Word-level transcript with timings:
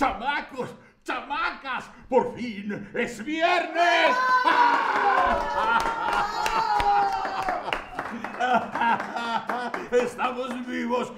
chamacos, 0.00 0.70
chamacas, 1.04 1.84
por 2.08 2.34
fin 2.34 2.88
es 2.94 3.22
viernes. 3.22 4.16
Estamos 9.92 10.66
vivos 10.66 11.12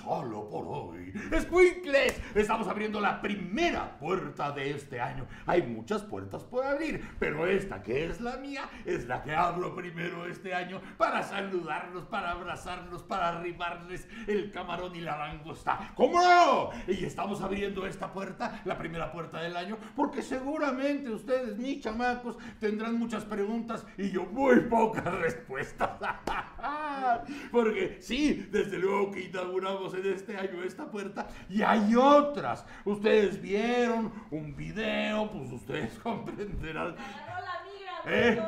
solo 0.00 0.48
por 0.48 0.64
hoy. 0.68 1.07
Squinkles, 1.40 2.20
estamos 2.34 2.68
abriendo 2.68 3.00
la 3.00 3.20
primera 3.20 3.98
puerta 3.98 4.52
de 4.52 4.70
este 4.70 5.00
año. 5.00 5.26
Hay 5.46 5.62
muchas 5.62 6.02
puertas 6.02 6.44
por 6.44 6.64
abrir, 6.64 7.02
pero 7.18 7.46
esta 7.46 7.82
que 7.82 8.06
es 8.06 8.20
la 8.20 8.36
mía 8.36 8.68
es 8.84 9.06
la 9.06 9.22
que 9.22 9.34
abro 9.34 9.74
primero 9.74 10.26
este 10.26 10.54
año 10.54 10.80
para 10.96 11.22
saludarlos, 11.22 12.04
para 12.06 12.32
abrazarlos, 12.32 13.02
para 13.02 13.28
arrimarles 13.28 14.08
el 14.26 14.50
camarón 14.50 14.94
y 14.96 15.00
la 15.00 15.18
langosta. 15.18 15.92
¿Cómo 15.94 16.20
no? 16.20 16.70
Y 16.86 17.04
estamos 17.04 17.40
abriendo 17.40 17.86
esta 17.86 18.12
puerta, 18.12 18.62
la 18.64 18.78
primera 18.78 19.12
puerta 19.12 19.40
del 19.40 19.56
año, 19.56 19.78
porque 19.96 20.22
seguramente 20.22 21.10
ustedes, 21.10 21.56
mis 21.56 21.80
chamacos, 21.82 22.36
tendrán 22.58 22.98
muchas 22.98 23.24
preguntas 23.24 23.86
y 23.96 24.10
yo 24.10 24.24
muy 24.26 24.60
pocas 24.60 25.12
respuestas. 25.18 25.90
Porque 27.50 27.98
sí, 28.00 28.48
desde 28.50 28.78
luego 28.78 29.10
que 29.10 29.22
inauguramos 29.22 29.94
en 29.94 30.06
este 30.06 30.36
año 30.36 30.62
esta 30.62 30.90
puerta 30.90 31.07
y 31.48 31.62
hay 31.62 31.94
otras. 31.94 32.64
Ustedes 32.84 33.40
vieron 33.40 34.12
un 34.30 34.54
video, 34.56 35.30
pues 35.30 35.52
ustedes 35.52 35.98
comprenderán. 36.02 36.96
Eh, 38.06 38.40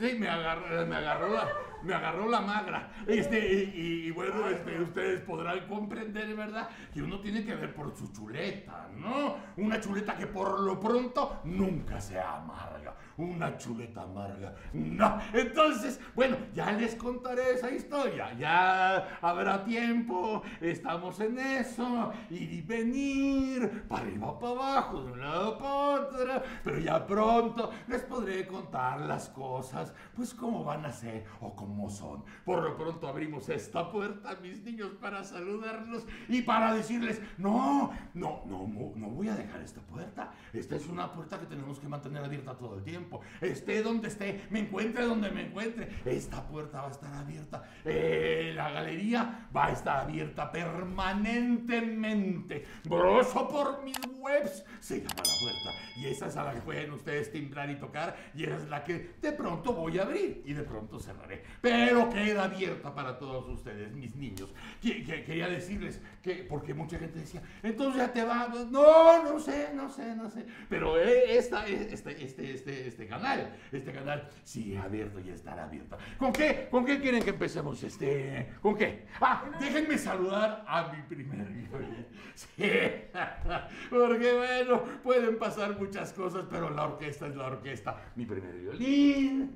sí, 0.00 0.16
me 0.18 0.28
agarró, 0.28 0.86
me 0.86 0.96
agarró 0.96 1.28
la, 1.34 1.48
me 1.82 1.94
agarró 1.94 2.28
la 2.28 2.40
magra. 2.40 2.90
Este, 3.06 3.38
y, 3.74 4.10
bueno, 4.10 4.48
este, 4.48 4.80
ustedes 4.80 5.20
podrán 5.22 5.66
comprender, 5.66 6.34
¿verdad? 6.34 6.68
Que 6.92 7.02
uno 7.02 7.20
tiene 7.20 7.44
que 7.44 7.54
ver 7.54 7.74
por 7.74 7.94
su 7.96 8.12
chuleta, 8.12 8.88
¿no? 8.96 9.36
Una 9.56 9.80
chuleta 9.80 10.16
que 10.16 10.26
por 10.26 10.60
lo 10.60 10.78
pronto 10.80 11.40
nunca 11.44 12.00
se 12.00 12.18
amarga. 12.18 12.94
Una 13.20 13.58
chuleta 13.58 14.02
amarga. 14.02 14.54
No. 14.72 15.18
Entonces, 15.34 16.00
bueno, 16.14 16.38
ya 16.54 16.72
les 16.72 16.94
contaré 16.94 17.52
esa 17.52 17.70
historia. 17.70 18.32
Ya 18.38 19.18
habrá 19.20 19.62
tiempo. 19.62 20.42
Estamos 20.60 21.20
en 21.20 21.38
eso. 21.38 22.12
Ir 22.30 22.50
y 22.50 22.62
venir. 22.62 23.84
Para 23.88 24.02
arriba, 24.02 24.38
para 24.38 24.52
abajo, 24.52 25.02
de 25.02 25.12
un 25.12 25.20
lado 25.20 25.58
para 25.58 25.74
otro. 25.74 26.42
Pero 26.64 26.78
ya 26.78 27.06
pronto 27.06 27.70
les 27.88 28.02
podré 28.02 28.46
contar 28.46 29.00
las 29.00 29.28
cosas, 29.28 29.92
pues 30.14 30.32
cómo 30.32 30.64
van 30.64 30.84
a 30.84 30.92
ser 30.92 31.24
o 31.40 31.54
cómo 31.54 31.90
son. 31.90 32.24
Por 32.44 32.62
lo 32.62 32.76
pronto 32.76 33.06
abrimos 33.08 33.48
esta 33.48 33.90
puerta, 33.90 34.36
mis 34.40 34.62
niños, 34.62 34.92
para 35.00 35.24
saludarlos 35.24 36.06
y 36.28 36.42
para 36.42 36.74
decirles, 36.74 37.20
no, 37.38 37.92
no, 38.14 38.42
no, 38.46 38.66
no 38.66 39.08
voy 39.10 39.28
a 39.28 39.34
dejar 39.34 39.60
esta 39.60 39.80
puerta. 39.80 40.32
Esta 40.52 40.76
es 40.76 40.86
una 40.86 41.12
puerta 41.12 41.38
que 41.38 41.46
tenemos 41.46 41.78
que 41.78 41.88
mantener 41.88 42.24
abierta 42.24 42.56
todo 42.56 42.76
el 42.76 42.84
tiempo. 42.84 43.09
Esté 43.40 43.82
donde 43.82 44.08
esté, 44.08 44.42
me 44.50 44.58
encuentre 44.60 45.04
donde 45.04 45.30
me 45.30 45.46
encuentre. 45.46 45.88
Esta 46.04 46.46
puerta 46.46 46.82
va 46.82 46.88
a 46.88 46.90
estar 46.90 47.14
abierta. 47.14 47.64
Eh, 47.84 48.52
la 48.54 48.70
galería 48.70 49.48
va 49.54 49.66
a 49.66 49.72
estar 49.72 50.00
abierta 50.00 50.50
permanentemente. 50.52 52.66
Broso 52.84 53.48
por 53.48 53.82
mis 53.82 53.98
webs 54.18 54.64
se 54.80 54.98
llama 54.98 55.14
la 55.16 55.38
puerta. 55.40 55.70
Y 55.96 56.06
esa 56.06 56.26
es 56.26 56.36
a 56.36 56.44
la 56.44 56.52
que 56.54 56.60
pueden 56.60 56.92
ustedes 56.92 57.32
timbrar 57.32 57.70
y 57.70 57.76
tocar. 57.76 58.14
Y 58.34 58.44
esa 58.44 58.56
es 58.56 58.68
la 58.68 58.84
que 58.84 59.14
de 59.20 59.32
pronto 59.32 59.72
voy 59.72 59.98
a 59.98 60.02
abrir 60.02 60.42
y 60.44 60.52
de 60.52 60.62
pronto 60.62 61.00
cerraré 61.00 61.40
pero 61.60 62.08
queda 62.08 62.44
abierta 62.44 62.94
para 62.94 63.18
todos 63.18 63.48
ustedes, 63.48 63.92
mis 63.92 64.16
niños. 64.16 64.52
quería 64.80 65.48
decirles 65.48 66.00
que, 66.22 66.46
porque 66.48 66.74
mucha 66.74 66.98
gente 66.98 67.20
decía, 67.20 67.42
entonces 67.62 68.02
ya 68.02 68.12
te 68.12 68.24
vas, 68.24 68.48
no, 68.70 69.22
no 69.22 69.38
sé, 69.38 69.70
no 69.74 69.88
sé, 69.88 70.14
no 70.14 70.30
sé, 70.30 70.46
pero 70.68 70.98
eh, 70.98 71.36
esta, 71.36 71.66
este, 71.66 72.24
este, 72.24 72.52
este, 72.52 72.88
este 72.90 73.06
canal, 73.06 73.56
este 73.72 73.92
canal 73.92 74.28
sigue 74.44 74.76
abierto 74.76 75.20
y 75.20 75.30
estará 75.30 75.64
abierto. 75.64 75.96
¿Con 76.18 76.32
qué, 76.32 76.68
con 76.70 76.84
qué 76.84 77.00
quieren 77.00 77.22
que 77.22 77.30
empecemos? 77.30 77.82
Este, 77.82 78.52
¿Con 78.60 78.76
qué? 78.76 79.06
Ah, 79.20 79.44
déjenme 79.58 79.96
saludar 79.96 80.64
a 80.66 80.92
mi 80.92 81.02
primer 81.02 81.46
violín. 81.48 82.06
Sí, 82.40 82.62
porque 83.90 84.32
bueno, 84.32 84.82
pueden 85.02 85.38
pasar 85.38 85.78
muchas 85.78 86.10
cosas, 86.14 86.46
pero 86.48 86.70
la 86.70 86.84
orquesta 86.84 87.26
es 87.26 87.36
la 87.36 87.48
orquesta. 87.48 87.96
Mi 88.16 88.24
primer 88.24 88.54
violín 88.54 89.54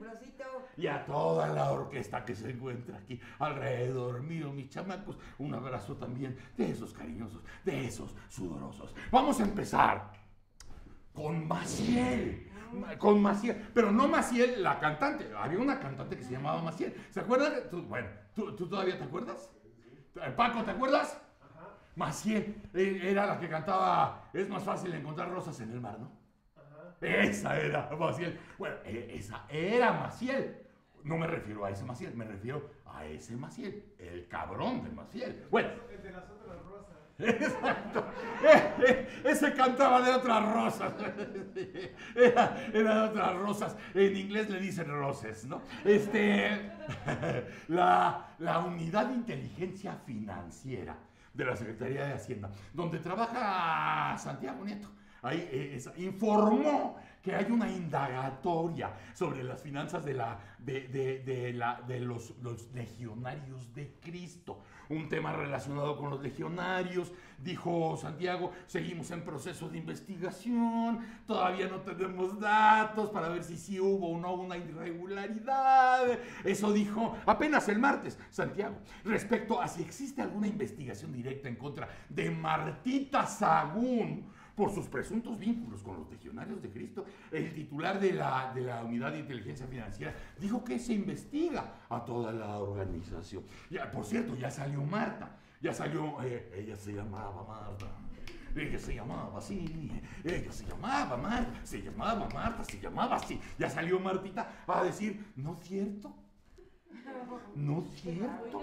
y 0.76 0.86
a 0.86 1.04
toda 1.04 1.48
la 1.48 1.70
orquesta 1.70 2.24
que 2.24 2.34
se 2.34 2.50
encuentra 2.50 2.98
aquí 2.98 3.20
alrededor 3.38 4.22
mío, 4.22 4.52
mis 4.52 4.68
chamacos. 4.68 5.18
Un 5.38 5.54
abrazo 5.54 5.96
también 5.96 6.36
de 6.56 6.70
esos 6.70 6.92
cariñosos, 6.92 7.42
de 7.64 7.86
esos 7.86 8.14
sudorosos. 8.28 8.94
Vamos 9.10 9.40
a 9.40 9.44
empezar 9.44 10.12
con 11.12 11.46
Maciel. 11.46 12.50
Con 12.98 13.22
Maciel, 13.22 13.68
pero 13.74 13.90
no 13.90 14.08
Maciel 14.08 14.62
la 14.62 14.78
cantante. 14.78 15.30
Había 15.36 15.58
una 15.58 15.78
cantante 15.78 16.16
que 16.16 16.22
se 16.22 16.32
llamaba 16.32 16.62
Maciel. 16.62 16.94
¿Se 17.10 17.20
acuerdan? 17.20 17.52
bueno, 17.88 18.08
¿tú, 18.34 18.54
todavía 18.54 18.98
te 18.98 19.04
acuerdas? 19.04 19.50
Paco, 20.36 20.62
¿te 20.62 20.70
acuerdas? 20.70 21.20
Maciel 21.96 22.60
eh, 22.74 23.00
era 23.04 23.26
la 23.26 23.38
que 23.38 23.48
cantaba 23.48 24.28
Es 24.32 24.48
más 24.48 24.64
fácil 24.64 24.92
encontrar 24.94 25.30
rosas 25.30 25.60
en 25.60 25.70
el 25.70 25.80
mar, 25.80 25.98
¿no? 26.00 26.10
Esa 27.00 27.58
era 27.58 27.90
Maciel. 27.98 28.38
Bueno, 28.58 28.76
e, 28.84 29.16
esa 29.16 29.44
era 29.48 29.92
Maciel. 29.92 30.64
No 31.02 31.18
me 31.18 31.26
refiero 31.26 31.64
a 31.64 31.70
ese 31.70 31.84
Maciel, 31.84 32.14
me 32.16 32.24
refiero 32.24 32.70
a 32.86 33.04
ese 33.04 33.36
Maciel, 33.36 33.94
el 33.98 34.26
cabrón 34.28 34.82
de 34.84 34.90
Maciel. 34.90 35.46
Bueno. 35.50 35.68
El 35.90 36.02
de 36.02 36.10
las 36.10 36.24
otras. 36.30 36.63
Exacto. 37.18 38.06
Eh, 38.42 38.74
eh, 38.86 39.08
ese 39.24 39.52
cantaba 39.52 40.00
de 40.00 40.12
otras 40.12 40.52
rosas. 40.52 40.92
Era, 42.14 42.56
era, 42.72 42.94
de 42.94 43.08
otras 43.08 43.36
rosas. 43.36 43.76
En 43.94 44.16
inglés 44.16 44.50
le 44.50 44.60
dicen 44.60 44.88
roses, 44.88 45.44
¿no? 45.46 45.62
Este, 45.84 46.70
la, 47.68 48.34
la 48.38 48.58
unidad 48.60 49.06
de 49.06 49.14
inteligencia 49.14 49.96
financiera 50.06 50.96
de 51.32 51.44
la 51.44 51.56
Secretaría 51.56 52.06
de 52.06 52.14
Hacienda, 52.14 52.50
donde 52.72 52.98
trabaja 52.98 54.16
Santiago 54.18 54.64
Nieto. 54.64 54.88
Ahí 55.22 55.48
eh, 55.50 55.82
informó 55.96 56.98
que 57.24 57.34
hay 57.34 57.50
una 57.50 57.70
indagatoria 57.70 58.92
sobre 59.14 59.42
las 59.42 59.62
finanzas 59.62 60.04
de, 60.04 60.12
la, 60.12 60.38
de, 60.58 61.52
la, 61.56 61.80
de 61.88 61.98
los, 62.00 62.34
los, 62.42 62.70
legionarios 62.74 63.74
de 63.74 63.94
Cristo. 64.02 64.60
Un 64.90 65.08
tema 65.08 65.32
relacionado 65.32 65.96
con 65.96 66.10
los 66.10 66.20
legionarios. 66.20 67.10
Dijo 67.38 67.96
Santiago, 67.96 68.52
seguimos 68.66 69.10
en 69.10 69.22
proceso 69.22 69.70
de 69.70 69.78
investigación, 69.78 71.00
todavía 71.26 71.66
no 71.66 71.80
tenemos 71.80 72.38
datos 72.38 73.10
para 73.10 73.28
ver 73.28 73.42
si 73.42 73.56
sí 73.56 73.80
hubo 73.80 74.10
o 74.10 74.20
no 74.20 74.34
una 74.34 74.58
irregularidad. 74.58 76.18
Eso 76.44 76.72
dijo 76.74 77.16
apenas 77.24 77.68
el 77.70 77.78
martes 77.78 78.18
Santiago. 78.28 78.76
Respecto 79.02 79.62
a 79.62 79.66
si 79.66 79.82
existe 79.82 80.20
alguna 80.20 80.46
investigación 80.46 81.10
directa 81.12 81.48
en 81.48 81.56
contra 81.56 81.88
de 82.10 82.30
Martita 82.30 83.26
Sagún, 83.26 84.30
por 84.54 84.72
sus 84.72 84.86
presuntos 84.86 85.38
vínculos 85.38 85.82
con 85.82 85.96
los 85.96 86.10
legionarios 86.10 86.62
de 86.62 86.70
Cristo, 86.70 87.04
el 87.30 87.52
titular 87.52 88.00
de 88.00 88.12
la, 88.12 88.52
de 88.54 88.62
la 88.62 88.84
Unidad 88.84 89.12
de 89.12 89.20
Inteligencia 89.20 89.66
Financiera 89.66 90.14
dijo 90.38 90.62
que 90.64 90.78
se 90.78 90.92
investiga 90.92 91.74
a 91.88 92.04
toda 92.04 92.32
la 92.32 92.58
organización. 92.58 93.44
Ya, 93.70 93.90
por 93.90 94.04
cierto, 94.04 94.36
ya 94.36 94.50
salió 94.50 94.82
Marta, 94.82 95.36
ya 95.60 95.72
salió, 95.72 96.22
eh, 96.22 96.50
ella 96.54 96.76
se 96.76 96.92
llamaba 96.92 97.44
Marta. 97.44 97.86
Ella 98.56 98.78
se 98.78 98.94
llamaba 98.94 99.38
así, 99.38 99.90
ella 100.22 100.52
se 100.52 100.64
llamaba 100.64 101.16
Marta, 101.16 101.66
se 101.66 101.82
llamaba 101.82 102.28
Marta, 102.32 102.62
se 102.62 102.78
llamaba 102.78 103.16
así. 103.16 103.40
Ya 103.58 103.68
salió 103.68 103.98
Martita 103.98 104.62
a 104.64 104.84
decir, 104.84 105.32
¿no 105.34 105.54
es 105.54 105.66
cierto? 105.66 106.14
¿No 107.56 107.80
es 107.80 108.00
cierto? 108.00 108.62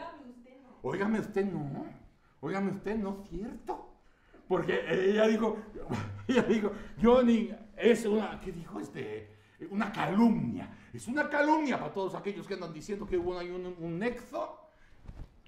Óigame 0.82 1.20
usted, 1.20 1.46
no. 1.52 1.86
Óigame 2.40 2.72
usted, 2.72 2.98
no 2.98 3.22
es 3.22 3.30
cierto. 3.30 3.91
Porque 4.52 4.84
ella 4.86 5.28
dijo, 5.30 5.60
ella 6.28 6.42
dijo, 6.42 6.74
Johnny 7.02 7.52
es 7.78 8.06
una, 8.06 8.38
¿qué 8.38 8.52
dijo 8.52 8.82
este? 8.82 9.30
Una 9.70 9.94
calumnia. 9.94 10.70
Es 10.92 11.08
una 11.08 11.30
calumnia 11.30 11.80
para 11.80 11.94
todos 11.94 12.16
aquellos 12.16 12.46
que 12.46 12.56
andan 12.56 12.74
diciendo 12.74 13.08
que 13.08 13.16
hubo 13.18 13.40
un, 13.40 13.74
un, 13.80 13.98
nexo. 13.98 14.60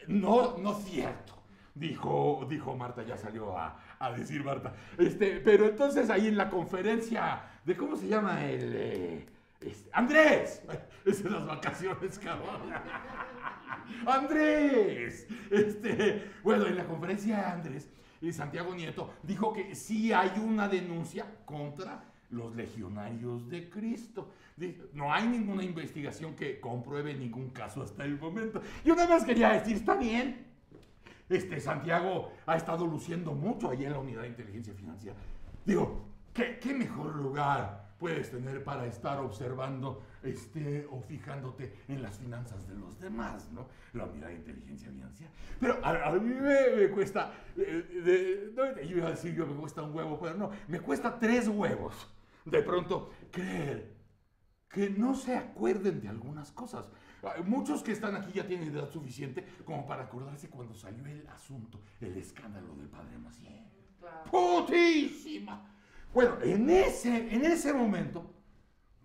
No, 0.07 0.57
no 0.57 0.74
cierto. 0.75 1.33
Dijo, 1.75 2.48
dijo 2.50 2.77
Marta, 2.77 3.04
ya 3.04 3.18
salió 3.18 3.57
a, 3.57 3.77
decir 4.16 4.42
Marta. 4.42 4.74
Este, 4.98 5.42
pero 5.42 5.66
entonces 5.66 6.10
ahí 6.10 6.27
en 6.27 6.38
la 6.38 6.50
conferencia 6.50 7.44
de 7.66 7.75
cómo 7.75 7.98
se 7.98 8.07
llama 8.07 8.45
el 8.45 8.74
eh, 8.74 9.25
este, 9.60 9.89
Andrés. 9.92 10.63
Es 11.06 11.19
en 11.25 11.33
las 11.33 11.45
vacaciones, 11.45 12.18
cabrón. 12.19 12.72
Andrés. 14.07 15.27
Este, 15.51 16.31
bueno, 16.42 16.68
en 16.68 16.77
la 16.77 16.86
conferencia 16.86 17.36
de 17.36 17.44
Andrés 17.44 17.89
Santiago 18.31 18.74
Nieto, 18.74 19.14
dijo 19.24 19.52
que 19.52 19.75
sí 19.75 20.14
hay 20.14 20.40
una 20.40 20.70
denuncia 20.70 21.25
contra 21.46 22.04
los 22.30 22.56
legionarios 22.56 23.50
de 23.50 23.70
Cristo. 23.70 24.31
No 24.94 25.14
hay 25.14 25.28
ninguna 25.28 25.64
investigación 25.64 26.36
que 26.36 26.60
compruebe 26.60 27.14
ningún 27.14 27.50
caso 27.50 27.81
hasta 27.81 28.06
el 28.06 28.20
momento. 28.20 28.62
Yo 28.86 28.96
nada 28.96 29.10
más 29.10 29.25
quería 29.25 29.50
decir, 29.52 29.78
está 29.78 29.96
bien. 29.96 30.46
este 31.30 31.60
Santiago 31.60 32.31
ha 32.46 32.56
estado 32.56 32.86
luciendo 32.86 33.34
mucho 33.34 33.70
ahí 33.70 33.86
en 33.86 33.94
la 33.94 34.00
unidad 34.00 34.22
de 34.22 34.30
inteligencia 34.30 34.74
financiera. 34.74 35.18
Digo, 35.66 36.06
¿qué, 36.34 36.60
qué 36.60 36.74
mejor 36.74 37.16
lugar 37.16 37.94
puedes 37.98 38.30
tener 38.30 38.64
para 38.64 38.86
estar 38.86 39.20
observando 39.20 40.04
este, 40.24 40.88
o 40.90 41.02
fijándote 41.02 41.75
en 41.88 42.02
las 42.02 42.18
finanzas 42.18 42.68
de 42.68 42.75
los 42.75 43.00
demás, 43.00 43.52
¿no? 43.52 43.68
La 43.94 44.06
unidad 44.06 44.28
de 44.28 44.36
inteligencia 44.36 44.90
financiera. 44.90 45.31
Pero 45.60 45.80
a, 45.84 46.12
mí 46.14 46.34
me, 46.34 46.90
cuesta, 46.90 47.34
eh, 47.58 48.52
no, 48.56 48.81
yo 48.81 48.98
iba 48.98 49.08
a 49.08 49.12
decir 49.12 49.36
yo 49.36 49.46
me 49.46 49.56
cuesta 49.56 49.84
un 49.84 49.94
huevo, 49.94 50.20
pero 50.20 50.36
no, 50.36 50.52
me 50.68 50.80
cuesta 50.80 51.20
tres 51.20 51.48
huevos 51.48 52.10
de 52.46 52.62
pronto 52.62 53.12
creer 53.31 53.94
que 54.70 54.90
no 54.90 55.14
se 55.14 55.36
acuerden 55.36 56.02
de 56.02 56.08
algunas 56.08 56.52
cosas. 56.52 56.90
Muchos 57.46 57.84
que 57.84 57.94
están 57.94 58.16
aquí 58.16 58.34
ya 58.34 58.46
tienen 58.46 58.70
edad 58.70 58.90
suficiente 58.90 59.46
como 59.64 59.86
para 59.86 60.04
acordarse 60.04 60.50
cuando 60.50 60.74
salió 60.74 61.06
el 61.06 61.25
asunto, 61.28 61.80
el 62.02 62.18
escándalo 62.18 62.75
del 62.75 62.90
padre 62.90 63.18
Maciel. 63.18 63.64
¡Putísima! 64.30 65.70
Bueno, 66.14 66.38
en 66.42 66.70
ese, 66.70 67.34
en 67.34 67.46
ese 67.46 67.72
momento, 67.72 68.30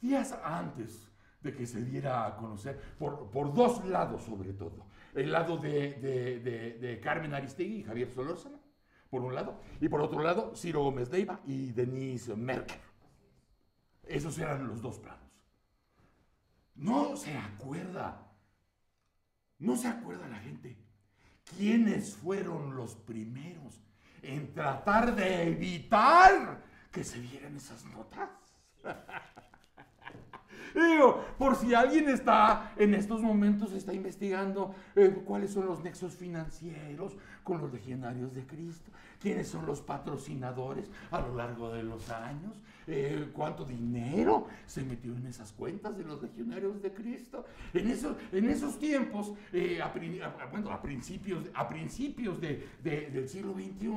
días 0.01 0.37
antes 0.43 1.08
de 1.41 1.55
que 1.55 1.67
se 1.67 1.85
diera 1.85 2.27
a 2.27 2.37
conocer, 2.37 2.79
por, 2.99 3.31
por 3.31 3.55
dos 3.55 3.85
lados 3.85 4.23
sobre 4.25 4.53
todo, 4.53 4.87
el 5.15 5.31
lado 5.33 5.57
de, 5.57 5.95
de, 5.95 6.79
de, 6.79 7.01
Carmen 7.01 7.35
Aristegui 7.35 7.77
y 7.77 7.85
Javier 7.85 8.11
Solórzano, 8.11 8.59
por 9.11 9.23
un 9.23 9.35
lado, 9.35 9.61
y 9.81 9.89
por 9.89 10.01
otro 10.01 10.23
lado, 10.23 10.55
Ciro 10.55 10.83
Gómez 10.83 11.11
Leiva 11.11 11.41
y 11.47 11.73
Denise 11.73 12.37
Merkel. 12.37 12.77
Esos 14.07 14.39
eran 14.39 14.67
los 14.67 14.83
dos 14.83 14.99
planos. 14.99 15.29
No 16.75 17.17
se 17.17 17.37
acuerda, 17.37 18.31
no 19.59 19.77
se 19.77 19.89
acuerda 19.89 20.29
la 20.29 20.39
gente 20.39 20.77
quiénes 21.57 22.17
fueron 22.17 22.77
los 22.77 22.95
primeros 22.95 23.81
en 24.23 24.53
tratar 24.53 25.15
de 25.15 25.49
evitar 25.49 26.63
que 26.93 27.05
se 27.05 27.21
vieran 27.21 27.57
esas 27.57 27.85
notas. 27.87 28.31
Digo, 30.79 31.25
por 31.39 31.57
si 31.57 31.75
alguien 31.75 32.09
está 32.09 32.73
en 32.77 32.95
estos 32.95 33.21
momentos, 33.21 33.73
está 33.73 33.93
investigando 33.93 34.75
eh, 34.95 35.23
cuáles 35.25 35.53
son 35.53 35.67
los 35.67 35.83
nexos 35.83 36.15
financieros 36.15 37.17
con 37.43 37.61
los 37.61 37.73
legionarios 37.73 38.33
de 38.35 38.47
Cristo, 38.47 38.93
quiénes 39.21 39.49
son 39.49 39.67
los 39.67 39.81
patrocinadores 39.81 40.89
a 41.11 41.21
lo 41.21 41.35
largo 41.35 41.71
de 41.71 41.83
los 41.83 42.09
años, 42.11 42.63
eh, 42.87 43.29
cuánto 43.33 43.65
dinero 43.65 44.47
se 44.67 44.85
metió 44.85 45.17
en 45.17 45.27
esas 45.27 45.51
cuentas 45.53 45.99
de 45.99 46.05
los 46.05 46.23
legionarios 46.23 46.81
de 46.81 46.93
Cristo. 46.93 47.45
En, 47.75 47.91
esos, 47.91 48.17
en 48.31 48.49
esos 48.49 48.79
tiempos, 48.79 49.33
eh, 49.53 49.81
a, 49.83 49.93
bueno, 50.51 50.71
a 50.71 50.81
principios, 50.81 51.45
a 51.55 51.69
principios 51.69 52.41
del 52.41 53.29
siglo 53.29 53.53
XXI, 53.55 53.89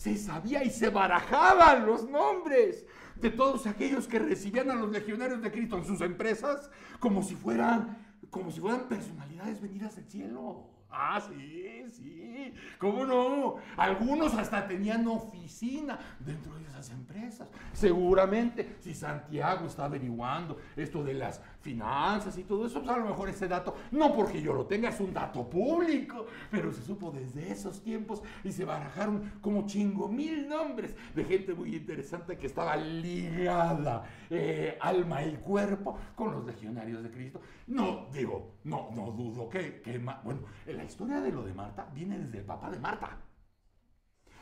se 0.00 0.16
sabía 0.16 0.64
y 0.64 0.70
se 0.70 0.88
barajaban 0.88 1.84
los 1.84 2.08
nombres 2.08 2.86
de 3.16 3.28
todos 3.28 3.66
aquellos 3.66 4.08
que 4.08 4.18
recibían 4.18 4.70
a 4.70 4.74
los 4.74 4.90
legionarios 4.90 5.42
de 5.42 5.52
Cristo 5.52 5.76
en 5.76 5.84
sus 5.84 6.00
empresas 6.00 6.70
como 6.98 7.22
si 7.22 7.34
fueran, 7.34 7.98
como 8.30 8.50
si 8.50 8.60
fueran 8.60 8.88
personalidades 8.88 9.60
venidas 9.60 9.96
del 9.96 10.06
cielo. 10.06 10.70
Ah, 10.90 11.20
sí, 11.20 11.84
sí. 11.90 12.54
¿Cómo 12.78 13.04
no? 13.04 13.56
Algunos 13.76 14.34
hasta 14.34 14.66
tenían 14.66 15.06
oficina 15.06 15.98
dentro 16.18 16.54
de 16.54 16.64
esas 16.64 16.90
empresas. 16.90 17.48
Seguramente, 17.72 18.76
si 18.80 18.94
Santiago 18.94 19.66
está 19.66 19.84
averiguando 19.84 20.56
esto 20.76 21.02
de 21.04 21.14
las 21.14 21.40
finanzas 21.60 22.36
y 22.38 22.44
todo 22.44 22.66
eso, 22.66 22.80
pues 22.80 22.90
a 22.90 22.98
lo 22.98 23.06
mejor 23.06 23.28
ese 23.28 23.46
dato, 23.46 23.76
no 23.90 24.12
porque 24.14 24.40
yo 24.40 24.54
lo 24.54 24.66
tenga, 24.66 24.88
es 24.88 25.00
un 25.00 25.12
dato 25.12 25.48
público, 25.48 26.26
pero 26.50 26.72
se 26.72 26.82
supo 26.82 27.10
desde 27.10 27.50
esos 27.50 27.82
tiempos 27.82 28.22
y 28.42 28.52
se 28.52 28.64
barajaron 28.64 29.32
como 29.40 29.66
chingo 29.66 30.08
mil 30.08 30.48
nombres 30.48 30.94
de 31.14 31.24
gente 31.24 31.54
muy 31.54 31.76
interesante 31.76 32.38
que 32.38 32.46
estaba 32.46 32.76
ligada 32.76 34.04
eh, 34.30 34.78
alma 34.80 35.22
y 35.22 35.36
cuerpo 35.36 35.98
con 36.14 36.32
los 36.32 36.44
legionarios 36.46 37.02
de 37.02 37.10
Cristo. 37.10 37.40
No, 37.66 38.06
digo, 38.12 38.54
no, 38.64 38.88
no 38.94 39.10
dudo 39.12 39.48
que, 39.48 39.80
que 39.80 39.98
bueno, 39.98 40.40
la 40.80 40.86
historia 40.86 41.20
de 41.20 41.30
lo 41.30 41.42
de 41.42 41.52
Marta 41.52 41.86
viene 41.92 42.18
desde 42.18 42.38
el 42.38 42.44
papá 42.44 42.70
de 42.70 42.78
Marta. 42.78 43.18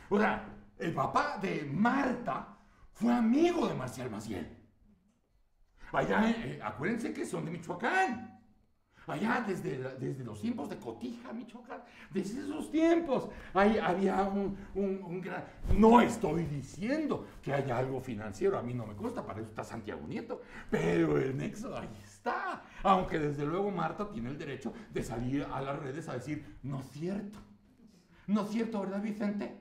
O 0.08 0.18
sea, 0.18 0.48
el 0.78 0.94
papá 0.94 1.36
de 1.42 1.64
Marta 1.64 2.56
fue 2.92 3.12
amigo 3.12 3.66
de 3.66 3.74
Marcial 3.74 4.08
Maciel. 4.08 4.56
Allá, 5.92 6.30
eh, 6.30 6.60
acuérdense 6.62 7.12
que 7.12 7.26
son 7.26 7.44
de 7.44 7.50
Michoacán. 7.50 8.38
Allá 9.08 9.42
desde, 9.46 9.78
desde 9.96 10.22
los 10.22 10.40
tiempos 10.40 10.68
de 10.68 10.76
Cotija, 10.76 11.32
Michoacán, 11.32 11.82
desde 12.10 12.40
esos 12.40 12.70
tiempos, 12.70 13.30
ahí 13.54 13.78
había 13.78 14.22
un, 14.22 14.56
un, 14.74 15.20
gran... 15.20 15.44
No 15.76 16.00
estoy 16.02 16.44
diciendo 16.44 17.26
que 17.42 17.54
haya 17.54 17.78
algo 17.78 18.00
financiero, 18.00 18.58
a 18.58 18.62
mí 18.62 18.74
no 18.74 18.86
me 18.86 18.94
consta, 18.94 19.26
para 19.26 19.40
eso 19.40 19.48
está 19.48 19.64
Santiago 19.64 20.06
Nieto, 20.06 20.42
pero 20.70 21.16
el 21.16 21.36
nexo 21.36 21.74
ahí 21.74 21.88
está. 22.04 22.62
Aunque 22.82 23.18
desde 23.18 23.44
luego 23.44 23.70
Marta 23.70 24.10
tiene 24.10 24.30
el 24.30 24.38
derecho 24.38 24.72
de 24.92 25.02
salir 25.02 25.46
a 25.52 25.60
las 25.60 25.78
redes 25.78 26.08
a 26.08 26.14
decir, 26.14 26.58
no 26.62 26.80
es 26.80 26.86
cierto. 26.90 27.38
No 28.26 28.42
es 28.42 28.50
cierto, 28.50 28.80
¿verdad, 28.80 29.02
Vicente? 29.02 29.58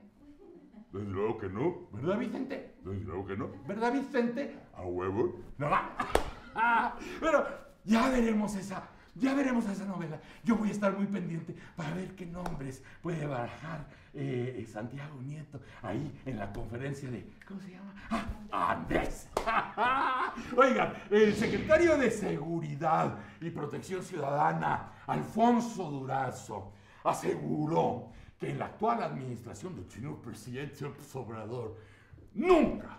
Desde 0.92 1.08
luego 1.08 1.38
que 1.38 1.48
no. 1.48 1.88
¿Verdad, 1.92 2.18
Vicente? 2.18 2.74
Desde 2.84 3.04
luego 3.04 3.26
que 3.26 3.36
no. 3.36 3.50
¿Verdad, 3.66 3.92
Vicente? 3.92 4.58
A 4.74 4.82
huevo. 4.82 5.40
No. 5.58 5.68
Pero 7.20 7.46
ya 7.84 8.08
veremos 8.10 8.54
esa, 8.54 8.88
ya 9.18 9.34
veremos 9.34 9.66
esa 9.66 9.84
novela. 9.84 10.20
Yo 10.44 10.56
voy 10.56 10.68
a 10.68 10.72
estar 10.72 10.96
muy 10.96 11.06
pendiente 11.06 11.54
para 11.76 11.94
ver 11.94 12.14
qué 12.14 12.26
nombres 12.26 12.82
puede 13.02 13.26
barajar 13.26 13.88
eh, 14.14 14.66
Santiago 14.70 15.20
Nieto 15.22 15.60
ahí 15.82 16.20
en 16.24 16.38
la 16.38 16.52
conferencia 16.52 17.10
de. 17.10 17.28
¿Cómo 17.46 17.60
se 17.60 17.70
llama? 17.70 17.94
¡Ah! 18.10 18.72
Andrés. 18.72 19.28
Oigan, 20.56 20.94
el 21.10 21.34
secretario 21.34 21.96
de 21.96 22.10
Seguridad 22.10 23.18
y 23.40 23.50
Protección 23.50 24.02
Ciudadana, 24.02 24.92
Alfonso 25.06 25.90
Durazo, 25.90 26.72
aseguró 27.04 28.12
que 28.38 28.50
en 28.50 28.58
la 28.58 28.66
actual 28.66 29.02
administración 29.02 29.74
del 29.74 29.90
señor 29.90 30.20
presidente 30.20 30.82
López 30.82 31.14
Obrador 31.16 31.76
nunca 32.34 32.98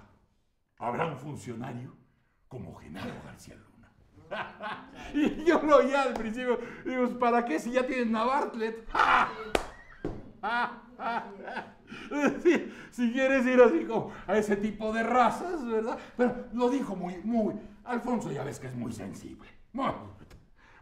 habrá 0.77 1.06
un 1.06 1.18
funcionario 1.18 1.95
como 2.48 2.75
Genaro 2.75 3.13
García 3.25 3.56
Luna. 3.56 3.69
Y 5.13 5.43
yo 5.43 5.61
lo 5.61 5.77
oía 5.77 6.03
al 6.03 6.13
principio, 6.13 6.59
digo, 6.85 7.19
¿para 7.19 7.45
qué 7.45 7.59
si 7.59 7.71
ya 7.71 7.85
tienen 7.85 8.15
a 8.15 8.25
Bartlett? 8.25 8.87
si, 12.43 12.71
si, 12.91 13.11
quieres 13.11 13.45
ir 13.45 13.61
así 13.61 13.85
como 13.85 14.11
a 14.27 14.37
ese 14.37 14.55
tipo 14.55 14.93
de 14.93 15.03
razas, 15.03 15.65
¿verdad? 15.65 15.97
Pero 16.15 16.48
lo 16.53 16.69
dijo 16.69 16.95
muy, 16.95 17.17
muy, 17.24 17.55
Alfonso 17.86 18.31
ya 18.31 18.43
ves 18.43 18.59
que 18.59 18.67
es 18.67 18.75
muy 18.75 18.91
sensible, 18.91 19.50
muy, 19.74 19.91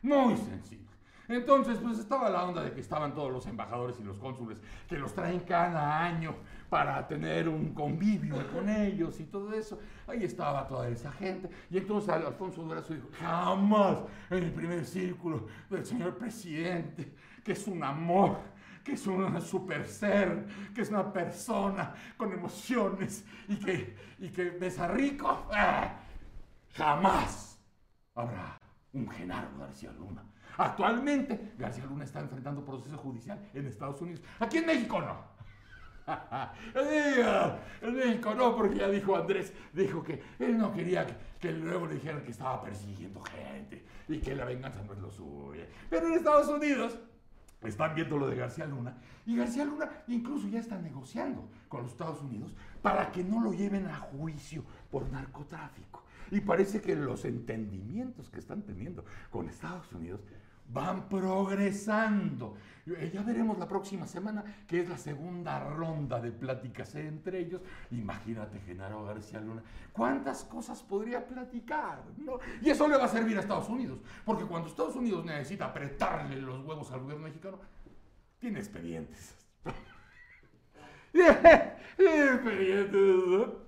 muy 0.01 0.35
sensible. 0.37 0.86
Entonces, 1.29 1.77
pues 1.79 1.99
estaba 1.99 2.29
la 2.29 2.45
onda 2.45 2.63
de 2.63 2.71
que 2.71 2.79
estaban 2.79 3.13
todos 3.13 3.31
los 3.31 3.45
embajadores 3.47 3.99
y 3.99 4.03
los 4.03 4.17
cónsules 4.17 4.57
que 4.87 4.97
los 4.97 5.13
traen 5.13 5.41
cada 5.41 6.03
año 6.03 6.35
para 6.69 7.05
tener 7.05 7.49
un 7.49 7.73
convivio 7.73 8.35
con 8.51 8.69
ellos 8.69 9.19
y 9.19 9.25
todo 9.25 9.53
eso. 9.53 9.79
Ahí 10.07 10.23
estaba 10.23 10.65
toda 10.67 10.87
esa 10.87 11.11
gente. 11.11 11.49
Y 11.69 11.77
entonces 11.77 12.09
Alfonso 12.09 12.63
Durazo 12.63 12.93
dijo, 12.93 13.09
jamás 13.19 13.99
en 14.29 14.43
el 14.43 14.53
primer 14.53 14.85
círculo 14.85 15.47
del 15.69 15.85
señor 15.85 16.17
presidente, 16.17 17.13
que 17.43 17.51
es 17.51 17.67
un 17.67 17.83
amor, 17.83 18.37
que 18.83 18.93
es 18.93 19.05
un 19.05 19.41
super 19.41 19.85
ser, 19.85 20.47
que 20.73 20.81
es 20.81 20.89
una 20.89 21.11
persona 21.11 21.93
con 22.15 22.31
emociones 22.31 23.25
y 23.49 23.57
que, 23.57 23.97
y 24.19 24.29
que 24.29 24.51
besa 24.51 24.87
rico, 24.87 25.45
¡ah! 25.51 25.99
jamás 26.73 27.59
habrá 28.15 28.57
un 28.93 29.09
Genaro 29.09 29.49
García 29.59 29.91
Luna 29.91 30.23
Actualmente, 30.57 31.53
García 31.57 31.85
Luna 31.85 32.03
está 32.03 32.19
enfrentando 32.19 32.65
proceso 32.65 32.97
judicial 32.97 33.39
en 33.53 33.67
Estados 33.67 34.01
Unidos. 34.01 34.21
Aquí 34.39 34.57
en 34.57 34.65
México 34.65 34.99
no. 35.01 35.37
en 37.83 37.95
México 37.95 38.33
no, 38.33 38.55
porque 38.55 38.77
ya 38.77 38.89
dijo 38.89 39.15
Andrés, 39.15 39.53
dijo 39.73 40.03
que 40.03 40.23
él 40.39 40.57
no 40.57 40.73
quería 40.73 41.05
que, 41.39 41.51
luego 41.51 41.85
le 41.85 41.95
dijeran 41.95 42.23
que 42.23 42.31
estaba 42.31 42.61
persiguiendo 42.61 43.21
gente 43.23 43.83
y 44.07 44.19
que 44.19 44.33
la 44.35 44.45
venganza 44.45 44.81
no 44.83 44.93
es 44.93 44.99
lo 44.99 45.11
suyo. 45.11 45.63
Pero 45.89 46.07
en 46.07 46.13
Estados 46.13 46.47
Unidos 46.47 46.97
están 47.61 47.93
viendo 47.93 48.17
lo 48.17 48.27
de 48.27 48.35
García 48.35 48.65
Luna 48.65 48.97
y 49.25 49.35
García 49.35 49.65
Luna 49.65 49.89
incluso 50.07 50.47
ya 50.47 50.59
está 50.59 50.77
negociando 50.77 51.49
con 51.67 51.83
los 51.83 51.91
Estados 51.91 52.21
Unidos 52.21 52.55
para 52.81 53.11
que 53.11 53.23
no 53.23 53.41
lo 53.41 53.51
lleven 53.51 53.87
a 53.87 53.97
juicio 53.97 54.63
por 54.89 55.09
narcotráfico. 55.11 56.03
Y 56.31 56.41
parece 56.41 56.81
que 56.81 56.95
los 56.95 57.25
entendimientos 57.25 58.29
que 58.29 58.39
están 58.39 58.61
teniendo 58.61 59.03
con 59.29 59.49
Estados 59.49 59.91
Unidos 59.93 60.21
van 60.69 61.07
progresando. 61.07 62.55
Eh, 62.85 63.11
ya 63.13 63.21
veremos 63.21 63.57
la 63.57 63.67
próxima 63.67 64.07
semana, 64.07 64.43
que 64.65 64.81
es 64.81 64.89
la 64.89 64.97
segunda 64.97 65.59
ronda 65.59 66.21
de 66.21 66.31
pláticas 66.31 66.95
entre 66.95 67.39
ellos. 67.39 67.61
Imagínate, 67.91 68.59
Genaro 68.61 69.03
García 69.03 69.41
Luna, 69.41 69.61
cuántas 69.91 70.45
cosas 70.45 70.81
podría 70.83 71.25
platicar. 71.25 72.03
Y 72.61 72.69
eso 72.69 72.87
le 72.87 72.97
va 72.97 73.05
a 73.05 73.09
servir 73.09 73.37
a 73.37 73.41
Estados 73.41 73.69
Unidos, 73.69 73.99
porque 74.25 74.45
cuando 74.45 74.69
Estados 74.69 74.95
Unidos 74.95 75.25
necesita 75.25 75.65
apretarle 75.65 76.41
los 76.41 76.65
huevos 76.65 76.91
al 76.91 77.01
gobierno 77.01 77.25
mexicano, 77.25 77.59
tiene 78.39 78.59
expedientes 78.59 79.35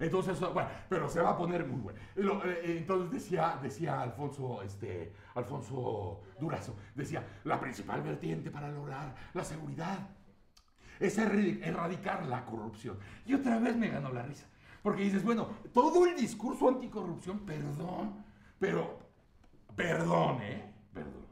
Entonces, 0.00 0.38
bueno, 0.40 0.68
pero 0.88 1.08
se 1.08 1.20
va 1.20 1.30
a 1.30 1.36
poner 1.36 1.66
muy 1.66 1.80
bueno. 1.80 1.98
Eh, 2.44 2.76
Entonces 2.78 3.10
decía, 3.10 3.58
decía 3.62 4.00
Alfonso, 4.00 4.62
este, 4.62 5.12
Alfonso 5.34 6.22
Durazo, 6.38 6.76
decía, 6.94 7.24
la 7.44 7.60
principal 7.60 8.02
vertiente 8.02 8.50
para 8.50 8.70
lograr 8.70 9.14
la 9.32 9.44
seguridad 9.44 10.08
es 10.98 11.18
erradicar 11.18 12.26
la 12.26 12.44
corrupción. 12.44 12.98
Y 13.26 13.34
otra 13.34 13.58
vez 13.58 13.76
me 13.76 13.88
ganó 13.88 14.12
la 14.12 14.22
risa. 14.22 14.46
Porque 14.82 15.02
dices, 15.02 15.24
bueno, 15.24 15.48
todo 15.72 16.06
el 16.06 16.14
discurso 16.16 16.68
anticorrupción, 16.68 17.40
perdón, 17.40 18.24
pero, 18.58 18.98
perdón, 19.74 20.42
¿eh? 20.42 20.72
Perdón. 20.92 21.26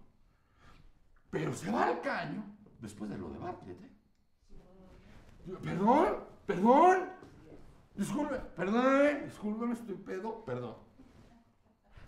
Pero 1.30 1.52
se 1.52 1.70
va 1.70 1.86
al 1.86 2.00
caño 2.00 2.44
después 2.80 3.10
de 3.10 3.18
lo 3.18 3.28
de 3.30 3.38
Bartlett, 3.38 3.82
¿eh? 3.82 3.90
Perdón, 5.62 6.24
perdón. 6.46 7.10
Disculpe, 7.94 8.36
perdón, 8.56 9.24
discúlpeme, 9.24 9.72
estoy 9.74 9.96
pedo, 9.96 10.44
perdón. 10.44 10.76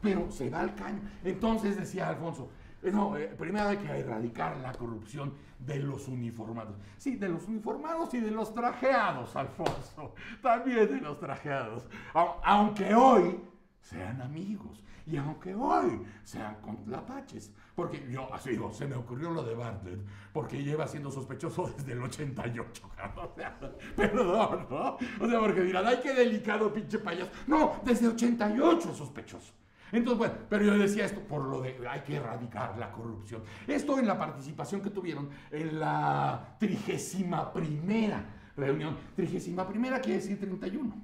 Pero 0.01 0.31
se 0.31 0.51
va 0.51 0.61
al 0.61 0.75
caño. 0.75 1.01
Entonces 1.25 1.77
decía 1.77 2.09
Alfonso, 2.09 2.51
eh, 2.83 2.91
no, 2.91 3.17
eh, 3.17 3.29
primero 3.39 3.69
hay 3.69 3.79
que 3.79 3.89
erradicar 3.91 4.57
la 4.59 4.73
corrupción 4.73 5.35
de 5.59 5.79
los 5.79 6.09
uniformados. 6.09 6.77
Sí, 6.99 7.17
de 7.17 7.29
los 7.29 7.47
uniformados 7.49 8.13
y 8.15 8.21
de 8.21 8.31
los 8.31 8.53
trajeados, 8.53 9.35
Alfonso. 9.37 10.15
También 10.43 10.89
de 10.89 11.01
los 11.01 11.19
trajeados. 11.19 11.87
Au- 12.13 12.37
aunque 12.43 12.95
hoy 12.95 13.41
sean 13.85 14.21
amigos 14.23 14.83
y 15.07 15.17
aunque 15.19 15.55
hoy 15.55 16.03
sean 16.23 16.57
contrapaches. 16.63 17.53
Porque 17.75 18.07
yo, 18.11 18.33
así 18.33 18.51
digo, 18.51 18.73
se 18.73 18.87
me 18.87 18.95
ocurrió 18.95 19.31
lo 19.31 19.43
de 19.43 19.55
Bartlett, 19.55 20.01
porque 20.33 20.63
lleva 20.63 20.87
siendo 20.89 21.11
sospechoso 21.11 21.73
desde 21.77 21.93
el 21.93 22.03
88, 22.03 22.91
cabrón. 22.97 23.29
O 23.35 23.97
perdón, 23.97 24.67
¿no? 24.71 24.97
O 25.21 25.29
sea, 25.29 25.41
porque 25.41 25.63
dirán, 25.63 25.87
ay, 25.87 26.01
qué 26.03 26.15
delicado, 26.15 26.73
pinche 26.73 26.99
payaso. 26.99 27.31
No, 27.47 27.81
desde 27.85 28.09
88 28.09 28.91
es 28.91 28.97
sospechoso. 28.97 29.53
Entonces, 29.93 30.19
bueno, 30.19 30.35
pero 30.49 30.65
yo 30.65 30.79
decía 30.79 31.05
esto 31.05 31.21
por 31.21 31.45
lo 31.45 31.61
de 31.61 31.77
hay 31.89 32.01
que 32.01 32.17
erradicar 32.17 32.77
la 32.79 32.91
corrupción. 32.91 33.43
Esto 33.67 33.99
en 33.99 34.07
la 34.07 34.19
participación 34.19 34.81
que 34.81 34.91
tuvieron 34.91 35.29
en 35.51 35.79
la 35.79 36.57
trigésima 36.59 37.53
primera 37.53 38.25
reunión. 38.57 38.97
Trigésima 39.15 39.69
primera 39.69 40.01
quiere 40.01 40.21
decir 40.21 40.39
31. 40.39 40.95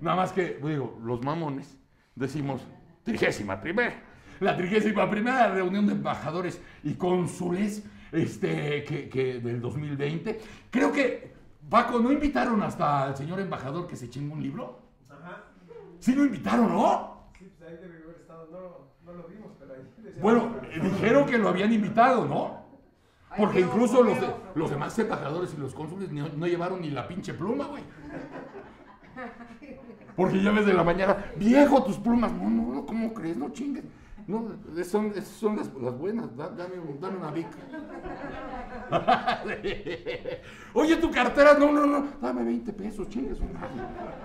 Nada 0.00 0.16
más 0.16 0.32
que, 0.32 0.60
digo, 0.62 0.98
los 1.02 1.22
mamones 1.24 1.76
decimos 2.16 2.62
trigésima 3.04 3.60
primera. 3.60 3.94
La 4.40 4.56
trigésima 4.56 5.08
primera 5.08 5.48
reunión 5.48 5.86
de 5.86 5.92
embajadores 5.92 6.60
y 6.82 6.94
cónsules 6.94 7.84
este, 8.12 8.84
que, 8.84 9.08
que 9.08 9.40
del 9.40 9.60
2020. 9.60 10.40
Creo 10.70 10.92
que, 10.92 11.32
Paco, 11.70 11.98
¿no 12.00 12.12
invitaron 12.12 12.62
hasta 12.62 13.04
al 13.04 13.16
señor 13.16 13.40
embajador 13.40 13.86
que 13.86 13.96
se 13.96 14.10
chingó 14.10 14.34
un 14.34 14.42
libro? 14.42 14.80
Ajá. 15.08 15.44
Sí 16.00 16.14
lo 16.14 16.24
invitaron, 16.24 16.68
¿no? 16.68 17.28
Sí, 17.38 17.50
pues 17.56 17.70
ahí 17.70 17.76
debe 17.80 18.02
haber 18.04 18.16
estado. 18.16 18.48
No, 18.52 19.12
no 19.12 19.18
lo 19.18 19.26
vimos, 19.28 19.52
pero 19.58 19.72
ahí 19.74 19.80
Bueno, 20.20 20.56
eh, 20.70 20.80
dijeron 20.82 21.26
que 21.26 21.38
lo 21.38 21.48
habían 21.48 21.72
invitado, 21.72 22.26
¿no? 22.26 22.66
Porque 23.38 23.60
incluso 23.60 24.02
los, 24.02 24.20
de- 24.20 24.34
los 24.54 24.70
demás 24.70 24.98
embajadores 24.98 25.54
y 25.54 25.60
los 25.60 25.74
cónsules 25.74 26.10
no, 26.12 26.28
no 26.28 26.46
llevaron 26.46 26.80
ni 26.80 26.90
la 26.90 27.06
pinche 27.08 27.34
pluma, 27.34 27.66
güey. 27.66 27.82
Porque 30.16 30.42
ya 30.42 30.50
ves 30.50 30.66
de 30.66 30.72
la 30.74 30.82
mañana, 30.82 31.16
viejo, 31.36 31.82
tus 31.84 31.98
plumas. 31.98 32.32
No, 32.32 32.48
no, 32.50 32.74
no, 32.74 32.86
¿cómo 32.86 33.12
crees? 33.12 33.36
No 33.36 33.50
chingues. 33.50 33.84
No, 34.26 34.44
son, 34.84 35.12
son 35.24 35.56
las, 35.56 35.70
buenas. 35.98 36.34
Da- 36.36 36.48
Dame, 36.50 36.74
dame 37.00 37.16
una 37.18 37.30
bic. 37.30 37.46
Oye, 40.74 40.96
tu 40.96 41.10
cartera, 41.10 41.54
no, 41.58 41.70
no, 41.72 41.86
no. 41.86 42.08
Dame 42.20 42.42
20 42.44 42.72
pesos, 42.72 43.08
chingues. 43.08 43.38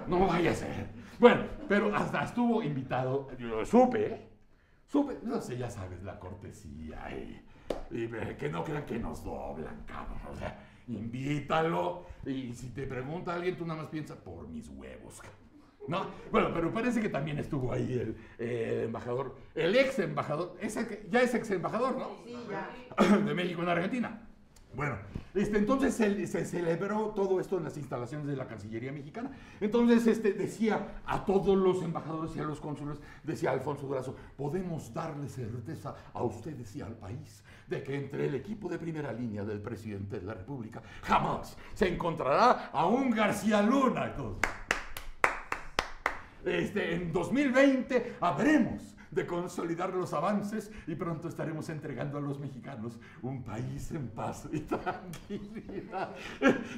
No 0.07 0.27
vaya 0.27 0.51
a 0.51 0.55
ser. 0.55 0.87
Bueno, 1.19 1.43
pero 1.67 1.95
hasta 1.95 2.23
estuvo 2.23 2.63
invitado. 2.63 3.27
Yo 3.37 3.65
supe. 3.65 4.29
Supe, 4.87 5.19
no 5.23 5.39
sé, 5.39 5.57
ya 5.57 5.69
sabes, 5.69 6.03
la 6.03 6.19
cortesía 6.19 7.07
y, 7.11 7.41
y, 7.95 8.03
eh, 8.13 8.35
que 8.37 8.49
no 8.49 8.63
crean 8.63 8.85
que 8.85 8.99
nos 8.99 9.23
doblan, 9.23 9.83
cabrón. 9.85 10.17
O 10.29 10.35
sea, 10.35 10.59
invítalo 10.89 12.05
y 12.25 12.51
si 12.53 12.71
te 12.71 12.85
pregunta 12.87 13.33
alguien, 13.33 13.55
tú 13.55 13.65
nada 13.65 13.83
más 13.83 13.89
piensa 13.89 14.15
por 14.15 14.49
mis 14.49 14.67
huevos, 14.67 15.21
cabrón. 15.21 15.40
¿No? 15.87 16.05
Bueno, 16.31 16.51
pero 16.53 16.71
parece 16.71 17.01
que 17.01 17.09
también 17.09 17.39
estuvo 17.39 17.73
ahí 17.73 17.93
el, 17.93 18.15
eh, 18.37 18.83
embajador, 18.85 19.35
el 19.55 19.75
ex 19.75 19.99
embajador, 19.99 20.55
ese 20.61 21.07
ya 21.09 21.21
es 21.21 21.33
ex 21.33 21.49
embajador, 21.51 21.97
¿no? 21.97 22.09
Sí, 22.23 22.35
ya. 22.49 23.17
de 23.25 23.33
México 23.33 23.63
en 23.63 23.69
Argentina. 23.69 24.27
Bueno, 24.73 24.95
este, 25.33 25.57
entonces 25.57 25.93
se, 25.93 26.27
se 26.27 26.45
celebró 26.45 27.07
todo 27.09 27.41
esto 27.41 27.57
en 27.57 27.65
las 27.65 27.75
instalaciones 27.75 28.25
de 28.27 28.37
la 28.37 28.47
Cancillería 28.47 28.93
mexicana. 28.93 29.31
Entonces 29.59 30.07
este, 30.07 30.31
decía 30.31 31.01
a 31.05 31.25
todos 31.25 31.57
los 31.57 31.83
embajadores 31.83 32.33
y 32.37 32.39
a 32.39 32.43
los 32.43 32.61
cónsules, 32.61 32.99
decía 33.23 33.51
Alfonso 33.51 33.85
Durazo, 33.85 34.15
podemos 34.37 34.93
darle 34.93 35.27
certeza 35.27 35.95
a 36.13 36.23
ustedes 36.23 36.73
y 36.75 36.81
al 36.81 36.93
país 36.93 37.43
de 37.67 37.83
que 37.83 37.95
entre 37.95 38.27
el 38.27 38.35
equipo 38.35 38.69
de 38.69 38.77
primera 38.77 39.11
línea 39.11 39.43
del 39.43 39.61
presidente 39.61 40.19
de 40.19 40.25
la 40.25 40.33
República 40.35 40.81
jamás 41.01 41.57
se 41.73 41.89
encontrará 41.89 42.67
a 42.71 42.85
un 42.85 43.11
García 43.11 43.61
Luna. 43.61 44.07
Entonces, 44.07 44.49
este, 46.45 46.95
en 46.95 47.11
2020 47.11 48.17
habremos 48.19 48.95
de 49.11 49.27
consolidar 49.27 49.93
los 49.93 50.13
avances 50.13 50.71
y 50.87 50.95
pronto 50.95 51.27
estaremos 51.27 51.67
entregando 51.69 52.17
a 52.17 52.21
los 52.21 52.39
mexicanos 52.39 52.97
un 53.21 53.43
país 53.43 53.91
en 53.91 54.07
paz 54.07 54.47
y 54.51 54.59
tranquilidad. 54.61 56.15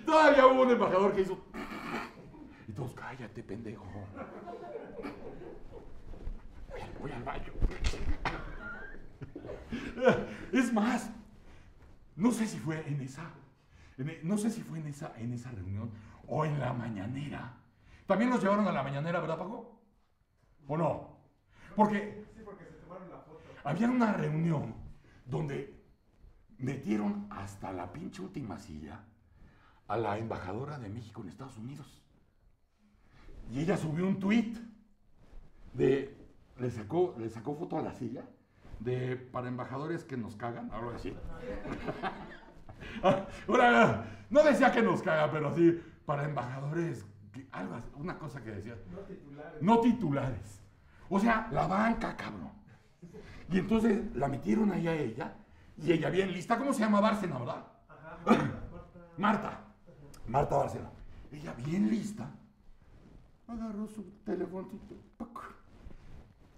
Todavía 0.05 0.47
hubo 0.47 0.63
un 0.63 0.71
embajador 0.71 1.13
que 1.13 1.21
hizo... 1.21 1.45
Y 2.67 2.71
todos, 2.71 2.93
cállate, 2.93 3.43
pendejo. 3.43 3.85
Voy 6.99 7.11
al 7.11 7.23
baño. 7.23 7.53
Es 10.51 10.73
más, 10.73 11.11
no 12.15 12.31
sé 12.31 12.47
si 12.47 12.57
fue 12.57 12.87
en 12.87 13.01
esa, 13.01 13.29
no 14.23 14.37
sé 14.37 14.49
si 14.49 14.61
fue 14.61 14.79
en 14.79 14.87
esa, 14.87 15.13
en 15.17 15.33
esa 15.33 15.51
reunión 15.51 15.91
o 16.27 16.45
en 16.45 16.59
la 16.59 16.73
mañanera. 16.73 17.57
También 18.05 18.29
los 18.29 18.41
llevaron 18.41 18.67
a 18.67 18.71
la 18.71 18.83
mañanera, 18.83 19.19
¿verdad, 19.19 19.37
Paco? 19.37 19.79
¿O 20.67 20.77
no? 20.77 21.17
Porque 21.75 22.25
Sí, 22.35 22.41
porque 22.43 22.65
se 22.65 22.73
tomaron 22.73 23.09
la 23.09 23.19
foto. 23.19 23.39
había 23.63 23.89
una 23.89 24.13
reunión 24.13 24.75
donde 25.25 25.81
metieron 26.57 27.27
hasta 27.29 27.71
la 27.71 27.91
pinche 27.91 28.21
última 28.21 28.59
silla 28.59 29.03
a 29.87 29.97
la 29.97 30.17
embajadora 30.17 30.79
de 30.79 30.89
México 30.89 31.21
en 31.21 31.29
Estados 31.29 31.57
Unidos. 31.57 32.01
Y 33.51 33.59
ella 33.59 33.77
subió 33.77 34.07
un 34.07 34.19
tuit 34.19 34.57
de, 35.73 36.15
le 36.57 36.71
sacó, 36.71 37.15
le 37.17 37.29
sacó 37.29 37.55
foto 37.55 37.77
a 37.77 37.81
la 37.81 37.93
silla 37.93 38.23
de 38.79 39.15
para 39.17 39.47
embajadores 39.47 40.03
que 40.03 40.17
nos 40.17 40.35
cagan, 40.35 40.71
algo 40.71 40.91
así. 40.91 41.13
Ahora, 43.47 44.05
no 44.29 44.43
decía 44.43 44.71
que 44.71 44.81
nos 44.81 45.01
caga, 45.01 45.31
pero 45.31 45.53
sí 45.55 45.81
para 46.05 46.25
embajadores, 46.25 47.05
que- 47.33 47.47
algo 47.51 47.75
una 47.95 48.17
cosa 48.17 48.41
que 48.41 48.51
decía, 48.51 48.75
No 48.91 48.99
titulares. 48.99 49.61
no 49.61 49.79
titulares. 49.81 50.61
O 51.09 51.19
sea, 51.19 51.47
la 51.51 51.67
banca, 51.67 52.15
cabrón. 52.15 52.51
Y 53.51 53.59
entonces 53.59 54.15
la 54.15 54.27
metieron 54.29 54.71
ahí 54.71 54.87
a 54.87 54.95
ella, 54.95 55.35
y 55.77 55.91
ella 55.91 56.09
bien 56.09 56.31
lista, 56.31 56.57
¿cómo 56.57 56.73
se 56.73 56.79
llama 56.81 57.01
Bárcena, 57.01 57.37
verdad? 57.37 57.65
Ajá, 57.89 58.17
Marta, 58.25 58.35
Marta. 59.17 59.17
Marta. 59.17 59.61
Marta 60.27 60.57
Bárcena. 60.57 60.89
Ella 61.31 61.53
bien 61.53 61.89
lista, 61.89 62.29
agarró 63.47 63.87
su 63.87 64.03
teléfono 64.23 64.69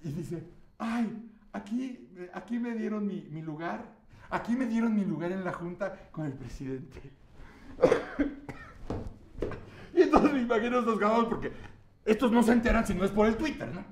y 0.03 0.11
dice, 0.11 0.43
ay, 0.77 1.31
aquí, 1.53 2.07
aquí 2.33 2.59
me 2.59 2.75
dieron 2.75 3.07
mi, 3.07 3.21
mi 3.31 3.41
lugar, 3.41 3.85
aquí 4.29 4.55
me 4.55 4.65
dieron 4.67 4.93
mi 4.93 5.03
lugar 5.05 5.31
en 5.31 5.43
la 5.43 5.53
junta 5.53 6.09
con 6.11 6.25
el 6.25 6.33
presidente. 6.33 7.01
y 10.15 10.17
entonces 10.17 10.33
me 10.33 10.41
imagino 10.41 10.79
estos 10.79 10.99
cabrones, 10.99 11.29
porque 11.29 11.51
estos 12.05 12.31
no 12.31 12.43
se 12.43 12.53
enteran 12.53 12.85
si 12.85 12.93
no 12.93 13.03
es 13.03 13.11
por 13.11 13.27
el 13.27 13.35
Twitter, 13.35 13.73
¿no? 13.73 13.83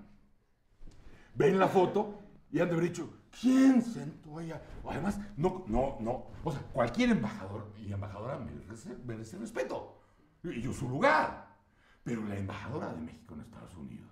Ven 1.36 1.60
la 1.60 1.68
foto 1.68 2.20
y 2.52 2.60
han 2.60 2.68
de 2.68 2.76
haber 2.76 2.90
dicho, 2.90 3.10
¿quién 3.42 3.82
sentó 3.82 4.38
allá? 4.38 4.62
Además, 4.88 5.20
no, 5.36 5.66
no, 5.68 5.98
no. 6.00 6.28
O 6.44 6.52
sea, 6.52 6.62
cualquier 6.72 7.10
embajador 7.10 7.74
y 7.78 7.92
embajadora 7.92 8.38
merece, 8.38 8.96
merece 9.06 9.38
respeto. 9.38 10.00
Y 10.44 10.62
yo 10.62 10.72
su 10.72 10.88
lugar. 10.88 11.52
Pero 12.04 12.24
la 12.26 12.38
embajadora 12.38 12.94
de 12.94 13.02
México 13.02 13.34
en 13.34 13.42
Estados 13.42 13.76
Unidos. 13.76 14.12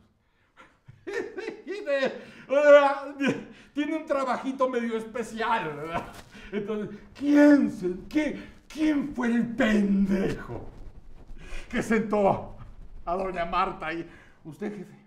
tiene 3.74 3.96
un 3.96 4.06
trabajito 4.06 4.70
medio 4.70 4.98
especial, 4.98 5.76
¿verdad? 5.76 6.08
Entonces, 6.52 6.98
¿quién, 7.14 7.70
se, 7.70 7.96
qué, 8.10 8.44
¿quién 8.68 9.14
fue 9.14 9.28
el 9.28 9.56
pendejo 9.56 10.71
que 11.72 11.82
sentó 11.82 12.58
a 13.06 13.16
doña 13.16 13.46
Marta 13.46 13.88
ahí? 13.88 14.08
Usted, 14.44 14.78
jefe. 14.78 15.02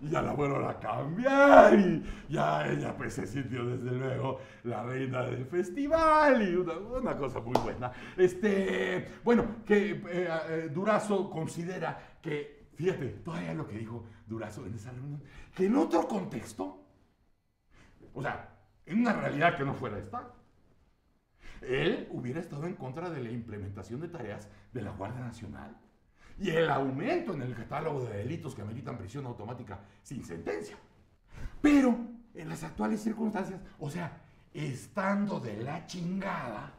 Y 0.00 0.08
ya 0.10 0.22
la 0.22 0.32
vuelvo 0.32 0.56
a 0.68 0.78
cambiar 0.78 1.78
y 1.78 2.04
ya 2.28 2.68
ella 2.68 2.96
pues 2.96 3.14
se 3.14 3.26
sintió 3.26 3.64
desde 3.64 3.96
luego 3.96 4.38
la 4.64 4.82
reina 4.82 5.22
del 5.22 5.46
festival 5.46 6.42
y 6.42 6.54
una, 6.56 6.74
una 6.74 7.16
cosa 7.16 7.40
muy 7.40 7.58
buena. 7.62 7.90
Este, 8.16 9.08
bueno, 9.24 9.64
que 9.64 9.92
eh, 9.92 10.02
eh, 10.06 10.70
Durazo 10.72 11.30
considera 11.30 12.18
que, 12.20 12.68
fíjate, 12.74 13.08
todavía 13.24 13.54
lo 13.54 13.66
que 13.66 13.78
dijo 13.78 14.04
Durazo 14.26 14.66
en 14.66 14.74
esa 14.74 14.90
reunión, 14.90 15.22
que 15.54 15.66
en 15.66 15.76
otro 15.76 16.06
contexto, 16.06 16.84
o 18.12 18.22
sea, 18.22 18.50
en 18.84 19.00
una 19.00 19.14
realidad 19.14 19.56
que 19.56 19.64
no 19.64 19.72
fuera 19.74 19.98
esta, 19.98 20.33
él 21.66 22.08
hubiera 22.10 22.40
estado 22.40 22.66
en 22.66 22.74
contra 22.74 23.10
de 23.10 23.22
la 23.22 23.30
implementación 23.30 24.00
de 24.00 24.08
tareas 24.08 24.48
de 24.72 24.82
la 24.82 24.90
Guardia 24.92 25.20
Nacional 25.20 25.76
y 26.38 26.50
el 26.50 26.68
aumento 26.70 27.34
en 27.34 27.42
el 27.42 27.54
catálogo 27.54 28.04
de 28.04 28.18
delitos 28.18 28.54
que 28.54 28.62
ameritan 28.62 28.98
prisión 28.98 29.26
automática 29.26 29.80
sin 30.02 30.24
sentencia. 30.24 30.76
Pero 31.60 31.96
en 32.34 32.48
las 32.48 32.64
actuales 32.64 33.00
circunstancias, 33.02 33.60
o 33.78 33.88
sea, 33.88 34.20
estando 34.52 35.40
de 35.40 35.62
la 35.62 35.86
chingada, 35.86 36.72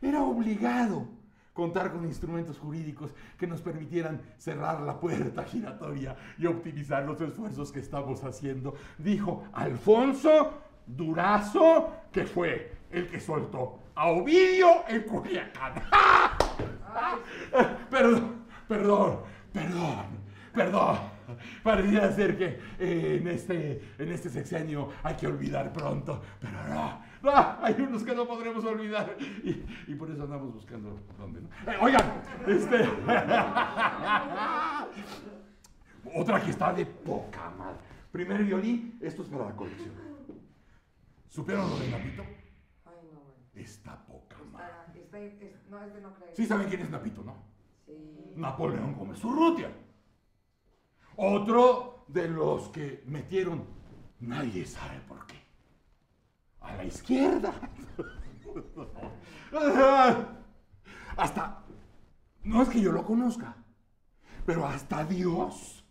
era 0.00 0.22
obligado 0.22 1.06
contar 1.52 1.92
con 1.92 2.04
instrumentos 2.04 2.58
jurídicos 2.58 3.12
que 3.38 3.46
nos 3.46 3.60
permitieran 3.60 4.20
cerrar 4.38 4.80
la 4.80 4.98
puerta 4.98 5.44
giratoria 5.44 6.16
y 6.38 6.46
optimizar 6.46 7.04
los 7.04 7.20
esfuerzos 7.20 7.70
que 7.70 7.80
estamos 7.80 8.24
haciendo, 8.24 8.74
dijo 8.98 9.44
Alfonso 9.52 10.58
Durazo, 10.86 11.92
que 12.10 12.24
fue 12.24 12.72
el 12.92 13.08
que 13.08 13.18
soltó 13.18 13.78
a 13.94 14.08
Ovidio 14.08 14.86
en 14.88 15.02
Culiacán. 15.02 15.74
Perdón, 17.90 18.44
perdón, 18.68 19.20
perdón, 19.52 20.06
perdón. 20.52 20.98
Parecía 21.62 22.12
ser 22.12 22.36
que 22.36 22.60
eh, 22.78 23.18
en, 23.20 23.28
este, 23.28 23.94
en 23.98 24.12
este 24.12 24.28
sexenio 24.28 24.90
hay 25.02 25.14
que 25.14 25.26
olvidar 25.26 25.72
pronto, 25.72 26.20
pero 26.38 26.52
no, 26.68 27.02
no, 27.22 27.56
hay 27.62 27.74
unos 27.78 28.02
que 28.02 28.14
no 28.14 28.26
podremos 28.26 28.62
olvidar 28.64 29.16
y, 29.42 29.94
por 29.94 30.10
eso 30.10 30.24
andamos 30.24 30.52
buscando 30.52 30.98
dónde. 31.18 31.40
¿no? 31.40 31.48
Eh, 31.72 31.76
oigan, 31.80 32.22
este. 32.46 32.82
Otra 36.14 36.42
que 36.42 36.50
está 36.50 36.72
de 36.72 36.84
poca 36.84 37.50
madre. 37.50 37.78
Primer 38.10 38.44
violín, 38.44 38.98
esto 39.00 39.22
es 39.22 39.28
para 39.28 39.46
la 39.46 39.56
colección. 39.56 39.94
¿Supieron 41.28 41.70
lo 41.70 41.78
de 41.78 41.88
Napito? 41.88 42.41
Está 43.54 44.04
poca 44.06 44.36
madre. 44.50 45.02
Está, 45.02 45.18
está, 45.18 45.44
es- 45.44 45.66
no, 45.68 45.82
es 45.82 45.94
de 45.94 46.00
no 46.00 46.14
creer. 46.14 46.34
Sí 46.36 46.46
saben 46.46 46.68
quién 46.68 46.82
es 46.82 46.90
Napito, 46.90 47.22
¿no? 47.22 47.36
Sí. 47.86 48.32
Napoleón 48.36 48.94
Gómez 48.94 49.22
Urrutia. 49.24 49.70
Otro 51.16 52.04
de 52.08 52.28
los 52.28 52.68
que 52.70 53.02
metieron, 53.06 53.64
nadie 54.20 54.64
sabe 54.64 54.98
por 55.00 55.26
qué, 55.26 55.36
a 56.60 56.74
la 56.76 56.84
izquierda. 56.84 57.52
Hasta, 61.16 61.64
no 62.44 62.62
es 62.62 62.68
que 62.70 62.80
yo 62.80 62.90
lo 62.92 63.04
conozca, 63.04 63.54
pero 64.46 64.66
hasta 64.66 65.04
Dios, 65.04 65.84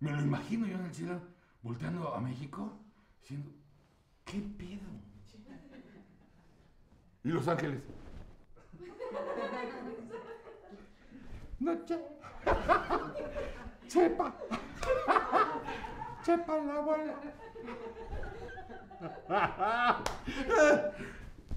me 0.00 0.12
lo 0.12 0.22
imagino 0.22 0.66
yo 0.66 0.76
en 0.76 0.86
el 0.86 0.94
cielo, 0.94 1.20
volteando 1.62 2.14
a 2.14 2.20
México, 2.20 2.72
diciendo, 3.20 3.50
¿qué 4.24 4.40
pedo? 4.40 4.88
Y 7.26 7.30
los 7.30 7.48
ángeles. 7.48 7.80
Noche. 11.58 11.98
Chepa. 13.88 14.32
Chepa 16.22 16.56
la 16.58 16.74
abuela. 16.76 17.14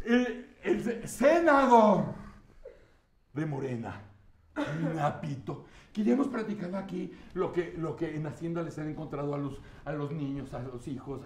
El, 0.03 0.55
el 0.63 0.83
se- 0.83 1.07
senador 1.07 2.05
de 3.33 3.45
Morena, 3.45 4.01
Napito, 4.95 5.65
que 5.93 6.03
ya 6.03 6.13
hemos 6.13 6.29
platicado 6.29 6.77
aquí 6.77 7.12
lo 7.36 7.53
que, 7.53 7.75
lo 7.77 7.95
que 7.95 8.15
en 8.15 8.25
Hacienda 8.25 8.63
les 8.63 8.79
han 8.79 8.89
encontrado 8.89 9.36
a 9.36 9.38
los, 9.38 9.62
a 9.86 9.91
los 9.91 10.12
niños, 10.12 10.51
a 10.55 10.60
los 10.63 10.88
hijos. 10.88 11.21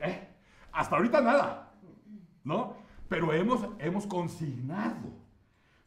¿Eh? 0.00 0.28
Hasta 0.72 0.96
ahorita 0.96 1.22
nada, 1.22 1.72
¿no? 2.46 2.76
Pero 3.08 3.32
hemos, 3.32 3.68
hemos 3.78 4.06
consignado 4.06 5.12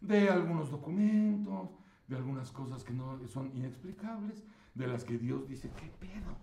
de 0.01 0.29
algunos 0.29 0.69
documentos, 0.69 1.69
de 2.07 2.17
algunas 2.17 2.51
cosas 2.51 2.83
que 2.83 2.93
no 2.93 3.25
son 3.27 3.51
inexplicables, 3.55 4.43
de 4.75 4.87
las 4.87 5.03
que 5.03 5.17
Dios 5.17 5.47
dice, 5.47 5.71
¿qué 5.71 5.87
pedo? 5.99 6.37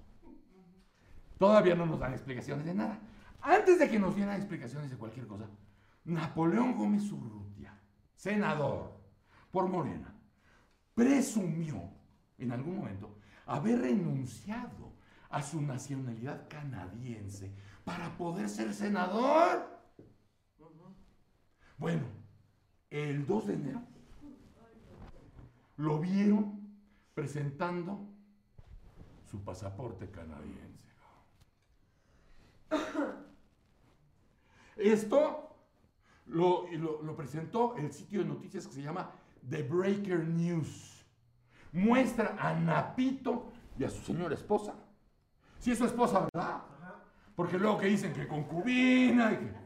Todavía 1.38 1.74
no 1.74 1.86
nos 1.86 2.00
dan 2.00 2.12
explicaciones 2.12 2.64
de 2.64 2.74
nada. 2.74 2.98
Antes 3.42 3.78
de 3.78 3.88
que 3.88 3.98
nos 3.98 4.16
dieran 4.16 4.36
explicaciones 4.36 4.90
de 4.90 4.96
cualquier 4.96 5.26
cosa, 5.26 5.46
Napoleón 6.04 6.76
Gómez 6.76 7.10
Urrutia, 7.12 7.78
senador 8.14 8.98
por 9.50 9.68
Morena, 9.68 10.14
presumió 10.94 11.90
en 12.38 12.52
algún 12.52 12.78
momento 12.78 13.18
haber 13.44 13.80
renunciado 13.80 14.94
a 15.28 15.42
su 15.42 15.60
nacionalidad 15.60 16.48
canadiense 16.48 17.52
para 17.84 18.16
poder 18.16 18.48
ser 18.48 18.72
senador. 18.72 19.75
Bueno, 21.78 22.02
el 22.90 23.26
2 23.26 23.46
de 23.48 23.54
enero 23.54 23.82
lo 25.76 25.98
vieron 26.00 26.60
presentando 27.14 28.00
su 29.30 29.42
pasaporte 29.44 30.10
canadiense. 30.10 30.86
Esto 34.76 35.54
lo, 36.26 36.66
lo- 36.72 37.02
lo 37.02 37.16
presentó 37.16 37.76
el 37.76 37.92
sitio 37.92 38.20
de 38.20 38.26
noticias 38.26 38.66
que 38.66 38.74
se 38.74 38.82
llama 38.82 39.10
The 39.48 39.62
Breaker 39.62 40.26
News. 40.26 41.04
Muestra 41.72 42.36
a 42.38 42.54
Napito 42.58 43.52
y 43.78 43.84
a 43.84 43.90
su 43.90 44.02
señora 44.02 44.34
esposa. 44.34 44.74
Sí, 45.58 45.70
es 45.72 45.78
su 45.78 45.84
esposa, 45.86 46.26
¿verdad? 46.32 46.62
Porque 47.34 47.58
luego 47.58 47.78
que 47.78 47.86
dicen 47.86 48.12
que 48.12 48.26
concubina 48.26 49.32
y 49.32 49.36
que 49.36 49.65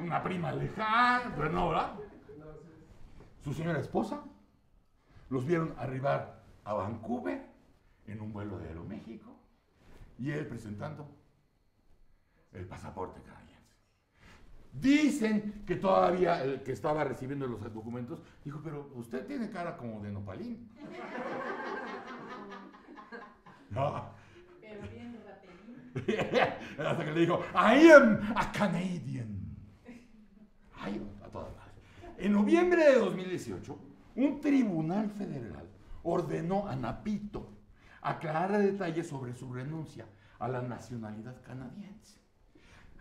una 0.00 0.22
prima 0.22 0.52
lejana, 0.52 1.32
pero 1.36 1.50
no, 1.50 1.68
¿verdad? 1.68 1.92
Su 3.42 3.54
señora 3.54 3.80
esposa 3.80 4.20
los 5.30 5.46
vieron 5.46 5.74
arribar 5.78 6.42
a 6.64 6.74
Vancouver 6.74 7.46
en 8.06 8.20
un 8.20 8.32
vuelo 8.32 8.58
de 8.58 8.68
Aeroméxico 8.68 9.36
y 10.18 10.30
él 10.30 10.46
presentando 10.46 11.08
el 12.52 12.66
pasaporte 12.66 13.20
canadiense. 13.22 13.50
Dicen 14.72 15.64
que 15.66 15.76
todavía 15.76 16.42
el 16.44 16.62
que 16.62 16.72
estaba 16.72 17.04
recibiendo 17.04 17.46
los 17.46 17.60
documentos 17.72 18.20
dijo, 18.44 18.60
pero 18.62 18.90
usted 18.94 19.26
tiene 19.26 19.50
cara 19.50 19.76
como 19.76 20.00
de 20.00 20.12
nopalín. 20.12 20.70
No. 23.70 24.04
Pero 24.60 24.80
bien 24.88 25.16
rapelín. 25.24 26.50
Hasta 26.86 27.04
que 27.04 27.12
le 27.12 27.20
dijo, 27.20 27.40
I 27.54 27.88
am 27.88 28.32
a 28.34 28.50
Canadian. 28.50 29.40
Ay, 30.76 31.00
a 31.24 31.28
todas 31.28 31.54
madres. 31.54 31.84
En 32.20 32.34
noviembre 32.34 32.84
de 32.84 32.98
2018, 32.98 33.78
un 34.16 34.40
tribunal 34.42 35.08
federal 35.08 35.66
ordenó 36.02 36.68
a 36.68 36.76
Napito 36.76 37.48
aclarar 38.02 38.60
detalles 38.60 39.08
sobre 39.08 39.32
su 39.32 39.50
renuncia 39.50 40.04
a 40.38 40.46
la 40.46 40.60
nacionalidad 40.60 41.40
canadiense. 41.42 42.20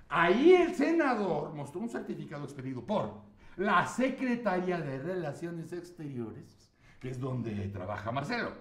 Ahí 0.07 0.53
el 0.53 0.73
senador 0.73 1.53
mostró 1.53 1.81
un 1.81 1.89
certificado 1.89 2.45
expedido 2.45 2.85
por 2.85 3.21
la 3.57 3.85
Secretaría 3.87 4.79
de 4.79 4.99
Relaciones 4.99 5.73
Exteriores, 5.73 6.71
que 7.01 7.09
es 7.09 7.19
donde 7.19 7.67
trabaja 7.67 8.13
Marcelo. 8.13 8.53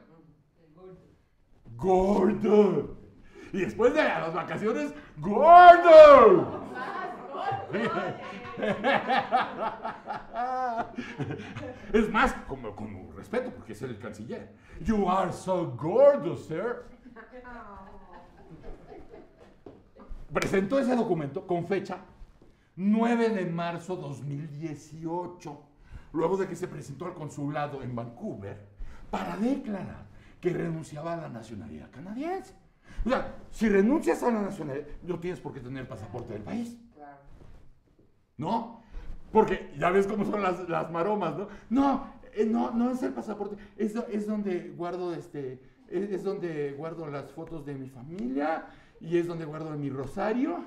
Gordo. 1.77 2.99
Y 3.53 3.59
después 3.59 3.95
de 3.95 4.03
las 4.03 4.35
vacaciones, 4.35 4.93
gordo. 5.19 6.65
Es 11.93 12.11
más, 12.11 12.33
como, 12.47 12.75
como 12.75 13.13
respeto, 13.13 13.51
porque 13.51 13.73
es 13.73 13.83
el 13.83 13.99
canciller. 13.99 14.53
You 14.81 15.09
are 15.09 15.33
so 15.33 15.73
gordo, 15.77 16.37
sir. 16.37 16.85
Presentó 20.33 20.79
ese 20.79 20.95
documento 20.95 21.47
con 21.47 21.67
fecha 21.67 21.99
9 22.77 23.31
de 23.31 23.47
marzo 23.47 23.97
2018, 23.97 25.63
luego 26.13 26.37
de 26.37 26.47
que 26.47 26.55
se 26.55 26.69
presentó 26.69 27.07
al 27.07 27.15
consulado 27.15 27.83
en 27.83 27.97
Vancouver 27.97 28.69
para 29.11 29.37
declarar 29.37 30.07
que 30.41 30.51
renunciaba 30.51 31.15
a 31.15 31.17
la 31.17 31.29
nacionalidad 31.29 31.91
canadiense. 31.91 32.55
O 33.05 33.09
sea, 33.09 33.35
si 33.51 33.69
renuncias 33.69 34.23
a 34.23 34.31
la 34.31 34.43
nacionalidad, 34.43 34.87
no 35.03 35.19
tienes 35.19 35.41
por 35.41 35.53
qué 35.53 35.61
tener 35.61 35.83
el 35.83 35.89
pasaporte 35.89 36.35
del 36.35 36.43
país. 36.43 36.77
¿No? 38.39 38.83
Porque 39.33 39.71
ya 39.79 39.91
ves 39.91 40.07
cómo 40.07 40.25
son 40.25 40.43
las, 40.43 40.69
las 40.69 40.91
maromas, 40.91 41.37
¿no? 41.37 41.49
No, 41.69 42.13
eh, 42.33 42.47
no, 42.47 42.71
no 42.71 42.91
es 42.91 43.03
el 43.03 43.13
pasaporte, 43.13 43.57
es, 43.77 43.95
es 44.11 44.27
donde 44.27 44.71
guardo 44.71 45.13
este, 45.13 45.61
es, 45.91 46.23
donde 46.23 46.73
guardo 46.73 47.07
las 47.09 47.31
fotos 47.33 47.67
de 47.67 47.75
mi 47.75 47.89
familia 47.89 48.67
y 49.01 49.19
es 49.19 49.27
donde 49.27 49.45
guardo 49.45 49.71
mi 49.77 49.91
rosario 49.91 50.65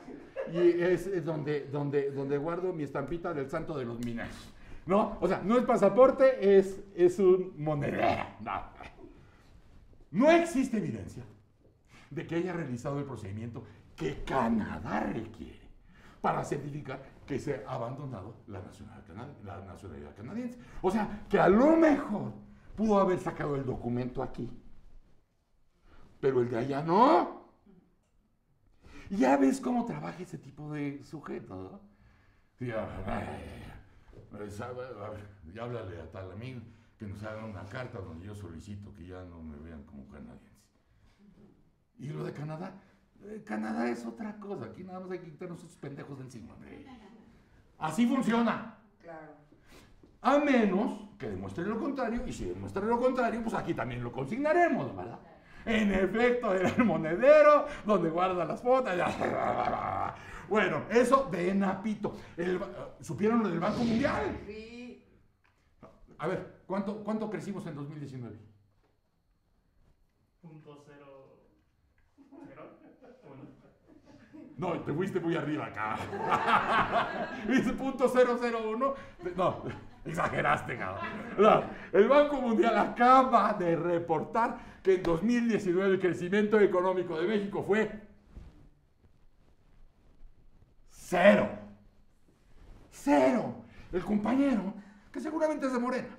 y 0.52 0.58
es, 0.58 1.08
es 1.08 1.26
donde, 1.26 1.68
donde, 1.68 2.12
donde 2.12 2.38
guardo 2.38 2.74
mi 2.74 2.84
estampita 2.84 3.34
del 3.34 3.50
santo 3.50 3.78
de 3.78 3.86
los 3.86 4.04
mineros. 4.06 4.54
¿No? 4.86 5.18
O 5.22 5.28
sea, 5.28 5.42
no 5.44 5.58
es 5.58 5.64
pasaporte, 5.64 6.58
es, 6.58 6.82
es 6.96 7.20
un 7.20 7.54
monedero. 7.58 8.26
No. 8.42 8.64
No 10.10 10.32
existe 10.32 10.78
evidencia 10.78 11.24
de 12.10 12.28
que 12.28 12.36
haya 12.36 12.52
realizado 12.52 13.00
el 13.00 13.06
procedimiento 13.06 13.64
que 13.96 14.24
Canadá 14.24 15.02
requiere 15.02 15.62
para 16.20 16.44
certificar 16.44 17.02
que 17.32 17.40
se 17.40 17.64
ha 17.66 17.76
abandonado 17.76 18.36
la 18.48 18.60
nacionalidad, 18.60 20.14
canadiense. 20.18 20.60
O 20.82 20.92
sea, 20.92 21.26
que 21.30 21.40
a 21.40 21.48
lo 21.48 21.78
mejor 21.78 22.34
pudo 22.76 23.00
haber 23.00 23.20
sacado 23.20 23.56
el 23.56 23.64
documento 23.66 24.22
aquí, 24.22 24.52
pero 26.20 26.42
el 26.42 26.50
de 26.50 26.58
allá 26.58 26.84
no. 26.84 27.48
Ya 29.10 29.38
ves 29.38 29.62
cómo 29.62 29.86
trabaja 29.86 30.22
ese 30.22 30.38
tipo 30.40 30.74
de 30.74 31.02
sujeto, 31.06 31.56
¿no? 31.56 31.80
Sí, 32.60 32.70
a- 32.70 32.84
ay, 33.08 34.50
sabe, 34.50 34.82
a 34.84 35.10
ver, 35.12 35.26
ya 35.54 35.64
háblale 35.64 36.02
a 36.02 36.12
tal 36.12 36.34
amigo 36.34 36.60
que 37.00 37.08
nos 37.08 37.24
haga 37.24 37.46
una 37.46 37.64
carta 37.64 38.00
donde 38.00 38.26
yo 38.26 38.36
solicito 38.36 38.94
que 38.94 39.06
ya 39.08 39.24
no 39.24 39.42
me 39.42 39.58
vean 39.58 39.84
como 39.86 40.06
canadiense. 40.10 40.52
Y 41.98 42.10
lo 42.10 42.26
de 42.26 42.34
Canadá, 42.34 42.74
eh, 43.24 43.42
Canadá 43.46 43.90
es 43.90 44.06
otra 44.06 44.38
cosa. 44.38 44.66
Aquí 44.66 44.84
nada 44.84 45.00
más 45.00 45.12
hay 45.12 45.20
que 45.20 45.32
quitarnos 45.32 45.60
esos 45.60 45.78
pendejos 45.78 46.18
de 46.18 46.26
encima. 46.26 46.56
hombre. 46.56 46.86
Así 47.82 48.06
funciona. 48.06 48.78
Claro. 49.02 49.34
A 50.22 50.38
menos 50.38 51.10
que 51.18 51.30
demuestre 51.30 51.66
lo 51.66 51.80
contrario, 51.80 52.24
y 52.26 52.32
si 52.32 52.46
demuestra 52.46 52.84
lo 52.84 53.00
contrario, 53.00 53.42
pues 53.42 53.56
aquí 53.56 53.74
también 53.74 54.04
lo 54.04 54.12
consignaremos, 54.12 54.96
¿verdad? 54.96 55.20
En 55.66 55.92
efecto, 55.92 56.54
era 56.54 56.70
el 56.70 56.84
monedero 56.84 57.68
donde 57.86 58.10
guarda 58.10 58.46
las 58.46 58.62
fotos. 58.62 58.94
Bueno, 60.50 60.84
eso 60.90 61.28
de 61.32 61.54
Napito. 61.54 62.18
El 62.38 62.60
¿Supieron 63.00 63.44
lo 63.44 63.50
del 63.50 63.60
Banco 63.60 63.84
Mundial? 63.84 64.40
Sí. 64.46 65.04
A 66.18 66.28
ver, 66.28 66.62
¿cuánto, 66.68 67.04
cuánto 67.04 67.30
crecimos 67.30 67.66
en 67.68 67.76
2019? 67.76 68.38
Punto. 70.42 70.84
Cero. 70.86 71.38
Uno. 72.32 72.52
No, 74.62 74.80
te 74.80 74.94
fuiste 74.94 75.20
muy 75.20 75.36
arriba 75.36 75.66
acá. 75.66 75.98
Dice 77.48 77.74
punto 77.74 78.08
001. 78.08 78.94
No, 79.36 79.64
exageraste, 80.06 80.78
cabrón. 80.78 81.64
El 81.92 82.08
Banco 82.08 82.40
Mundial 82.40 82.78
acaba 82.78 83.54
de 83.54 83.76
reportar 83.76 84.60
que 84.84 84.98
en 84.98 85.04
2019 85.04 85.96
el 85.96 86.00
crecimiento 86.00 86.60
económico 86.60 87.20
de 87.20 87.28
México 87.28 87.64
fue 87.64 87.90
cero. 90.92 91.50
Cero. 92.92 93.56
El 93.92 94.06
compañero, 94.06 94.76
que 95.12 95.20
seguramente 95.22 95.66
es 95.66 95.74
de 95.74 95.80
Morena. 95.80 96.16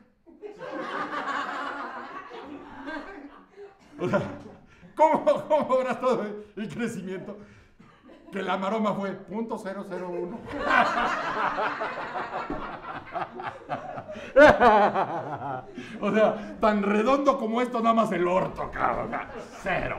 ¿cómo, 4.97 5.25
cómo 5.25 5.75
habrá 5.75 6.01
todo 6.01 6.27
el 6.57 6.69
crecimiento? 6.69 7.39
Que 8.33 8.43
la 8.43 8.57
maroma 8.57 8.95
fue 8.95 9.13
punto 9.13 9.59
001. 9.59 10.39
o 16.01 16.11
sea, 16.13 16.57
tan 16.59 16.83
redondo 16.83 17.39
como 17.39 17.61
esto, 17.61 17.81
nada 17.81 17.95
más 17.95 18.11
el 18.13 18.27
orto, 18.27 18.71
cabrón. 18.71 19.11
Cero. 19.63 19.99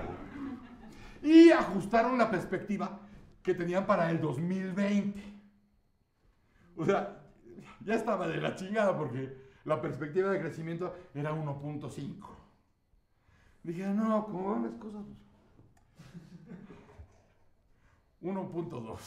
Y 1.22 1.52
ajustaron 1.52 2.18
la 2.18 2.32
perspectiva 2.32 3.00
que 3.44 3.54
tenían 3.54 3.86
para 3.86 4.10
el 4.10 4.20
2020. 4.20 5.22
O 6.76 6.86
sea, 6.86 7.22
ya 7.82 7.94
estaba 7.94 8.28
de 8.28 8.38
la 8.38 8.56
chingada 8.56 8.98
porque 8.98 9.38
la 9.66 9.80
perspectiva 9.80 10.32
de 10.32 10.40
crecimiento 10.40 10.96
era 11.14 11.34
1.5. 11.34 12.30
Dije, 13.62 13.86
no, 13.88 14.26
¿cómo 14.26 14.54
van 14.54 14.64
las 14.64 14.74
cosas? 14.74 15.04
1.2. 18.24 18.98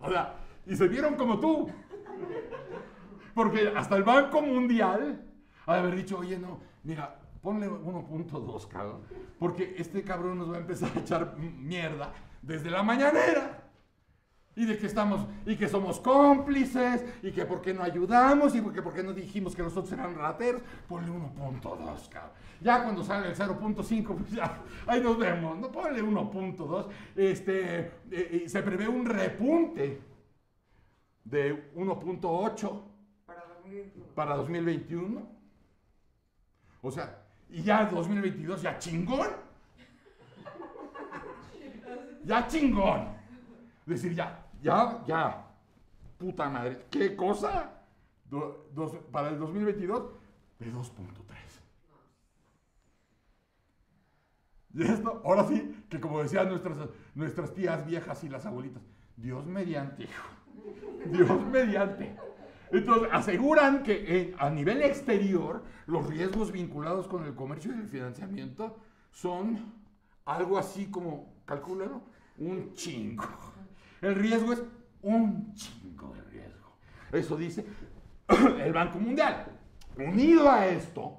O 0.00 0.08
sea, 0.08 0.34
y 0.66 0.74
se 0.76 0.88
vieron 0.88 1.14
como 1.14 1.38
tú. 1.38 1.70
Porque 3.34 3.72
hasta 3.74 3.96
el 3.96 4.04
Banco 4.04 4.42
Mundial 4.42 5.24
ha 5.66 5.74
de 5.74 5.80
haber 5.80 5.96
dicho, 5.96 6.18
oye, 6.18 6.38
no, 6.38 6.60
mira, 6.82 7.18
ponle 7.40 7.68
1.2, 7.68 8.68
cabrón. 8.68 9.02
Porque 9.38 9.74
este 9.78 10.02
cabrón 10.02 10.38
nos 10.38 10.50
va 10.50 10.56
a 10.56 10.60
empezar 10.60 10.90
a 10.94 11.00
echar 11.00 11.36
mierda 11.36 12.12
desde 12.42 12.70
la 12.70 12.82
mañanera. 12.82 13.61
Y 14.54 14.66
de 14.66 14.76
que 14.76 14.86
estamos, 14.86 15.26
y 15.46 15.56
que 15.56 15.66
somos 15.68 15.98
cómplices, 16.00 17.04
y 17.22 17.32
que 17.32 17.46
por 17.46 17.62
qué 17.62 17.72
no 17.72 17.82
ayudamos, 17.82 18.54
y 18.54 18.60
que 18.60 18.82
por 18.82 18.92
qué 18.92 19.02
no 19.02 19.12
dijimos 19.14 19.56
que 19.56 19.62
nosotros 19.62 19.90
eran 19.92 20.14
rateros, 20.14 20.60
ponle 20.88 21.10
1.2, 21.10 22.08
cabrón. 22.08 22.32
Ya 22.60 22.82
cuando 22.82 23.02
sale 23.02 23.28
el 23.28 23.34
0.5, 23.34 24.14
pues 24.14 24.30
ya, 24.30 24.62
ahí 24.86 25.00
nos 25.00 25.18
vemos, 25.18 25.58
no 25.58 25.72
ponle 25.72 26.02
1.2. 26.02 26.86
Este, 27.16 27.80
eh, 27.80 27.90
eh, 28.10 28.44
se 28.46 28.62
prevé 28.62 28.86
un 28.86 29.06
repunte 29.06 30.00
de 31.24 31.72
1.8 31.74 32.82
Para 33.26 33.46
2021. 33.46 34.06
para 34.14 34.36
2021. 34.36 35.28
O 36.82 36.90
sea, 36.90 37.24
y 37.48 37.62
ya 37.62 37.86
2022, 37.86 38.62
ya 38.62 38.78
chingón. 38.78 39.28
Ya 42.24 42.46
chingón. 42.46 43.11
Decir, 43.86 44.14
ya, 44.14 44.46
ya, 44.62 45.02
ya. 45.06 45.46
Puta 46.18 46.48
madre. 46.48 46.86
¿Qué 46.90 47.16
cosa? 47.16 47.70
Do- 48.24 48.68
dos- 48.74 48.96
para 49.10 49.28
el 49.28 49.38
2022, 49.38 50.04
de 50.58 50.72
2.3. 50.72 51.60
Y 54.74 54.82
esto, 54.84 55.20
ahora 55.24 55.44
sí, 55.46 55.84
que 55.90 56.00
como 56.00 56.22
decían 56.22 56.48
nuestras, 56.48 56.78
nuestras 57.14 57.52
tías 57.52 57.84
viejas 57.84 58.24
y 58.24 58.28
las 58.30 58.46
abuelitas, 58.46 58.82
Dios 59.16 59.44
mediante, 59.46 60.04
hijo. 60.04 60.28
Dios 61.06 61.46
mediante. 61.46 62.16
Entonces, 62.70 63.08
aseguran 63.12 63.82
que 63.82 64.04
eh, 64.20 64.34
a 64.38 64.48
nivel 64.48 64.80
exterior 64.82 65.62
los 65.86 66.06
riesgos 66.06 66.52
vinculados 66.52 67.06
con 67.06 67.24
el 67.24 67.34
comercio 67.34 67.70
y 67.74 67.80
el 67.80 67.88
financiamiento 67.88 68.78
son 69.10 69.74
algo 70.24 70.56
así 70.56 70.86
como, 70.90 71.34
calcúlalo, 71.44 72.00
un 72.38 72.72
chingo. 72.72 73.24
El 74.02 74.14
riesgo 74.16 74.52
es 74.52 74.62
un 75.02 75.54
chingo 75.54 76.12
de 76.14 76.22
riesgo. 76.22 76.76
Eso 77.12 77.36
dice 77.36 77.64
el 78.58 78.72
Banco 78.72 78.98
Mundial. 78.98 79.46
Unido 79.96 80.50
a 80.50 80.66
esto, 80.66 81.18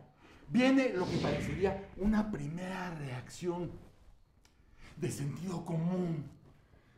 viene 0.49 0.89
lo 0.89 1.07
que 1.09 1.17
parecería 1.17 1.89
una 1.97 2.29
primera 2.31 2.93
reacción 2.95 3.71
de 4.97 5.09
sentido 5.11 5.63
común 5.65 6.25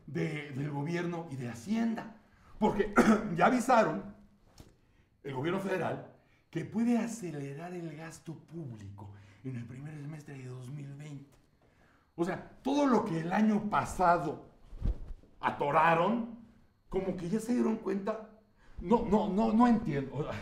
de- 0.08 0.52
del 0.52 0.70
gobierno 0.72 1.28
y 1.32 1.36
de 1.36 1.50
Hacienda. 1.50 2.16
Porque 2.60 2.94
ya 3.36 3.46
avisaron 3.48 4.04
el 5.24 5.34
gobierno 5.34 5.60
federal 5.60 6.08
que 6.50 6.66
puede 6.66 6.98
acelerar 6.98 7.74
el 7.74 7.96
gasto 7.96 8.34
público 8.34 9.12
en 9.44 9.58
el 9.58 9.66
primer 9.66 9.94
semestre 10.00 10.38
de 10.38 10.46
2020. 10.48 11.26
O 12.16 12.24
sea, 12.24 12.50
todo 12.64 12.88
lo 12.88 13.04
que 13.04 13.20
el 13.20 13.34
año 13.34 13.70
pasado 13.70 14.55
atoraron, 15.48 16.40
como 16.90 17.16
que 17.16 17.30
ya 17.30 17.40
se 17.40 17.54
dieron 17.54 17.78
cuenta. 17.78 18.30
No, 18.82 19.06
no, 19.10 19.30
no, 19.30 19.52
no 19.54 19.68
entiendo. 19.68 20.28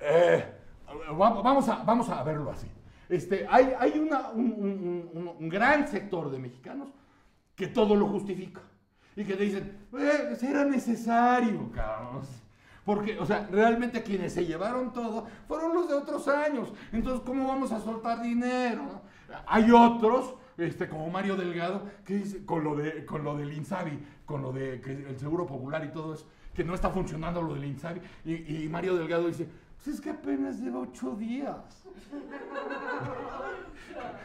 Eh, 0.00 0.44
va- 1.20 1.42
vamos, 1.42 1.68
a, 1.68 1.82
vamos 1.82 2.08
a 2.08 2.22
verlo 2.22 2.50
así. 2.50 2.68
Este, 3.08 3.46
hay 3.50 3.72
hay 3.78 3.98
una- 3.98 4.28
un, 4.30 4.52
un- 4.52 5.10
un- 5.14 5.36
un 5.38 5.48
gran 5.48 5.88
sector 5.88 6.30
de 6.30 6.38
mexicanos 6.38 6.88
que 7.54 7.66
todo 7.66 7.94
lo 7.94 8.06
justifica. 8.08 8.60
Y 9.16 9.24
que 9.24 9.34
dicen, 9.34 9.88
eh, 9.98 10.36
era 10.42 10.64
necesario, 10.64 11.70
cabrón. 11.72 12.20
Porque, 12.84 13.18
o 13.18 13.26
sea, 13.26 13.46
realmente 13.50 14.02
quienes 14.02 14.32
se 14.32 14.46
llevaron 14.46 14.92
todo 14.92 15.26
fueron 15.46 15.74
los 15.74 15.88
de 15.88 15.94
otros 15.94 16.26
años. 16.28 16.72
Entonces, 16.92 17.22
¿cómo 17.26 17.46
vamos 17.48 17.72
a 17.72 17.80
soltar 17.80 18.22
dinero? 18.22 19.02
Hay 19.46 19.70
otros, 19.70 20.34
este, 20.58 20.88
como 20.88 21.08
Mario 21.08 21.36
Delgado, 21.36 21.84
que 22.04 22.16
dice, 22.16 22.44
con 22.44 22.64
lo, 22.64 22.76
de, 22.76 23.06
con 23.06 23.24
lo 23.24 23.36
del 23.36 23.52
Insabi, 23.52 23.98
con 24.26 24.42
lo 24.42 24.52
de 24.52 24.80
que 24.80 24.92
el 24.92 25.18
Seguro 25.18 25.46
Popular 25.46 25.84
y 25.84 25.92
todo 25.92 26.14
eso, 26.14 26.28
que 26.52 26.64
no 26.64 26.74
está 26.74 26.90
funcionando 26.90 27.40
lo 27.40 27.54
del 27.54 27.64
Insabi. 27.64 28.00
Y, 28.24 28.68
Mario 28.68 28.96
Delgado 28.96 29.28
dice, 29.28 29.48
pues 29.76 29.94
es 29.94 30.00
que 30.00 30.10
apenas 30.10 30.60
lleva 30.60 30.80
ocho 30.80 31.14
días. 31.14 31.84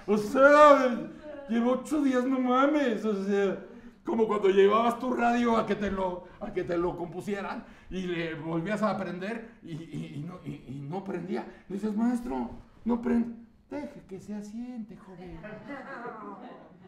O 0.06 0.18
sea, 0.18 1.10
llevo 1.50 1.72
ocho 1.72 2.02
días, 2.02 2.26
no 2.26 2.40
mames. 2.40 3.04
O 3.06 3.24
sea, 3.24 3.58
como 4.04 4.28
cuando 4.28 4.50
llevabas 4.50 5.00
tu 5.00 5.14
radio 5.14 5.58
a 5.58 5.66
que 5.66 5.76
te 5.76 5.90
lo, 5.90 6.26
a 6.42 6.52
que 6.52 6.64
te 6.64 6.78
lo 6.78 6.96
compusieran 6.98 7.64
y 7.90 8.02
le 8.02 8.36
volvías 8.36 8.82
a 8.84 8.92
aprender 8.92 9.50
y, 9.64 10.24
no, 10.28 10.40
y- 10.46 11.04
prendía. 11.06 11.46
Le 11.70 11.76
dices, 11.76 11.96
maestro, 11.96 12.50
no 12.86 13.02
prende. 13.02 13.43
Deje 13.74 14.04
que 14.08 14.20
se 14.20 14.36
asiente, 14.36 14.96
joven. 14.98 15.40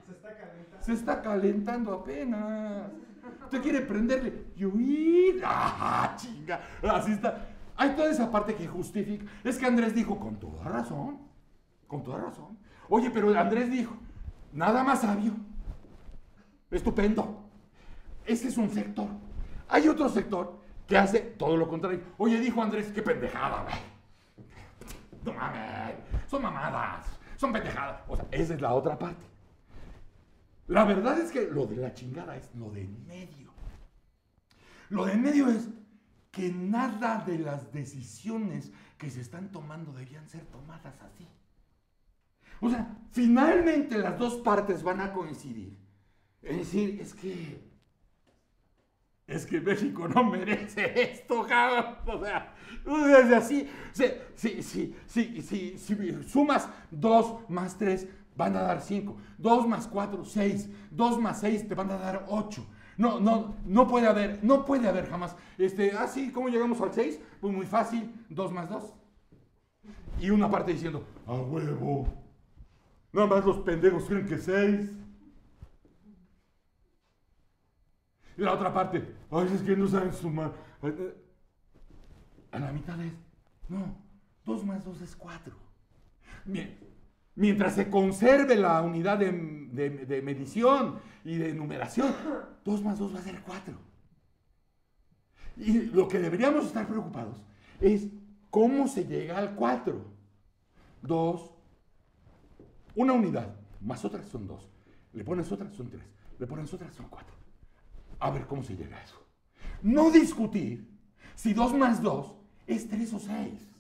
Se 0.06 0.12
está 0.12 0.38
calentando. 0.38 0.86
Se 0.86 0.94
está 0.94 1.22
calentando 1.22 1.94
apenas. 1.94 2.92
Usted 3.46 3.62
quiere 3.64 3.82
prenderle 3.82 4.46
y 4.56 4.66
huir. 4.66 5.42
¡Ah, 5.44 6.14
chinga! 6.16 6.62
Así 6.84 7.14
está. 7.14 7.48
Hay 7.76 7.96
toda 7.96 8.12
esa 8.12 8.30
parte 8.30 8.54
que 8.54 8.68
justifica. 8.68 9.26
Es 9.44 9.58
que 9.58 9.66
Andrés 9.66 9.96
dijo 9.96 10.20
con 10.20 10.36
toda 10.40 10.64
razón. 10.66 11.22
Con 11.88 12.04
toda 12.04 12.20
razón. 12.20 12.56
Oye, 12.88 13.10
pero 13.10 13.36
Andrés 13.36 13.72
dijo, 13.72 13.98
nada 14.54 14.84
más 14.84 15.02
sabio. 15.02 15.34
Estupendo. 16.70 17.50
Ese 18.28 18.50
es 18.50 18.58
un 18.58 18.70
sector. 18.70 19.08
Hay 19.70 19.88
otro 19.88 20.08
sector 20.08 20.60
que 20.88 21.00
hace 21.00 21.20
todo 21.20 21.58
lo 21.58 21.68
contrario. 21.68 22.02
Oye, 22.20 22.40
dijo 22.40 22.62
Andrés, 22.62 22.92
qué 22.94 23.02
pendejada, 23.02 23.64
güey. 23.64 23.95
Mames. 25.34 25.96
Son 26.28 26.42
mamadas. 26.42 27.06
Son 27.38 27.52
pendejadas. 27.52 28.02
O 28.08 28.16
sea, 28.16 28.26
esa 28.32 28.54
es 28.54 28.62
la 28.62 28.74
otra 28.74 28.98
parte. 28.98 29.26
La 30.68 30.84
verdad 30.84 31.20
es 31.20 31.32
que 31.32 31.48
lo 31.50 31.66
de 31.68 31.78
la 31.78 31.94
chingada 31.94 32.36
es 32.36 32.54
lo 32.56 32.72
de 32.72 32.82
en 32.82 33.08
medio. 33.08 33.54
Lo 34.90 35.06
de 35.06 35.14
en 35.14 35.22
medio 35.22 35.48
es 35.50 35.70
que 36.32 36.52
nada 36.52 37.24
de 37.26 37.40
las 37.40 37.72
decisiones 37.72 38.72
que 38.98 39.10
se 39.10 39.22
están 39.22 39.52
tomando 39.52 39.94
debían 39.94 40.28
ser 40.28 40.46
tomadas 40.46 41.02
así. 41.02 41.28
O 42.62 42.70
sea, 42.70 42.98
finalmente 43.12 43.98
las 43.98 44.18
dos 44.18 44.36
partes 44.36 44.82
van 44.84 45.02
a 45.02 45.14
coincidir. 45.14 45.78
Es 46.42 46.58
decir, 46.58 47.00
es 47.02 47.14
que. 47.14 47.76
Es 49.28 49.46
que 49.46 49.60
México 49.60 50.08
no 50.08 50.24
merece 50.24 51.02
esto, 51.02 51.46
cabrón. 51.48 51.98
O 52.06 52.24
sea, 52.24 52.45
así. 53.36 53.70
Si, 53.92 54.04
si, 54.36 54.96
si, 55.08 55.78
si, 55.78 56.24
sumas 56.28 56.70
2 56.92 57.50
más 57.50 57.78
3, 57.78 58.08
van 58.36 58.56
a 58.56 58.62
dar 58.62 58.82
5. 58.82 59.16
2 59.38 59.68
más 59.68 59.88
4, 59.88 60.26
6. 60.26 60.70
2 60.92 61.20
más 61.20 61.40
6 61.40 61.68
te 61.68 61.76
van 61.76 61.92
a 61.92 61.98
dar 61.98 62.26
8. 62.30 62.66
No, 62.98 63.20
no, 63.20 63.56
no 63.66 63.88
puede 63.88 64.08
haber, 64.08 64.44
no 64.44 64.66
puede 64.66 64.88
haber 64.88 65.10
jamás. 65.10 65.36
Este, 65.58 65.92
ah, 65.92 66.08
sí, 66.08 66.32
¿cómo 66.32 66.50
llegamos 66.50 66.80
al 66.82 66.94
6? 66.94 67.20
Pues 67.42 67.54
muy 67.54 67.66
fácil, 67.66 68.14
2 68.30 68.52
más 68.54 68.70
2. 68.70 68.94
Y 70.22 70.30
una 70.30 70.50
parte 70.50 70.72
diciendo, 70.72 71.04
a 71.26 71.34
huevo. 71.34 72.08
Nada 73.12 73.28
más 73.28 73.46
los 73.46 73.60
pendejos 73.60 74.06
creen 74.06 74.26
que 74.26 74.38
6. 74.38 74.92
Y 78.38 78.42
la 78.42 78.54
otra 78.54 78.74
parte, 78.74 79.16
ay, 79.32 79.50
es 79.54 79.62
que 79.62 79.76
no 79.76 79.88
saben 79.88 80.14
sumar. 80.14 80.52
A 82.56 82.60
la 82.60 82.72
mitad 82.72 82.98
es, 83.02 83.12
no, 83.68 83.98
2 84.46 84.66
más 84.66 84.86
2 84.86 85.02
es 85.02 85.16
4. 85.18 85.54
Bien, 86.46 86.80
mientras 87.36 87.76
se 87.76 87.90
conserve 87.90 88.56
la 88.56 88.82
unidad 88.82 89.18
de, 89.18 89.34
de, 89.74 89.90
de, 90.06 90.22
medición 90.22 91.00
y 91.26 91.36
de 91.36 91.54
numeración, 91.54 92.16
2 92.64 92.82
más 92.82 92.98
2 92.98 93.14
va 93.14 93.20
a 93.20 93.24
ser 93.24 93.42
4. 93.42 93.78
Y 95.58 95.82
lo 95.88 96.08
que 96.08 96.20
deberíamos 96.20 96.66
estar 96.66 96.88
preocupados 96.88 97.44
es 97.82 98.08
cómo 98.50 98.88
se 98.88 99.06
llega 99.06 99.38
al 99.38 99.56
4. 99.56 100.16
2, 101.02 101.52
una 102.96 103.12
unidad, 103.12 103.54
más 103.82 104.06
otras 104.06 104.28
son 104.28 104.48
2. 104.48 104.72
Le 105.12 105.26
pones 105.26 105.52
otras, 105.52 105.74
son 105.74 105.90
3. 105.90 106.02
Le 106.40 106.48
pones 106.48 106.74
otras, 106.74 106.96
son 106.96 107.10
4. 107.10 107.36
A 108.20 108.32
ver 108.32 108.48
cómo 108.48 108.64
se 108.64 108.78
llega 108.78 108.96
a 108.96 109.04
eso. 109.04 109.22
No 109.82 110.10
discutir 110.10 110.90
si 111.36 111.54
2 111.54 111.74
más 111.74 112.02
2 112.02 112.45
es 112.68 112.90
3 112.90 113.14
o 113.14 113.20
6. 113.20 113.76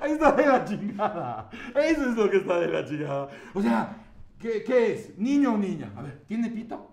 Ahí 0.00 0.12
está 0.12 0.32
de 0.32 0.46
la 0.46 0.64
chingada. 0.64 1.50
Eso 1.74 2.10
es 2.10 2.16
lo 2.16 2.30
que 2.30 2.38
está 2.38 2.58
de 2.58 2.68
la 2.68 2.84
chingada. 2.84 3.28
O 3.54 3.62
sea, 3.62 3.96
¿qué, 4.38 4.92
es? 4.92 5.16
¿Niño 5.18 5.54
o 5.54 5.58
niña? 5.58 5.92
A 5.96 6.02
ver, 6.02 6.22
¿tiene 6.26 6.50
pito? 6.50 6.88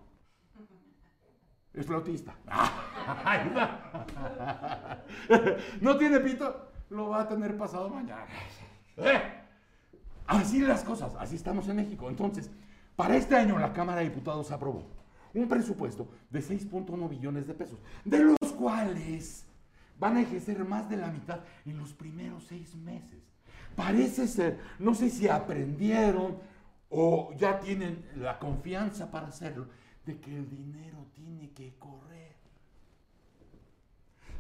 Es 1.74 1.86
flautista. 1.86 2.36
¿No 5.82 5.98
tiene 5.98 6.20
pito? 6.20 6.72
Lo 6.90 7.10
va 7.10 7.22
a 7.22 7.28
tener 7.28 7.56
pasado 7.58 7.90
mañana. 7.90 8.26
¿Eh? 8.98 9.22
Así 10.28 10.60
las 10.60 10.84
cosas, 10.84 11.14
así 11.20 11.36
estamos 11.36 11.68
en 11.68 11.78
México. 11.78 12.10
Entonces, 12.10 12.52
para 12.96 13.16
este 13.16 13.36
año 13.36 13.58
la 13.58 13.74
Cámara 13.74 14.00
de 14.00 14.10
Diputados 14.10 14.52
aprobó 14.52 14.84
un 15.34 15.48
presupuesto 15.48 16.08
de 16.30 16.42
6.1 16.42 17.10
billones 17.10 17.48
de 17.48 17.54
pesos, 17.54 17.80
de 18.04 18.20
los 18.20 18.52
cuales 18.58 19.46
van 20.00 20.18
a 20.18 20.22
ejercer 20.22 20.64
más 20.66 20.90
de 20.90 20.98
la 20.98 21.12
mitad 21.12 21.42
en 21.66 21.78
los 21.78 21.94
primeros 21.94 22.46
seis 22.46 22.76
meses. 22.76 23.20
Parece 23.76 24.28
ser, 24.28 24.60
no 24.80 24.96
sé 24.96 25.10
si 25.10 25.28
aprendieron 25.28 26.38
o 26.90 27.34
ya 27.38 27.60
tienen 27.60 28.06
la 28.16 28.40
confianza 28.40 29.12
para 29.12 29.28
hacerlo, 29.28 29.68
de 30.06 30.20
que 30.20 30.36
el 30.36 30.50
dinero 30.50 31.06
tiene 31.14 31.52
que 31.52 31.76
correr. 31.78 32.36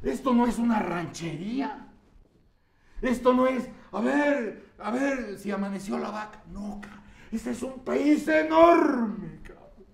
Esto 0.02 0.34
no 0.34 0.48
es 0.48 0.58
una 0.58 0.80
ranchería. 0.80 1.88
Esto 3.02 3.34
no 3.34 3.48
es, 3.48 3.70
a 3.92 4.02
ver, 4.02 4.74
a 4.80 4.92
ver 4.92 5.38
si 5.38 5.52
amaneció 5.52 5.98
la 5.98 6.10
vaca. 6.10 6.42
No, 6.52 6.82
este 7.32 7.52
es 7.52 7.62
un 7.62 7.80
país 7.80 8.28
enorme, 8.28 9.40
cabrón. 9.44 9.86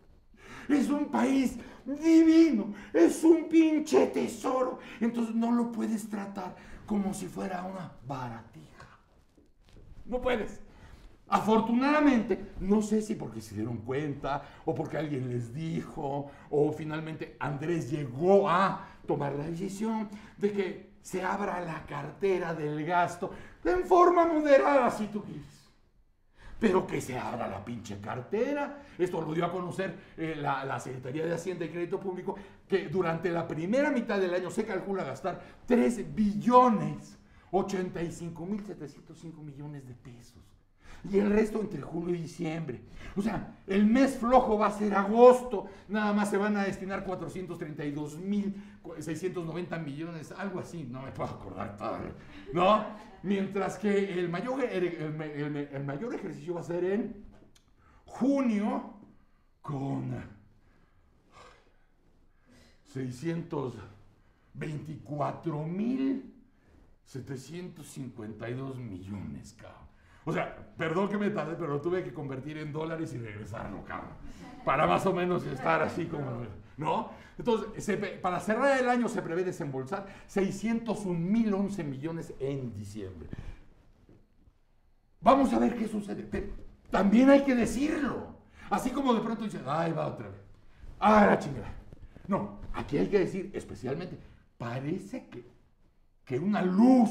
Es 0.70 0.90
un 0.90 1.12
país 1.12 1.58
divino, 1.86 2.74
es 2.94 3.24
un 3.24 3.48
pinche 3.48 4.08
tesoro. 4.08 4.80
Entonces 5.00 5.36
no 5.36 5.52
lo 5.52 5.72
puedes 5.72 6.10
tratar 6.10 6.56
como 6.86 7.14
si 7.14 7.28
fuera 7.28 7.64
una 7.64 7.92
baratija. 8.08 8.88
No 10.06 10.22
puedes. 10.22 10.60
Afortunadamente, 11.28 12.52
no 12.60 12.84
sé 12.84 13.02
si 13.02 13.16
porque 13.16 13.42
se 13.42 13.56
dieron 13.56 13.78
cuenta 13.78 14.44
o 14.64 14.76
porque 14.76 14.98
alguien 14.98 15.30
les 15.30 15.54
dijo 15.54 16.30
o 16.52 16.72
finalmente 16.72 17.36
Andrés 17.40 17.90
llegó 17.90 18.48
a 18.48 18.88
tomar 19.08 19.34
la 19.34 19.46
decisión 19.46 20.08
de 20.38 20.52
que 20.52 20.90
se 21.02 21.24
abra 21.24 21.62
la 21.62 21.84
cartera 21.86 22.54
del 22.54 22.86
gasto 22.86 23.32
en 23.64 23.86
forma 23.86 24.26
moderada 24.28 24.92
si 24.92 25.08
tú 25.08 25.24
quieres 25.24 25.55
pero 26.66 26.88
que 26.88 27.00
se 27.00 27.16
abra 27.16 27.48
la 27.48 27.64
pinche 27.64 28.00
cartera. 28.00 28.82
Esto 28.98 29.22
lo 29.22 29.34
dio 29.36 29.46
a 29.46 29.52
conocer 29.52 29.96
eh, 30.18 30.36
la, 30.36 30.66
la, 30.66 30.80
Secretaría 30.80 31.24
de 31.24 31.36
Hacienda 31.36 31.64
y 31.64 31.70
Crédito 31.70 32.00
Público, 32.00 32.36
que 32.68 32.88
durante 32.88 33.30
la 33.30 33.48
primera 33.48 33.92
mitad 33.92 34.20
del 34.20 34.34
año 34.34 34.50
se 34.50 34.66
calcula 34.66 35.04
gastar 35.04 35.40
3 35.68 36.16
billones 36.16 37.20
85 37.52 38.46
mil 38.48 38.66
705 38.66 39.44
millones 39.44 39.88
de 39.88 39.94
pesos. 39.94 40.42
Y 41.12 41.20
el 41.20 41.30
resto 41.30 41.60
entre 41.62 41.84
julio 41.84 42.16
y 42.16 42.24
diciembre. 42.24 42.82
O 43.16 43.22
sea, 43.22 43.60
el 43.68 43.86
mes 43.86 44.18
flojo 44.18 44.58
va 44.58 44.68
a 44.68 44.72
ser 44.72 44.96
agosto. 44.96 45.68
Nada 45.88 46.14
más 46.14 46.32
se 46.32 46.38
van 46.38 46.58
a 46.58 46.64
destinar 46.64 47.06
432 47.06 48.18
mil 48.18 48.56
690 49.00 49.80
millones, 49.80 50.32
algo 50.32 50.60
así, 50.60 50.84
no 50.84 51.02
me 51.02 51.12
puedo 51.12 51.30
acordar 51.30 51.76
todo. 51.78 51.98
¿No? 52.54 52.86
Mientras 53.24 53.80
que 53.80 54.20
el 54.20 54.30
mayor, 54.30 54.64
el, 54.64 54.84
el, 54.84 55.68
el, 55.72 55.84
mayor 55.84 56.14
ejercicio 56.14 56.54
va 56.54 56.62
a 56.62 56.64
ser 56.64 56.84
en 56.84 57.26
junio 58.06 58.94
con 59.62 60.14
624 62.94 65.64
mil 65.64 66.36
752 67.06 68.78
millones, 68.78 69.54
cabrón. 69.54 69.85
O 70.26 70.32
sea, 70.32 70.56
perdón 70.78 71.08
que 71.08 71.18
me 71.18 71.30
tardé, 71.30 71.56
pero 71.56 71.68
lo 71.68 71.82
tuve 71.82 72.04
que 72.04 72.14
convertir 72.14 72.58
en 72.58 72.74
dólares 72.74 73.14
y 73.14 73.20
regresarlo, 73.20 73.84
cabrón. 73.86 74.12
Para 74.66 74.88
más 74.88 75.06
o 75.06 75.14
menos 75.14 75.46
estar 75.46 75.82
así 75.82 76.06
como... 76.06 76.26
¿No? 76.78 77.12
Entonces, 77.38 77.98
para 78.22 78.40
cerrar 78.40 78.80
el 78.80 78.90
año 78.90 79.08
se 79.08 79.22
prevé 79.22 79.44
desembolsar 79.44 80.08
601 80.28 81.20
mil 81.20 81.54
11 81.54 81.84
millones 81.84 82.34
en 82.40 82.74
diciembre. 82.74 83.30
Vamos 85.22 85.54
a 85.54 85.60
ver 85.60 85.76
qué 85.76 85.88
sucede. 85.88 86.24
Pero 86.30 86.48
también 86.90 87.30
hay 87.30 87.44
que 87.44 87.56
decirlo. 87.56 88.36
Así 88.70 88.90
como 88.90 89.14
de 89.14 89.22
pronto 89.22 89.44
dicen, 89.44 89.64
ay, 89.68 89.94
va 89.94 90.08
otra 90.08 90.28
vez. 90.28 90.42
Ah, 91.00 91.28
la 91.28 91.40
chingada. 91.40 91.74
No, 92.28 92.60
aquí 92.74 92.98
hay 92.98 93.08
que 93.08 93.20
decir 93.20 93.52
especialmente, 93.54 94.18
parece 94.58 95.28
que, 95.28 95.46
que 96.26 96.40
una 96.40 96.62
luz 96.62 97.10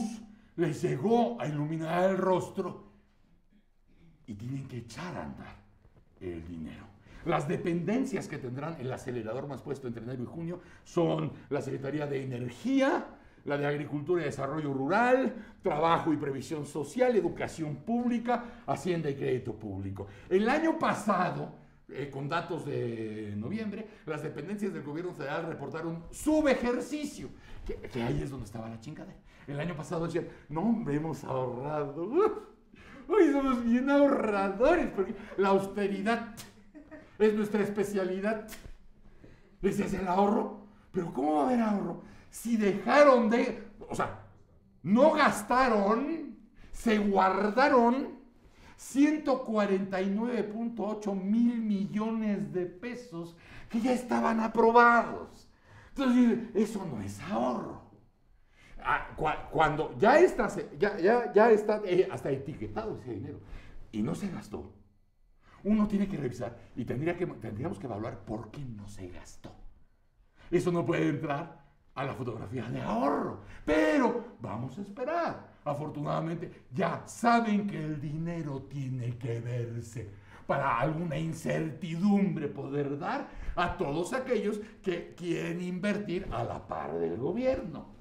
les 0.57 0.83
llegó 0.83 1.40
a 1.40 1.46
iluminar 1.46 2.11
el 2.11 2.18
rostro 2.18 2.93
y 4.27 4.35
tienen 4.35 4.67
que 4.67 4.79
echar 4.79 5.17
a 5.17 5.25
andar 5.25 5.57
el 6.21 6.47
dinero. 6.47 6.95
Las 7.25 7.49
dependencias 7.49 8.29
que 8.29 8.39
tendrán 8.39 8.77
el 8.81 8.93
acelerador 8.93 9.49
más 9.49 9.63
puesto 9.63 9.87
entre 9.87 10.03
enero 10.03 10.23
y 10.23 10.27
junio 10.27 10.61
son 10.85 11.33
la 11.49 11.63
Secretaría 11.63 12.07
de 12.07 12.23
Energía, 12.23 13.07
la 13.45 13.57
de 13.57 13.67
Agricultura 13.67 14.23
y 14.23 14.27
Desarrollo 14.27 14.73
Rural, 14.73 15.35
Trabajo 15.63 16.13
y 16.13 16.17
Previsión 16.17 16.67
Social, 16.67 17.17
Educación 17.17 17.77
Pública, 17.77 18.63
Hacienda 18.67 19.11
y 19.11 19.15
Crédito 19.15 19.55
Público. 19.55 20.07
El 20.29 20.49
año 20.49 20.79
pasado, 20.79 21.55
eh, 21.89 22.11
con 22.11 22.29
datos 22.29 22.67
de 22.67 23.35
noviembre, 23.37 23.87
las 24.07 24.23
dependencias 24.23 24.73
del 24.73 24.83
gobierno 24.83 25.13
federal 25.13 25.47
reportaron 25.47 26.05
subejercicio, 26.11 27.31
que, 27.67 28.03
ahí 28.03 28.23
es 28.23 28.31
donde 28.31 28.47
estaba 28.47 28.69
la 28.69 28.81
chingada. 28.81 29.15
El 29.47 29.61
año 29.61 29.75
pasado 29.75 30.07
decían, 30.07 30.27
no 30.49 30.85
hemos 30.91 31.25
ahorrado. 31.25 32.54
Hoy 33.09 33.33
somos 33.33 33.64
bien 33.64 33.90
ahorradores, 33.90 34.88
porque 34.88 35.14
la 35.37 35.51
austeridad 35.51 36.35
es 37.19 37.35
nuestra 37.35 37.62
especialidad. 37.62 38.49
Ese 39.62 39.87
es 39.87 39.95
el 39.95 40.09
ahorro. 40.09 40.64
Pero 40.93 41.12
¿cómo 41.12 41.35
va 41.35 41.43
a 41.43 41.47
haber 41.47 41.61
ahorro? 41.61 42.03
Si 42.31 42.57
dejaron 42.57 43.29
de, 43.31 43.69
o 43.88 43.95
sea, 43.95 44.25
no 44.83 45.12
gastaron, 45.12 46.37
se 46.73 46.99
guardaron 46.99 48.19
149.8 48.79 51.14
mil 51.14 51.62
millones 51.62 52.53
de 52.53 52.67
pesos 52.67 53.37
que 53.71 53.81
ya 53.81 53.93
estaban 53.93 54.40
aprobados. 54.40 55.49
Entonces, 55.90 56.40
eso 56.55 56.85
no 56.85 57.01
es 57.01 57.21
ahorro. 57.23 57.84
Ah, 58.85 59.09
cua- 59.16 59.49
Cuando 59.51 59.97
ya 59.99 60.18
está, 60.18 60.49
ya, 60.79 60.99
ya, 60.99 61.33
ya 61.33 61.51
está 61.51 61.81
eh, 61.87 62.07
hasta 62.11 62.31
etiquetado 62.31 62.99
ese 62.99 63.14
dinero 63.14 63.40
y 63.90 64.03
no 64.03 64.14
se 64.14 64.29
gastó, 64.29 64.73
uno 65.64 65.88
tiene 65.88 66.07
que 66.07 66.18
revisar 66.18 66.57
y 66.77 66.85
tendría 66.85 67.16
que, 67.16 67.27
tendríamos 67.27 67.79
que 67.79 67.87
evaluar 67.87 68.18
por 68.25 68.51
qué 68.51 68.61
no 68.64 68.87
se 68.88 69.09
gastó. 69.09 69.51
Eso 70.51 70.70
no 70.70 70.85
puede 70.85 71.09
entrar 71.09 71.64
a 71.94 72.05
la 72.05 72.12
fotografía 72.14 72.68
de 72.68 72.83
ahorro. 72.83 73.40
Pero 73.64 74.37
vamos 74.40 74.77
a 74.79 74.83
esperar. 74.83 75.55
Afortunadamente 75.64 76.66
ya 76.70 77.03
saben 77.07 77.66
que 77.66 77.83
el 77.83 77.99
dinero 78.01 78.62
tiene 78.68 79.16
que 79.16 79.40
verse 79.40 80.11
para 80.47 80.79
alguna 80.79 81.16
incertidumbre 81.16 82.49
poder 82.49 82.99
dar 82.99 83.27
a 83.57 83.79
todos 83.79 84.12
aquellos 84.12 84.61
que 84.83 85.14
quieren 85.16 85.62
invertir 85.62 86.29
a 86.31 86.44
la 86.44 86.66
par 86.68 86.92
del 86.99 87.16
gobierno. 87.16 87.93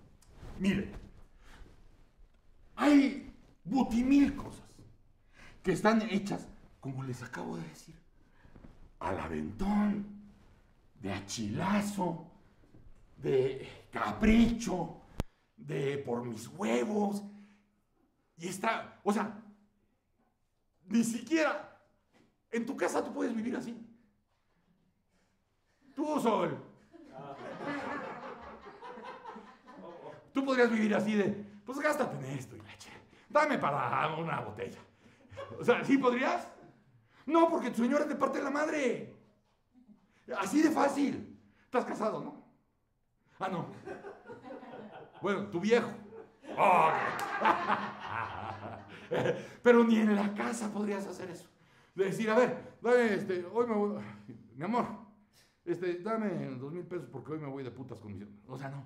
Miren, 0.63 0.89
hay 2.77 3.35
butimil 3.65 4.33
cosas 4.33 4.63
que 5.61 5.73
están 5.73 6.01
hechas, 6.03 6.47
como 6.79 7.03
les 7.03 7.21
acabo 7.21 7.57
de 7.57 7.67
decir, 7.67 7.99
al 8.99 9.19
aventón, 9.19 10.05
de 11.01 11.11
achilazo, 11.11 12.31
de 13.17 13.87
capricho, 13.91 15.01
de 15.57 15.97
por 15.97 16.23
mis 16.23 16.47
huevos. 16.47 17.23
Y 18.37 18.47
está, 18.47 19.01
o 19.03 19.11
sea, 19.11 19.43
ni 20.85 21.03
siquiera 21.03 21.77
en 22.49 22.65
tu 22.65 22.77
casa 22.77 23.03
tú 23.03 23.13
puedes 23.13 23.35
vivir 23.35 23.57
así. 23.57 23.77
Tú, 25.93 26.21
Sol. 26.21 26.57
Tú 30.33 30.43
podrías 30.43 30.71
vivir 30.71 30.93
así 30.95 31.15
de, 31.15 31.27
pues 31.65 31.79
gástate 31.79 32.17
en 32.17 32.37
esto 32.37 32.55
y 32.55 32.61
leche. 32.61 32.89
Dame 33.29 33.57
para 33.57 34.15
una 34.15 34.41
botella. 34.41 34.79
O 35.59 35.63
sea, 35.63 35.83
¿sí 35.83 35.97
podrías? 35.97 36.47
No, 37.25 37.49
porque 37.49 37.69
tu 37.69 37.83
señora 37.83 38.07
te 38.07 38.15
parte 38.15 38.41
la 38.41 38.49
madre. 38.49 39.15
Así 40.37 40.61
de 40.61 40.71
fácil. 40.71 41.39
Estás 41.65 41.85
casado, 41.85 42.21
¿no? 42.21 42.43
Ah, 43.39 43.47
no. 43.49 43.67
Bueno, 45.21 45.47
tu 45.47 45.59
viejo. 45.59 45.89
Oh, 46.57 46.91
Pero 49.63 49.83
ni 49.83 49.97
en 49.97 50.15
la 50.15 50.33
casa 50.33 50.71
podrías 50.71 51.05
hacer 51.07 51.29
eso. 51.29 51.49
De 51.95 52.05
decir, 52.05 52.29
a 52.29 52.35
ver, 52.35 52.75
dame, 52.81 53.13
este, 53.13 53.45
hoy 53.51 53.67
me 53.67 53.75
voy, 53.75 54.03
mi 54.55 54.63
amor, 54.63 54.85
este, 55.65 55.99
dame 55.99 56.47
dos 56.57 56.71
mil 56.71 56.85
pesos 56.85 57.07
porque 57.11 57.33
hoy 57.33 57.39
me 57.39 57.47
voy 57.47 57.63
de 57.63 57.71
putas 57.71 57.97
con 57.99 58.11
mis... 58.11 58.27
O 58.47 58.57
sea, 58.57 58.69
no. 58.69 58.83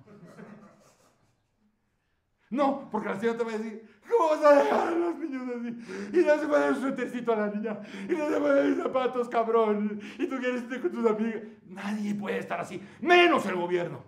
No, 2.50 2.88
porque 2.90 3.08
la 3.08 3.20
señora 3.20 3.38
te 3.38 3.44
va 3.44 3.50
a 3.50 3.58
decir, 3.58 4.00
¿cómo 4.08 4.30
vas 4.30 4.44
a 4.44 4.62
dejar 4.62 4.88
a 4.88 4.90
los 4.90 5.18
niños 5.18 5.42
así? 5.54 6.18
Y 6.18 6.24
no 6.24 6.38
se 6.38 6.46
puede 6.46 6.60
dar 6.60 6.72
un 6.72 6.80
suétercito 6.80 7.32
a 7.32 7.36
la 7.36 7.50
niña, 7.50 7.80
y 8.08 8.12
no 8.12 8.28
se 8.28 8.40
puede 8.40 8.74
dar 8.74 8.84
zapatos, 8.84 9.28
cabrón, 9.28 10.00
y 10.18 10.26
tú 10.26 10.38
quieres 10.38 10.62
estar 10.62 10.80
con 10.80 10.90
tus 10.90 11.06
amigas. 11.10 11.42
Nadie 11.66 12.14
puede 12.14 12.38
estar 12.38 12.58
así, 12.60 12.82
menos 13.00 13.44
el 13.46 13.56
gobierno. 13.56 14.02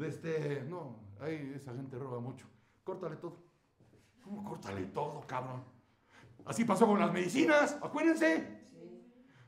Este, 0.00 0.64
no, 0.68 0.98
ahí 1.20 1.52
esa 1.54 1.74
gente 1.74 1.98
roba 1.98 2.20
mucho. 2.20 2.46
Córtale 2.82 3.16
todo. 3.16 3.36
¿Cómo 4.22 4.42
córtale 4.42 4.86
todo, 4.86 5.20
cabrón? 5.26 5.62
Así 6.46 6.64
pasó 6.64 6.86
con 6.86 6.98
las 6.98 7.12
medicinas, 7.12 7.78
acuérdense. 7.82 8.62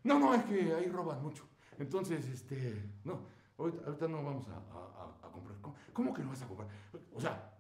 No, 0.05 0.19
no, 0.19 0.35
es 0.35 0.45
que 0.45 0.75
ahí 0.75 0.89
roban 0.89 1.23
mucho. 1.23 1.49
Entonces, 1.79 2.29
este, 2.29 2.91
no, 3.05 3.21
ahorita, 3.59 4.09
no 4.09 4.23
vamos 4.23 4.47
a 4.49 5.31
comprar. 5.33 5.59
¿Cómo, 5.61 5.75
cómo 5.93 6.15
que 6.15 6.23
no 6.23 6.29
vas 6.29 6.43
a 6.43 6.47
comprar? 6.47 6.69
O 7.17 7.21
sea, 7.21 7.51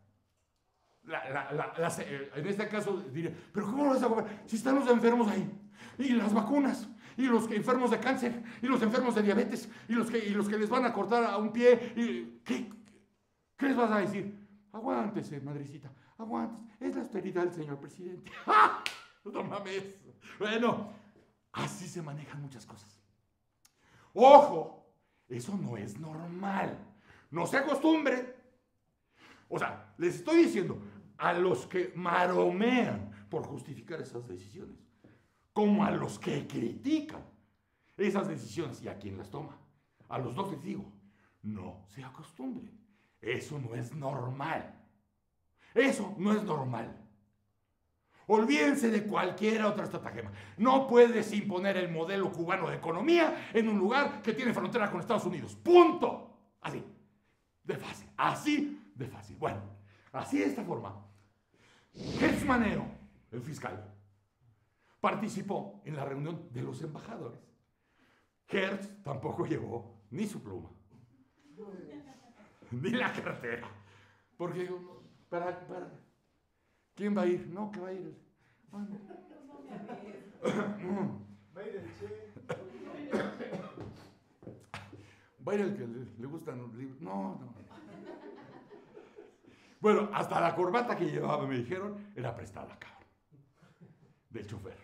la- 1.04 1.30
la- 1.30 1.52
la- 1.78 1.94
eh, 2.00 2.30
en 2.34 2.46
este 2.46 2.68
caso 2.68 2.96
diría, 3.12 3.32
pero 3.52 3.66
¿cómo 3.66 3.86
vas 3.88 4.02
a 4.02 4.08
comprar? 4.08 4.42
Si 4.46 4.56
están 4.56 4.74
los 4.74 4.88
enfermos 4.90 5.28
ahí, 5.28 5.50
y 5.98 6.10
las 6.10 6.34
vacunas, 6.34 6.88
y 7.16 7.22
los 7.26 7.50
enfermos 7.50 7.90
de 7.90 7.98
cáncer, 7.98 8.42
y 8.60 8.66
los 8.66 8.82
enfermos 8.82 9.14
de 9.14 9.22
diabetes, 9.22 9.68
y 9.88 9.92
los 9.94 10.10
que, 10.10 10.18
y 10.18 10.30
los 10.30 10.48
que 10.48 10.58
les 10.58 10.68
van 10.68 10.84
a 10.84 10.92
cortar 10.92 11.24
a 11.24 11.38
un 11.38 11.52
pie, 11.52 11.92
y, 11.96 12.40
¿qué, 12.44 12.70
¿qué 13.56 13.66
les 13.68 13.76
vas 13.76 13.90
a 13.90 13.98
decir? 13.98 14.46
Aguántese, 14.72 15.40
madrecita, 15.40 15.90
aguántese. 16.18 16.66
Es 16.80 16.94
la 16.94 17.00
austeridad 17.02 17.44
del 17.44 17.54
señor 17.54 17.78
presidente. 17.78 18.30
¡Ja! 18.44 18.82
No 19.24 19.42
mames. 19.42 19.82
Bueno, 20.38 20.92
así 21.50 21.88
se 21.88 22.00
manejan 22.00 22.40
muchas 22.42 22.64
cosas. 22.64 23.00
Ojo, 24.12 24.86
eso 25.28 25.58
no 25.60 25.76
es 25.76 25.98
normal. 25.98 26.78
No 27.32 27.44
se 27.44 27.56
acostumbren. 27.56 28.35
O 29.48 29.58
sea, 29.58 29.94
les 29.98 30.16
estoy 30.16 30.44
diciendo 30.44 30.80
a 31.18 31.32
los 31.32 31.66
que 31.66 31.92
maromean 31.94 33.10
por 33.28 33.44
justificar 33.44 34.00
esas 34.00 34.26
decisiones, 34.28 34.76
como 35.52 35.84
a 35.84 35.90
los 35.90 36.18
que 36.18 36.46
critican 36.46 37.24
esas 37.96 38.28
decisiones 38.28 38.82
y 38.82 38.88
a 38.88 38.98
quien 38.98 39.16
las 39.16 39.30
toma. 39.30 39.58
A 40.08 40.18
los 40.18 40.34
dos 40.34 40.50
les 40.50 40.62
digo, 40.62 40.92
no 41.42 41.84
se 41.88 42.04
acostumbren. 42.04 42.78
Eso 43.20 43.58
no 43.58 43.74
es 43.74 43.94
normal. 43.94 44.74
Eso 45.74 46.14
no 46.18 46.32
es 46.32 46.42
normal. 46.42 47.02
Olvídense 48.28 48.90
de 48.90 49.04
cualquier 49.04 49.62
otra 49.64 49.84
estratagema. 49.84 50.32
No 50.58 50.86
puedes 50.86 51.32
imponer 51.32 51.76
el 51.76 51.90
modelo 51.90 52.32
cubano 52.32 52.68
de 52.68 52.76
economía 52.76 53.50
en 53.52 53.68
un 53.68 53.78
lugar 53.78 54.20
que 54.20 54.32
tiene 54.32 54.52
frontera 54.52 54.90
con 54.90 55.00
Estados 55.00 55.26
Unidos. 55.26 55.54
Punto. 55.54 56.36
Así. 56.60 56.84
De 57.62 57.76
fácil. 57.76 58.08
Así 58.16 58.85
de 58.96 59.06
fácil. 59.06 59.36
Bueno, 59.36 59.60
así 60.12 60.38
de 60.38 60.46
esta 60.46 60.64
forma. 60.64 61.04
Gertz 61.94 62.44
Manero, 62.44 62.84
el 63.30 63.40
fiscal, 63.40 63.94
participó 65.00 65.80
en 65.84 65.96
la 65.96 66.04
reunión 66.04 66.48
de 66.52 66.62
los 66.62 66.82
embajadores. 66.82 67.40
Hertz 68.48 69.02
tampoco 69.02 69.46
llevó 69.46 70.02
ni 70.10 70.26
su 70.26 70.42
pluma, 70.42 70.70
ni 72.70 72.90
la 72.90 73.12
cartera. 73.12 73.68
Porque, 74.36 74.70
para, 75.28 75.66
para, 75.66 75.90
¿quién 76.94 77.16
va 77.16 77.22
a 77.22 77.26
ir? 77.26 77.48
No, 77.48 77.70
que 77.70 77.80
va 77.80 77.88
a 77.88 77.92
ir. 77.92 78.14
Va 78.72 78.80
a 81.62 81.66
ir 81.66 81.76
el 81.76 81.94
Che. 81.94 82.32
Va 85.46 85.52
a 85.52 85.54
ir 85.54 85.60
el 85.62 85.76
que 85.76 85.86
le, 85.86 86.04
le 86.18 86.26
gustan 86.26 86.58
los 86.58 86.74
libros. 86.74 87.00
No, 87.00 87.38
no. 87.40 87.65
Bueno, 89.86 90.10
hasta 90.12 90.40
la 90.40 90.52
corbata 90.52 90.96
que 90.96 91.04
llevaba, 91.04 91.46
me 91.46 91.58
dijeron, 91.58 92.10
era 92.16 92.34
prestada, 92.34 92.76
cabrón. 92.76 93.08
Del 94.30 94.44
chofer. 94.44 94.76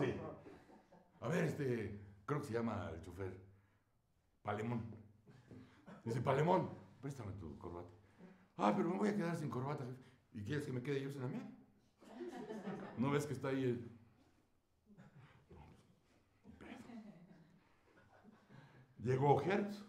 Sí. 0.00 0.14
A 1.20 1.28
ver, 1.28 1.44
este, 1.44 2.00
creo 2.26 2.40
que 2.40 2.46
se 2.48 2.54
llama 2.54 2.90
el 2.92 3.00
chofer 3.00 3.40
Palemón. 4.42 4.92
Dice, 6.04 6.20
Palemón, 6.20 6.68
préstame 7.00 7.30
tu 7.34 7.56
corbata. 7.58 7.94
Ah, 8.56 8.74
pero 8.76 8.88
me 8.88 8.98
voy 8.98 9.10
a 9.10 9.14
quedar 9.14 9.36
sin 9.36 9.50
corbata. 9.50 9.84
¿Y 10.34 10.42
quieres 10.42 10.66
que 10.66 10.72
me 10.72 10.82
quede 10.82 11.02
yo 11.02 11.08
sin 11.08 11.20
la 11.20 11.28
mía? 11.28 11.48
¿No 12.96 13.12
ves 13.12 13.24
que 13.24 13.34
está 13.34 13.50
ahí 13.50 13.62
el... 13.62 13.88
Pedo. 16.58 16.76
Llegó 18.98 19.40
Hertz. 19.40 19.84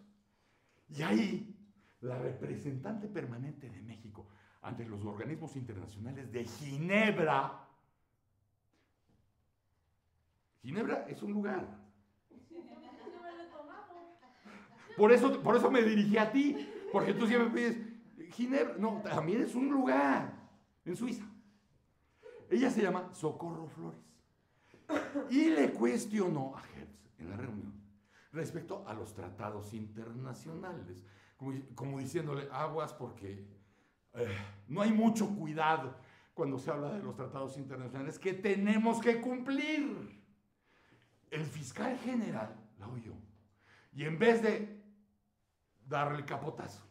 Y 0.89 1.01
ahí, 1.01 1.58
la 2.01 2.17
representante 2.17 3.07
permanente 3.07 3.69
de 3.69 3.81
México 3.81 4.27
ante 4.61 4.85
los 4.85 5.03
organismos 5.05 5.55
internacionales 5.55 6.31
de 6.31 6.45
Ginebra 6.45 7.69
Ginebra 10.61 11.05
es 11.07 11.21
un 11.23 11.33
lugar. 11.33 11.65
Por 14.97 15.11
eso, 15.11 15.41
por 15.41 15.55
eso 15.55 15.71
me 15.71 15.81
dirigí 15.81 16.17
a 16.17 16.31
ti, 16.31 16.67
porque 16.91 17.13
tú 17.13 17.25
siempre 17.25 17.49
pides, 17.49 18.33
Ginebra, 18.33 18.75
no, 18.77 19.01
también 19.01 19.41
es 19.41 19.55
un 19.55 19.69
lugar 19.69 20.33
en 20.83 20.95
Suiza. 20.95 21.23
Ella 22.49 22.69
se 22.69 22.81
llama 22.81 23.09
Socorro 23.13 23.67
Flores. 23.67 23.99
Y 25.29 25.49
le 25.49 25.71
cuestionó 25.71 26.57
a 26.57 26.63
Hertz 26.67 27.13
en 27.19 27.29
la 27.29 27.37
reunión 27.37 27.73
respecto 28.31 28.87
a 28.87 28.93
los 28.93 29.13
tratados 29.13 29.73
internacionales, 29.73 31.03
como, 31.75 31.99
diciéndole 31.99 32.47
aguas 32.51 32.93
porque 32.93 33.45
eh, 34.13 34.37
no 34.67 34.81
hay 34.81 34.91
mucho 34.91 35.27
cuidado 35.35 35.95
cuando 36.33 36.59
se 36.59 36.69
habla 36.69 36.91
de 36.91 37.03
los 37.03 37.15
tratados 37.15 37.57
internacionales 37.57 38.19
que 38.19 38.33
tenemos 38.33 38.99
que 38.99 39.21
cumplir. 39.21 40.19
El 41.31 41.45
fiscal 41.45 41.97
general 41.99 42.55
la 42.77 42.87
oyó 42.87 43.13
y 43.93 44.05
en 44.05 44.17
vez 44.17 44.41
de 44.41 44.81
darle 45.87 46.25
capotazo, 46.25 46.85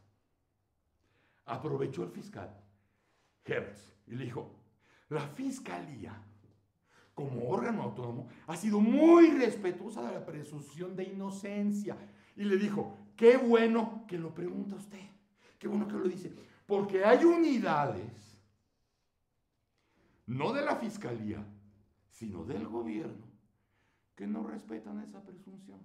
aprovechó 1.45 2.05
el 2.05 2.11
fiscal 2.11 2.55
Hertz 3.45 3.97
y 4.07 4.15
le 4.15 4.25
dijo, 4.25 4.55
la 5.09 5.27
fiscalía 5.29 6.23
como 7.15 7.49
órgano 7.49 7.83
autónomo 7.83 8.29
ha 8.47 8.57
sido 8.57 8.81
muy 8.81 9.31
respetuosa 9.31 10.07
de 10.07 10.15
la 10.15 10.25
presunción 10.25 10.95
de 10.95 11.05
inocencia. 11.05 11.97
Y 12.37 12.45
le 12.45 12.57
dijo, 12.57 12.97
qué 13.19 13.37
bueno 13.37 14.05
que 14.07 14.17
lo 14.17 14.33
pregunta 14.33 14.77
usted, 14.77 15.05
qué 15.59 15.67
bueno 15.67 15.89
que 15.89 15.95
lo 15.95 16.05
dice, 16.05 16.33
porque 16.67 17.05
hay 17.05 17.25
unidades, 17.25 18.41
no 20.27 20.53
de 20.53 20.65
la 20.65 20.77
fiscalía, 20.77 21.45
sino 22.09 22.45
del 22.45 22.67
gobierno, 22.69 23.27
que 24.15 24.27
no 24.27 24.45
respetan 24.45 25.01
esa 25.01 25.21
presunción. 25.21 25.81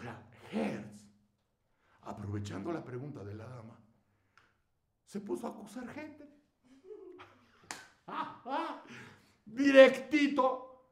Sea, 0.00 0.20
Hertz, 0.52 1.06
aprovechando 2.02 2.72
la 2.72 2.84
pregunta 2.84 3.24
de 3.24 3.34
la 3.34 3.46
dama, 3.46 3.78
se 5.06 5.20
puso 5.20 5.46
a 5.46 5.50
acusar 5.50 5.88
gente. 5.88 6.28
Directito 9.46 10.90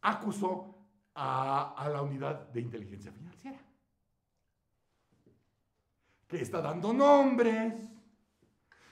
acusó 0.00 0.77
a, 1.20 1.88
la 1.92 2.02
unidad 2.02 2.48
de 2.50 2.60
inteligencia 2.60 3.10
financiera. 3.10 3.58
Que 6.28 6.40
está 6.40 6.60
dando 6.60 6.92
nombres. 6.92 7.74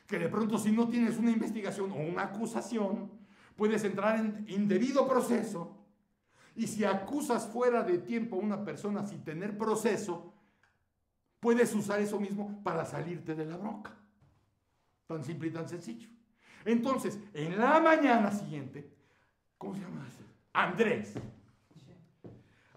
Que 0.07 0.19
de 0.19 0.29
pronto 0.29 0.59
si 0.59 0.73
no 0.73 0.89
tienes 0.89 1.19
una 1.19 1.31
investigación 1.31 1.93
o 1.93 1.97
una 1.97 2.23
acusación, 2.25 3.11
puedes 3.57 3.85
entrar 3.85 4.19
en 4.19 4.45
indebido 4.49 5.07
proceso. 5.07 5.77
Y 6.57 6.67
si 6.67 6.85
acusas 6.85 7.47
fuera 7.47 7.83
de 7.83 7.99
tiempo 7.99 8.37
a 8.37 8.41
una 8.41 8.65
persona 8.65 9.07
sin 9.07 9.23
tener 9.23 9.57
proceso, 9.57 10.33
puedes 11.39 11.75
usar 11.75 12.01
eso 12.01 12.19
mismo 12.19 12.61
para 12.63 12.85
salirte 12.85 13.35
de 13.35 13.45
la 13.45 13.57
bronca. 13.57 13.95
Tan 15.07 15.23
simple 15.23 15.49
y 15.49 15.51
tan 15.53 15.69
sencillo. 15.69 16.09
Entonces, 16.65 17.21
en 17.35 17.59
la 17.59 17.79
mañana 17.79 18.33
siguiente, 18.33 18.91
¿cómo 19.59 19.75
se 19.75 19.83
llama? 19.83 20.07
Andrés 20.53 21.15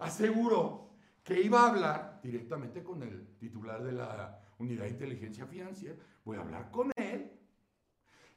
aseguró 0.00 0.90
que 1.22 1.40
iba 1.40 1.60
a 1.60 1.68
hablar 1.68 2.20
directamente 2.22 2.82
con 2.82 3.02
el 3.02 3.36
titular 3.38 3.82
de 3.82 3.92
la 3.92 4.40
Unidad 4.58 4.84
de 4.84 4.90
Inteligencia 4.90 5.46
Financiera. 5.46 5.96
Voy 6.24 6.36
a 6.36 6.40
hablar 6.40 6.70
con 6.70 6.90
él. 6.96 7.30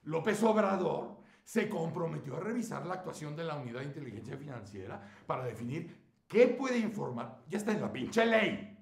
López 0.04 0.44
Obrador 0.44 1.18
se 1.44 1.70
comprometió 1.70 2.38
a 2.38 2.40
revisar 2.40 2.86
la 2.86 2.96
actuación 2.96 3.36
de 3.36 3.44
la 3.44 3.56
Unidad 3.56 3.80
de 3.80 3.88
Inteligencia 3.88 4.38
Financiera 4.38 5.02
para 5.26 5.46
definir 5.46 5.96
qué 6.28 6.48
puede 6.48 6.78
informar. 6.78 7.44
Ya 7.48 7.58
está 7.58 7.72
en 7.72 7.82
la 7.82 7.92
pinche 7.92 8.26
ley. 8.26 8.78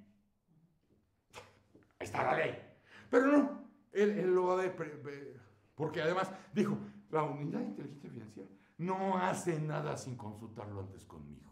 Está 2.00 2.24
la 2.24 2.38
ley. 2.38 2.60
Pero 3.10 3.28
no, 3.28 3.68
él, 3.92 4.12
él 4.12 4.34
lo 4.34 4.46
va 4.46 4.54
a 4.54 4.58
ver, 4.58 4.76
porque 5.76 6.02
además 6.02 6.32
dijo, 6.54 6.78
la 7.10 7.24
Unidad 7.24 7.60
de 7.60 7.66
Inteligencia 7.66 8.10
Financiera 8.10 8.50
no 8.78 9.18
hace 9.18 9.60
nada 9.60 9.96
sin 9.98 10.16
consultarlo 10.16 10.80
antes 10.80 11.06
conmigo. 11.06 11.51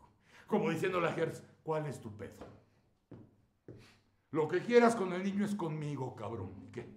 Como 0.49 0.71
diciéndole 0.71 1.07
a 1.07 1.15
Hertz, 1.15 1.43
¿cuál 1.61 1.85
es 1.85 2.01
tu 2.01 2.11
pedo? 2.17 2.33
Lo 4.31 4.47
que 4.47 4.61
quieras 4.61 4.95
con 4.95 5.13
el 5.13 5.23
niño 5.23 5.45
es 5.45 5.53
conmigo, 5.53 6.15
cabrón. 6.15 6.51
¿Qué? 6.71 6.89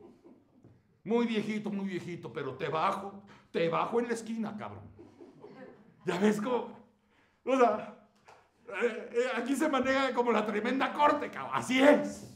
Muy 1.04 1.26
viejito, 1.26 1.70
muy 1.70 1.86
viejito, 1.86 2.32
pero 2.32 2.54
te 2.54 2.68
bajo, 2.68 3.22
te 3.50 3.68
bajo 3.68 4.00
en 4.00 4.08
la 4.08 4.14
esquina, 4.14 4.56
cabrón. 4.56 4.84
¿Ya 6.06 6.18
ves 6.18 6.40
cómo? 6.40 6.70
O 7.44 7.56
sea, 7.58 7.94
eh, 8.82 9.10
eh, 9.12 9.18
aquí 9.36 9.54
se 9.54 9.68
maneja 9.68 10.14
como 10.14 10.32
la 10.32 10.46
tremenda 10.46 10.90
corte, 10.90 11.30
cabrón. 11.30 11.52
Así 11.54 11.78
es. 11.78 12.28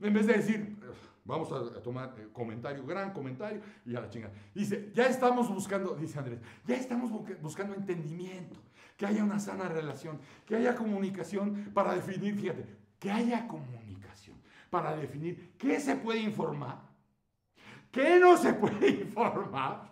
En 0.00 0.14
vez 0.14 0.26
de 0.28 0.34
decir, 0.34 0.76
vamos 1.24 1.50
a, 1.50 1.82
tomar 1.82 2.14
eh, 2.18 2.28
comentario, 2.32 2.84
gran 2.86 3.12
comentario, 3.12 3.60
y 3.84 3.96
a 3.96 4.00
la 4.00 4.08
chingada. 4.08 4.34
Dice, 4.54 4.92
ya 4.94 5.06
estamos 5.06 5.48
buscando, 5.48 5.96
dice 5.96 6.18
Andrés, 6.18 6.40
ya 6.64 6.76
estamos 6.76 7.10
buscando 7.40 7.74
entendimiento, 7.74 8.60
que 9.02 9.08
haya 9.08 9.24
una 9.24 9.40
sana 9.40 9.68
relación, 9.68 10.20
que 10.46 10.54
haya 10.54 10.76
comunicación 10.76 11.72
para 11.74 11.92
definir, 11.92 12.36
fíjate, 12.36 12.64
que 13.00 13.10
haya 13.10 13.48
comunicación 13.48 14.36
para 14.70 14.94
definir 14.94 15.54
qué 15.58 15.80
se 15.80 15.96
puede 15.96 16.20
informar, 16.20 16.82
qué 17.90 18.20
no 18.20 18.36
se 18.36 18.52
puede 18.52 18.90
informar, 19.02 19.90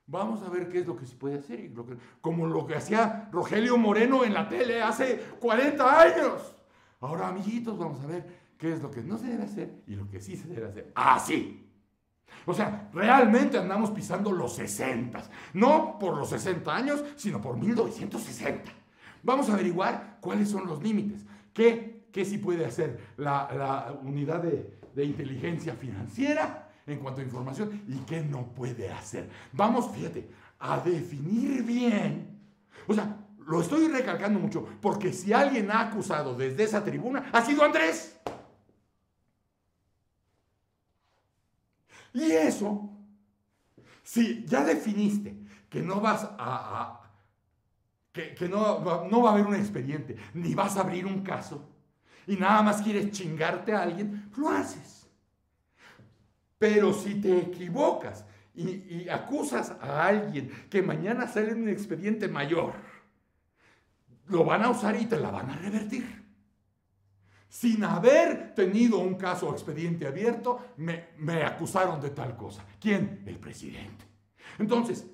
Vamos 0.05 0.43
a 0.43 0.51
ver 0.51 0.68
qué 0.68 0.80
es 0.80 0.86
lo 0.86 0.97
que 0.97 1.07
se 1.07 1.16
puede 1.16 1.38
hacer, 1.38 1.61
y 1.61 1.72
como 2.20 2.47
lo 2.47 2.66
que 2.66 2.74
hacía 2.74 3.30
Rogelio 3.32 3.78
Moreno 3.78 4.22
en 4.22 4.34
la 4.34 4.47
tele 4.47 4.82
hace 4.82 5.18
40 5.41 5.99
años. 5.99 6.55
Ahora, 7.01 7.28
amiguitos, 7.28 7.78
vamos 7.78 8.05
a 8.05 8.07
ver 8.07 8.39
qué 8.61 8.73
es 8.75 8.83
lo 8.83 8.91
que 8.91 9.03
no 9.03 9.17
se 9.17 9.27
debe 9.27 9.45
hacer 9.45 9.83
y 9.87 9.97
lo 9.97 10.09
que 10.09 10.21
sí 10.21 10.37
se 10.37 10.47
debe 10.47 10.69
hacer. 10.69 10.93
Así. 10.95 11.67
O 12.47 12.55
sea, 12.55 12.91
realmente 12.93 13.59
andamos 13.59 13.91
pisando 13.91 14.31
los 14.31 14.55
60, 14.55 15.23
no 15.55 15.99
por 15.99 16.17
los 16.17 16.29
60 16.29 16.75
años, 16.75 17.03
sino 17.17 17.41
por 17.41 17.57
1960. 17.57 18.71
Vamos 19.23 19.49
a 19.49 19.55
averiguar 19.55 20.19
cuáles 20.21 20.49
son 20.49 20.67
los 20.67 20.83
límites, 20.83 21.25
qué, 21.53 22.07
qué 22.13 22.25
sí 22.25 22.39
puede 22.39 22.65
hacer 22.65 23.01
la, 23.17 23.49
la 23.53 23.99
unidad 24.03 24.43
de, 24.43 24.79
de 24.95 25.05
inteligencia 25.05 25.75
financiera 25.75 26.71
en 26.87 26.99
cuanto 26.99 27.21
a 27.21 27.25
información 27.25 27.83
y 27.89 27.99
qué 28.01 28.23
no 28.23 28.47
puede 28.55 28.91
hacer. 28.91 29.29
Vamos, 29.53 29.91
fíjate, 29.91 30.31
a 30.59 30.79
definir 30.81 31.63
bien. 31.63 32.39
O 32.87 32.95
sea, 32.95 33.17
lo 33.47 33.61
estoy 33.61 33.89
recalcando 33.89 34.39
mucho 34.39 34.67
porque 34.81 35.13
si 35.13 35.33
alguien 35.33 35.71
ha 35.71 35.81
acusado 35.81 36.35
desde 36.35 36.65
esa 36.65 36.85
tribuna, 36.85 37.31
ha 37.33 37.43
sido 37.43 37.65
Andrés. 37.65 38.21
Y 42.13 42.33
eso, 42.33 42.91
si 44.03 44.45
ya 44.45 44.65
definiste 44.65 45.37
que 45.69 45.83
no 45.83 46.01
vas 46.01 46.29
a, 46.39 47.01
que, 48.13 48.49
no, 48.49 48.81
no 49.09 49.23
va 49.23 49.31
a 49.31 49.33
haber 49.35 49.47
un 49.47 49.55
expediente, 49.55 50.17
ni 50.35 50.55
vas 50.55 50.77
a 50.77 50.81
abrir 50.81 51.07
un 51.07 51.23
caso, 51.23 51.69
y 52.27 52.37
nada 52.37 52.63
más 52.63 52.83
quieres 52.83 53.11
chingarte 53.11 53.73
a 53.73 53.83
alguien, 53.83 54.31
lo 54.37 54.49
haces. 54.51 55.09
Pero 56.59 56.93
si 56.93 57.15
te 57.15 57.39
equivocas 57.39 58.25
y, 58.55 59.09
acusas 59.09 59.71
a 59.81 60.07
alguien 60.07 60.51
que 60.69 60.83
mañana 60.83 61.27
sale 61.27 61.55
un 61.55 61.69
expediente 61.69 62.29
mayor, 62.29 62.75
lo 64.27 64.45
van 64.45 64.63
a 64.63 64.71
usar 64.71 65.01
y 65.01 65.07
te 65.07 65.19
la 65.19 65.31
van 65.31 65.51
a 65.51 65.57
revertir. 65.57 66.20
Sin 67.51 67.83
haber 67.83 68.55
tenido 68.55 68.99
un 68.99 69.17
caso 69.17 69.49
o 69.49 69.53
expediente 69.53 70.07
abierto, 70.07 70.61
me, 70.77 71.09
me 71.19 71.43
acusaron 71.43 72.01
de 72.01 72.11
tal 72.11 72.37
cosa. 72.37 72.65
¿Quién? 72.81 73.25
El 73.27 73.41
presidente. 73.41 74.05
Entonces, 74.61 75.05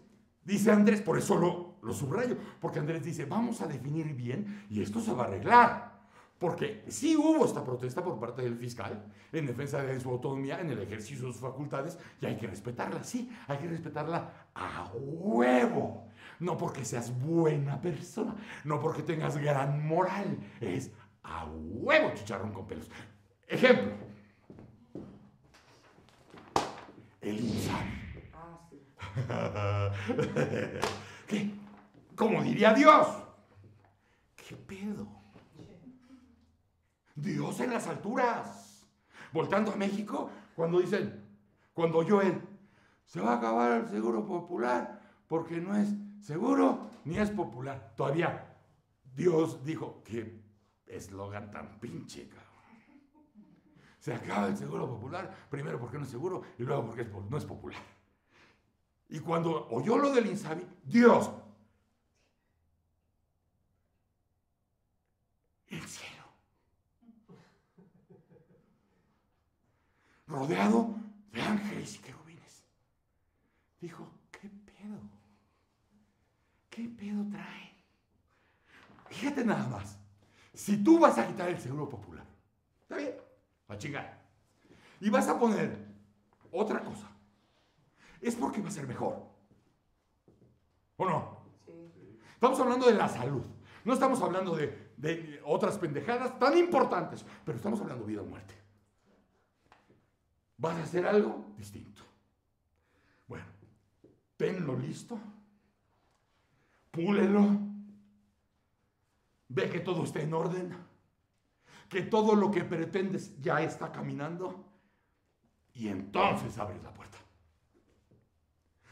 dice 0.45 0.71
Andrés, 0.71 1.01
por 1.01 1.17
eso 1.17 1.35
lo, 1.37 1.79
lo 1.83 1.95
subrayo, 1.95 2.37
porque 2.61 2.79
Andrés 2.79 3.03
dice, 3.03 3.25
vamos 3.25 3.63
a 3.63 3.67
definir 3.67 4.13
bien 4.15 4.67
y 4.69 4.83
esto 4.83 5.01
se 5.01 5.15
va 5.15 5.25
a 5.25 5.27
arreglar. 5.29 5.97
Porque 6.39 6.85
sí 6.89 7.17
hubo 7.17 7.47
esta 7.47 7.65
protesta 7.65 8.05
por 8.05 8.21
parte 8.21 8.43
del 8.43 8.59
fiscal 8.59 9.03
en 9.33 9.47
defensa 9.47 9.83
de 9.83 9.99
su 9.99 10.11
autonomía, 10.11 10.61
en 10.61 10.69
el 10.69 10.81
ejercicio 10.81 11.27
de 11.27 11.33
sus 11.33 11.41
facultades, 11.41 11.99
y 12.21 12.27
hay 12.27 12.37
que 12.37 12.47
respetarla, 12.47 13.03
sí, 13.03 13.31
hay 13.49 13.57
que 13.57 13.69
respetarla 13.69 14.49
a 14.55 14.91
huevo. 14.93 16.05
No 16.39 16.59
porque 16.59 16.85
seas 16.85 17.19
buena 17.19 17.81
persona, 17.81 18.37
no 18.65 18.79
porque 18.79 19.03
tengas 19.03 19.39
gran 19.39 19.87
moral, 19.87 20.39
es 20.61 20.91
a 21.27 21.45
huevo 21.45 22.13
chicharrón 22.15 22.53
con 22.53 22.67
pelos. 22.67 22.89
Ejemplo. 23.49 23.93
El 27.21 27.41
INSABI. 27.41 27.91
Ah, 29.29 29.91
¿Qué? 31.27 31.51
Como 32.15 32.43
diría 32.43 32.73
Dios. 32.73 33.09
¿Qué 34.37 34.55
pedo? 34.57 35.09
Dios 37.15 37.61
en 37.61 37.71
las 37.71 37.87
alturas. 37.89 38.87
Voltando 39.33 39.73
a 39.73 39.77
México, 39.77 40.31
cuando 40.55 40.79
dicen, 40.81 41.25
cuando 41.75 41.99
oyó 41.99 42.23
él, 42.23 42.41
se 43.05 43.21
va 43.21 43.33
a 43.33 43.37
acabar 43.39 43.73
el 43.73 43.89
seguro 43.89 44.25
popular 44.25 45.01
porque 45.27 45.61
no 45.61 45.77
es 45.77 45.89
seguro 46.21 46.91
ni 47.05 47.19
es 47.19 47.31
popular. 47.31 47.95
Todavía 47.97 48.57
Dios 49.15 49.65
dijo 49.65 50.03
que 50.05 50.46
eslogan 50.87 51.51
tan 51.51 51.79
pinche, 51.81 52.29
cabrón. 52.29 52.47
Se 53.99 54.15
acaba 54.15 54.47
el 54.47 54.57
seguro 54.57 54.87
popular, 54.87 55.49
primero 55.51 55.81
porque 55.81 55.99
no 55.99 56.05
es 56.05 56.11
seguro 56.11 56.43
y 56.59 56.63
luego 56.63 56.87
porque 56.87 57.05
no 57.05 57.37
es 57.37 57.45
popular. 57.45 57.83
Y 59.09 59.21
cuando 59.21 59.69
oyó 59.69 59.99
lo 59.99 60.13
del 60.13 60.27
Insabi, 60.27 60.67
Dios. 60.85 61.31
El 65.69 65.83
cielo. 65.83 66.25
Rodeado 70.29 70.95
de 71.33 71.43
ángeles 71.43 71.97
y 71.97 71.99
querubines. 71.99 72.65
Dijo, 73.81 74.09
¿qué 74.31 74.49
pedo? 74.49 75.01
¿Qué 76.71 76.89
pedo 76.89 77.25
trae? 77.31 77.75
Fíjate 79.09 79.45
nada 79.45 79.67
más. 79.69 80.06
Si 80.57 80.83
tú 80.83 80.99
vas 80.99 81.19
a 81.19 81.27
quitar 81.27 81.51
el 81.51 81.61
seguro 81.61 81.87
popular, 81.87 82.25
está 82.81 82.97
bien, 82.97 83.15
a 83.69 83.77
chingar. 83.77 84.23
Y 85.01 85.11
vas 85.11 85.29
a 85.29 85.39
poner 85.39 85.77
otra 86.51 86.83
cosa. 86.83 87.11
Es 88.23 88.35
porque 88.35 88.63
va 88.63 88.69
a 88.69 88.73
ser 88.73 88.87
mejor. 88.87 89.23
¿O 90.97 91.05
no? 91.05 91.37
Estamos 92.33 92.59
hablando 92.59 92.87
de 92.87 92.95
la 92.95 93.07
salud. 93.07 93.45
No 93.85 93.93
estamos 93.93 94.23
hablando 94.23 94.57
de, 94.57 94.95
de 94.97 95.43
otras 95.45 95.77
pendejadas 95.77 96.39
tan 96.39 96.57
importantes, 96.57 97.27
pero 97.45 97.59
estamos 97.59 97.79
hablando 97.83 98.07
de 98.07 98.13
vida 98.13 98.23
o 98.23 98.25
muerte. 98.25 98.55
Vas 100.57 100.79
a 100.79 100.85
hacer 100.85 101.07
algo 101.07 101.45
distinto. 101.59 102.01
Bueno, 103.29 103.45
tenlo 104.39 104.75
listo, 104.79 105.21
púlelo, 106.91 107.76
ve 109.49 109.71
que 109.71 109.81
todo 109.81 110.05
esté 110.05 110.23
en 110.23 110.35
orden, 110.35 110.77
que 111.89 112.03
todo 112.03 112.35
lo 112.35 112.51
que 112.51 112.65
pretendes 112.65 113.41
ya 113.41 113.61
está 113.63 113.93
caminando 113.93 114.65
y 115.75 115.89
entonces 115.89 116.59
abres 116.59 116.83
la 116.83 116.93
puerta. 116.93 117.19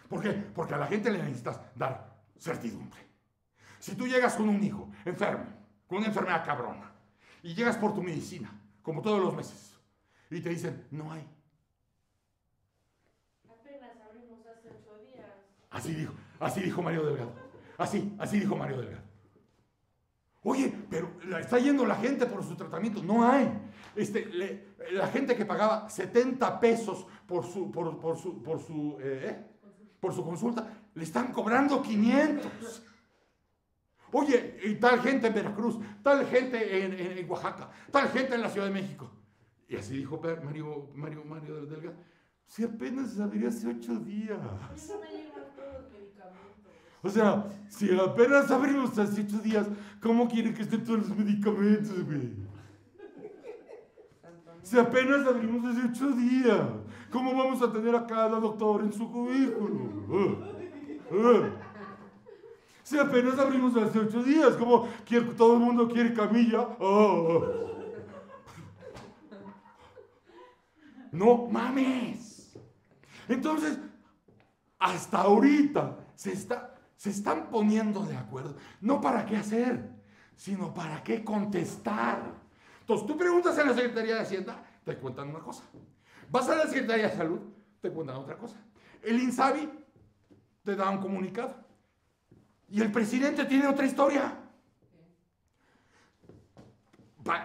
¿Por 0.09 0.23
qué? 0.23 0.31
Porque 0.31 0.75
a 0.75 0.79
la 0.79 0.87
gente 0.87 1.11
le 1.11 1.19
necesitas 1.19 1.61
dar 1.75 2.23
certidumbre. 2.39 3.01
Si 3.79 3.97
tú 3.97 4.07
llegas 4.07 4.35
con 4.35 4.49
un 4.49 4.63
hijo 4.63 4.91
enfermo, 5.05 5.47
con 5.87 5.99
una 5.99 6.09
enfermedad 6.09 6.45
cabrona, 6.45 6.93
y 7.43 7.55
llegas 7.55 7.77
por 7.77 7.95
tu 7.95 8.03
medicina, 8.03 8.51
como 8.83 9.03
todos 9.03 9.21
los 9.21 9.35
meses, 9.35 9.79
y 10.31 10.41
te 10.41 10.49
dicen, 10.49 10.87
no 10.91 11.13
hay. 11.13 11.27
Apenas 13.49 13.91
abrimos 14.09 14.41
hace 14.47 14.71
ocho 14.71 14.99
días. 15.03 15.27
Así 15.71 15.95
dijo, 15.95 16.15
así 16.41 16.61
dijo 16.63 16.83
Mario 16.83 17.05
Delgado. 17.05 17.33
Así, 17.77 18.15
así 18.19 18.41
dijo 18.41 18.57
Mario 18.57 18.81
Delgado. 18.81 19.04
Oye, 20.45 20.73
pero 20.91 21.11
está 21.41 21.59
yendo 21.59 21.87
la 21.87 21.97
gente 21.97 22.27
por 22.27 22.45
su 22.45 22.55
tratamiento. 22.55 23.03
No 23.03 23.27
hay. 23.27 23.51
Este, 23.97 24.31
la 24.93 25.09
gente 25.09 25.35
que 25.35 25.47
pagaba 25.47 25.89
70 25.89 26.61
pesos 26.61 27.07
por 27.27 27.45
su, 27.47 27.71
por, 27.71 27.99
por 27.99 28.19
su, 28.19 28.43
por 28.43 28.61
su, 28.61 28.99
eh, 29.01 29.21
¿eh? 29.25 29.47
por 29.99 30.13
su 30.13 30.23
consulta, 30.23 30.85
le 30.95 31.03
están 31.03 31.33
cobrando 31.33 31.81
500. 31.81 32.83
Oye, 34.13 34.61
y 34.65 34.75
tal 34.75 35.01
gente 35.01 35.29
en 35.29 35.35
Veracruz, 35.35 35.79
tal 36.03 36.27
gente 36.27 37.19
en, 37.19 37.29
Oaxaca, 37.29 37.71
tal 37.91 38.09
gente 38.11 38.35
en 38.35 38.43
la 38.43 38.51
Ciudad 38.51 38.67
de 38.67 38.73
México. 38.73 39.11
Y 39.67 39.77
así 39.77 39.97
dijo 39.97 40.21
Mario, 40.45 40.91
Mario, 40.95 41.67
Delgado. 41.67 41.97
Si 42.47 42.63
apenas 42.63 43.19
abrió 43.19 43.49
hace 43.49 43.67
ocho 43.67 43.97
días. 43.97 44.39
Eso 44.77 45.01
me 45.01 45.11
llevan 45.11 45.55
todos 45.57 45.73
los 45.73 45.91
medicamentos. 45.91 46.73
O 47.05 47.11
sea, 47.11 47.47
si 47.69 47.95
apenas 47.95 48.51
abrimos 48.51 48.99
hace 48.99 49.21
ocho 49.21 49.39
días, 49.41 49.67
¿cómo 50.01 50.27
quieren 50.27 50.55
que 50.55 50.63
estén 50.63 50.83
todos 50.83 51.01
los 51.01 51.17
medicamentos, 51.17 52.03
güey? 52.03 52.33
Si 54.63 54.79
apenas 54.79 55.27
abrimos 55.27 55.63
hace 55.67 55.87
ocho 55.87 56.13
días, 56.13 56.67
¿cómo 57.13 57.37
vamos 57.37 57.61
a 57.61 57.71
tener 57.71 57.95
a 57.95 58.07
cada 58.07 58.41
doctor 58.41 58.83
en 58.83 58.93
su 58.95 59.13
cubículo? 59.13 59.91
Ah, 60.11 60.47
ah. 61.13 61.51
Si 62.83 62.99
apenas 62.99 63.39
abrimos 63.39 63.77
hace 63.77 63.99
ocho 63.99 64.23
días, 64.23 64.57
¿cómo 64.57 64.89
todo 65.37 65.55
el 65.55 65.61
mundo 65.61 65.87
quiere 65.87 66.15
camilla? 66.15 66.69
Ah, 66.81 67.23
ah. 67.29 67.41
No 71.13 71.49
mames. 71.51 72.57
Entonces, 73.29 73.79
hasta 74.79 75.21
ahorita 75.21 75.99
se, 76.15 76.33
está, 76.33 76.74
se 76.97 77.11
están 77.11 77.51
poniendo 77.51 78.05
de 78.05 78.17
acuerdo, 78.17 78.57
no 78.81 79.01
para 79.01 79.27
qué 79.27 79.37
hacer, 79.37 79.91
sino 80.37 80.73
para 80.73 81.03
qué 81.03 81.25
contestar. 81.25 82.21
Entonces 82.81 83.07
tú 83.07 83.17
preguntas 83.17 83.57
en 83.59 83.69
la 83.69 83.75
Secretaría 83.75 84.17
de 84.17 84.21
Hacienda, 84.21 84.65
te 84.85 84.97
cuentan 84.97 85.31
una 85.31 85.41
cosa. 85.41 85.65
Vas 86.31 86.49
a 86.49 86.57
la 86.57 86.67
Secretaría 86.67 87.09
de 87.09 87.17
Salud, 87.17 87.41
te 87.81 87.91
cuentan 87.91 88.17
otra 88.17 88.37
cosa. 88.37 88.57
El 89.03 89.21
INSABI 89.21 89.71
te 90.65 90.77
da 90.77 90.91
un 90.91 90.99
comunicado. 90.99 91.55
Y 92.69 92.81
el 92.81 92.91
presidente 92.91 93.45
tiene 93.45 93.67
otra 93.67 93.87
historia. 93.87 94.37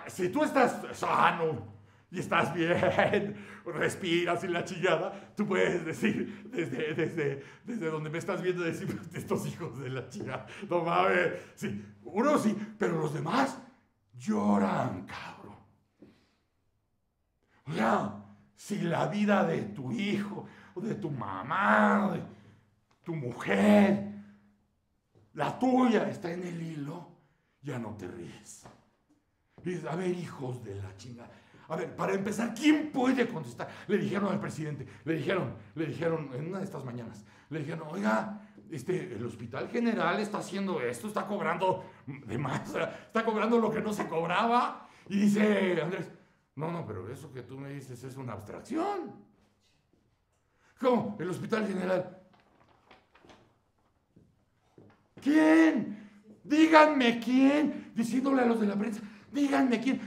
Si 0.08 0.30
tú 0.30 0.43
estás 0.43 0.97
sano 0.97 1.78
y 2.12 2.20
estás 2.20 2.53
bien, 2.53 3.36
respiras 3.66 4.43
y 4.43 4.47
la 4.47 4.64
chingada, 4.64 5.34
tú 5.36 5.45
puedes 5.47 5.86
decir 5.86 6.49
desde, 6.51 6.93
desde, 6.93 7.43
desde 7.64 7.86
donde 7.89 8.10
me 8.10 8.18
estás 8.18 8.41
viendo, 8.41 8.64
decir, 8.64 8.99
estos 9.14 9.45
hijos 9.45 9.80
de 9.80 9.89
la 9.89 10.10
chingada, 10.10 10.47
no 10.70 10.84
mames, 10.84 11.34
sí, 11.55 11.84
uno 12.03 12.38
sí, 12.38 12.57
pero 12.78 12.99
los 12.99 13.14
demás 13.14 13.57
lloran, 14.18 15.05
cabrón. 15.05 15.55
O 17.66 17.74
sea, 17.74 18.26
si 18.55 18.80
la 18.80 19.07
vida 19.07 19.45
de 19.45 19.62
tu 19.62 19.91
hijo, 19.91 20.47
o 20.74 20.82
de 20.82 20.95
tu 20.95 21.10
mamá, 21.10 22.12
de 22.14 22.24
tu 23.03 23.16
mujer, 23.16 24.10
la 25.34 25.57
tuya 25.57 26.10
está 26.10 26.32
en 26.32 26.43
el 26.43 26.62
hilo, 26.62 27.07
ya 27.62 27.78
no 27.78 27.95
te 27.95 28.07
ríes. 28.07 28.66
Dices, 29.64 29.86
a 29.86 29.95
ver, 29.95 30.12
hijos 30.12 30.64
de 30.64 30.76
la 30.76 30.95
chingada. 30.97 31.30
A 31.70 31.76
ver, 31.76 31.95
para 31.95 32.13
empezar, 32.13 32.53
¿quién 32.55 32.91
puede 32.91 33.28
contestar? 33.28 33.70
Le 33.88 33.97
dijeron 33.97 34.32
al 34.34 34.39
presidente, 34.39 34.88
le 35.05 35.13
dijeron, 35.13 35.53
le 35.76 35.86
dijeron 35.86 36.32
en 36.34 36.47
una 36.47 36.57
de 36.57 36.65
estas 36.65 36.84
mañanas, 36.84 37.24
le 37.49 37.59
dijeron, 37.59 37.88
oiga, 37.91 38.41
este, 38.72 39.13
el 39.15 39.24
hospital 39.24 39.70
general 39.70 40.20
está 40.20 40.39
haciendo 40.39 40.82
esto, 40.82 41.07
está 41.07 41.28
cobrando 41.28 41.86
de 42.07 42.38
más, 42.39 42.74
está 42.74 43.24
cobrando 43.24 43.59
lo 43.59 43.72
que 43.72 43.82
no 43.82 43.93
se 43.93 44.07
cobraba. 44.07 44.88
Y 45.07 45.20
dice 45.20 45.80
Andrés, 45.82 46.11
no, 46.55 46.72
no, 46.72 46.86
pero 46.86 47.07
eso 47.11 47.32
que 47.32 47.43
tú 47.43 47.57
me 47.57 47.70
dices 47.70 48.03
es 48.03 48.17
una 48.17 48.34
abstracción. 48.34 49.13
¿Cómo? 50.80 51.17
El 51.20 51.30
hospital 51.30 51.67
general. 51.67 52.17
¿Quién? 55.22 56.09
Díganme 56.43 57.20
quién. 57.20 57.91
Diciéndole 57.95 58.41
a 58.41 58.45
los 58.45 58.59
de 58.59 58.67
la 58.67 58.76
prensa, 58.76 59.01
díganme 59.32 59.80
quién. 59.80 59.99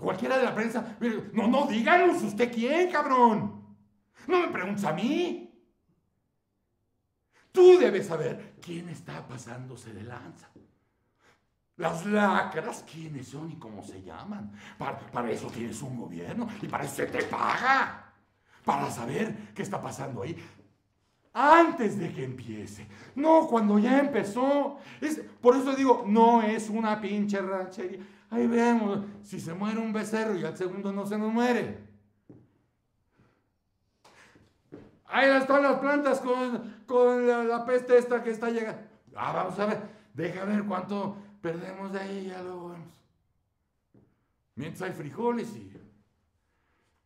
Cualquiera 0.00 0.38
de 0.38 0.44
la 0.44 0.54
prensa. 0.54 0.96
No, 1.32 1.48
no, 1.48 1.66
díganos 1.66 2.22
usted 2.22 2.52
quién, 2.52 2.90
cabrón. 2.90 3.64
No 4.26 4.40
me 4.40 4.48
preguntes 4.48 4.84
a 4.84 4.92
mí. 4.92 5.50
Tú 7.52 7.78
debes 7.78 8.06
saber 8.06 8.56
quién 8.60 8.88
está 8.88 9.26
pasándose 9.26 9.92
de 9.92 10.02
lanza. 10.02 10.50
Las 11.76 12.06
lacras, 12.06 12.84
quiénes 12.90 13.28
son 13.28 13.50
y 13.50 13.56
cómo 13.56 13.82
se 13.82 14.02
llaman. 14.02 14.52
Para, 14.78 14.98
para 14.98 15.30
eso 15.30 15.48
tienes 15.48 15.80
un 15.82 15.96
gobierno 15.98 16.48
y 16.62 16.68
para 16.68 16.84
eso 16.84 16.96
se 16.96 17.06
te 17.06 17.22
paga. 17.24 18.12
Para 18.64 18.90
saber 18.90 19.52
qué 19.54 19.62
está 19.62 19.80
pasando 19.80 20.22
ahí 20.22 20.36
antes 21.34 21.98
de 21.98 22.12
que 22.12 22.24
empiece. 22.24 22.86
No, 23.16 23.46
cuando 23.48 23.78
ya 23.78 23.98
empezó. 23.98 24.78
Es, 25.00 25.20
por 25.40 25.56
eso 25.56 25.74
digo, 25.74 26.04
no 26.06 26.42
es 26.42 26.70
una 26.70 27.00
pinche 27.00 27.40
ranchería. 27.42 27.98
Ahí 28.34 28.48
vemos, 28.48 28.98
si 29.22 29.38
se 29.38 29.54
muere 29.54 29.78
un 29.78 29.92
becerro 29.92 30.36
y 30.36 30.44
al 30.44 30.56
segundo 30.56 30.92
no 30.92 31.06
se 31.06 31.16
nos 31.16 31.32
muere. 31.32 31.78
Ahí 35.06 35.30
están 35.30 35.62
las 35.62 35.78
plantas 35.78 36.20
con, 36.20 36.82
con 36.84 37.28
la, 37.28 37.64
peste 37.64 37.96
esta 37.96 38.24
que 38.24 38.30
está 38.30 38.50
llegando. 38.50 38.82
Ah, 39.14 39.32
vamos 39.32 39.56
a 39.60 39.66
ver, 39.66 39.82
deja 40.12 40.44
ver 40.44 40.64
cuánto 40.64 41.16
perdemos 41.40 41.92
de 41.92 42.00
ahí, 42.00 42.26
ya 42.26 42.42
luego 42.42 42.70
vemos. 42.70 42.88
Mientras 44.56 44.82
hay 44.82 44.96
frijoles 44.96 45.54
y, 45.54 45.72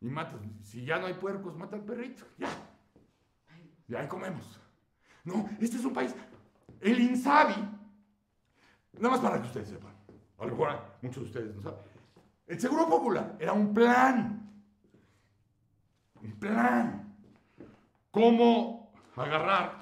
y 0.01 0.09
mata, 0.09 0.39
si 0.63 0.83
ya 0.87 0.99
no 0.99 1.09
hay 1.09 1.15
puercos, 1.15 1.55
mata 1.55 1.77
al 1.77 1.83
perrito, 1.83 2.25
ya. 2.39 2.49
Y 3.87 3.95
ahí 3.95 4.09
comemos. 4.09 4.59
No, 5.25 5.47
este 5.61 5.77
es 5.77 5.85
un 5.85 5.93
país. 5.93 6.15
El 6.81 6.99
INSABI, 6.99 7.69
nada 8.95 9.11
más 9.11 9.21
para 9.21 9.43
que 9.43 9.49
ustedes 9.49 9.69
sepan, 9.69 9.98
a 10.39 10.45
lo 10.45 10.53
mejor 10.53 10.97
muchos 11.03 11.23
de 11.23 11.29
ustedes 11.29 11.57
no 11.57 11.63
saben. 11.63 11.79
El 12.47 12.61
Seguro 12.61 12.89
Popular 12.89 13.37
era 13.39 13.53
un 13.53 13.75
plan. 13.75 14.51
Un 16.23 16.33
plan. 16.33 17.15
Cómo 18.11 18.93
agarrar 19.17 19.79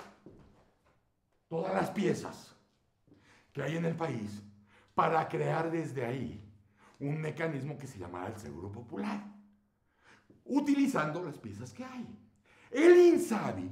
todas 1.49 1.73
las 1.75 1.91
piezas 1.91 2.55
que 3.53 3.63
hay 3.63 3.77
en 3.77 3.85
el 3.85 3.95
país 3.95 4.43
para 4.95 5.29
crear 5.29 5.71
desde 5.71 6.05
ahí 6.05 6.43
un 6.99 7.21
mecanismo 7.21 7.79
que 7.79 7.87
se 7.87 7.99
llamara 7.99 8.29
el 8.29 8.37
Seguro 8.37 8.73
Popular, 8.73 9.23
utilizando 10.45 11.23
las 11.23 11.39
piezas 11.39 11.73
que 11.73 11.85
hay. 11.85 12.07
El 12.71 12.97
INSABI 12.97 13.71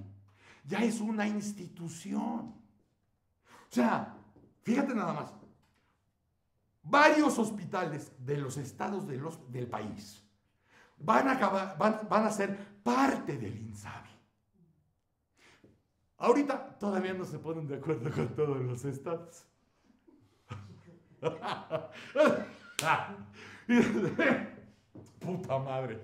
ya 0.64 0.78
es 0.80 1.00
una 1.00 1.26
institución. 1.26 2.54
O 3.46 3.70
sea, 3.70 4.14
fíjate 4.62 4.94
nada 4.94 5.12
más. 5.12 5.43
Varios 6.84 7.38
hospitales 7.38 8.12
de 8.18 8.36
los 8.36 8.58
estados 8.58 9.06
de 9.06 9.16
los- 9.16 9.50
del 9.50 9.66
país 9.66 10.22
van 10.98 11.28
a, 11.28 11.74
van, 11.76 12.26
a 12.26 12.30
ser 12.30 12.56
parte 12.82 13.38
del 13.38 13.56
INSABI. 13.56 14.10
Ahorita 16.18 16.78
todavía 16.78 17.14
no 17.14 17.24
se 17.24 17.38
ponen 17.38 17.66
de 17.66 17.76
acuerdo 17.76 18.10
con 18.10 18.28
todos 18.34 18.60
los 18.60 18.84
estados. 18.84 19.46
Puta 25.20 25.58
madre. 25.58 26.02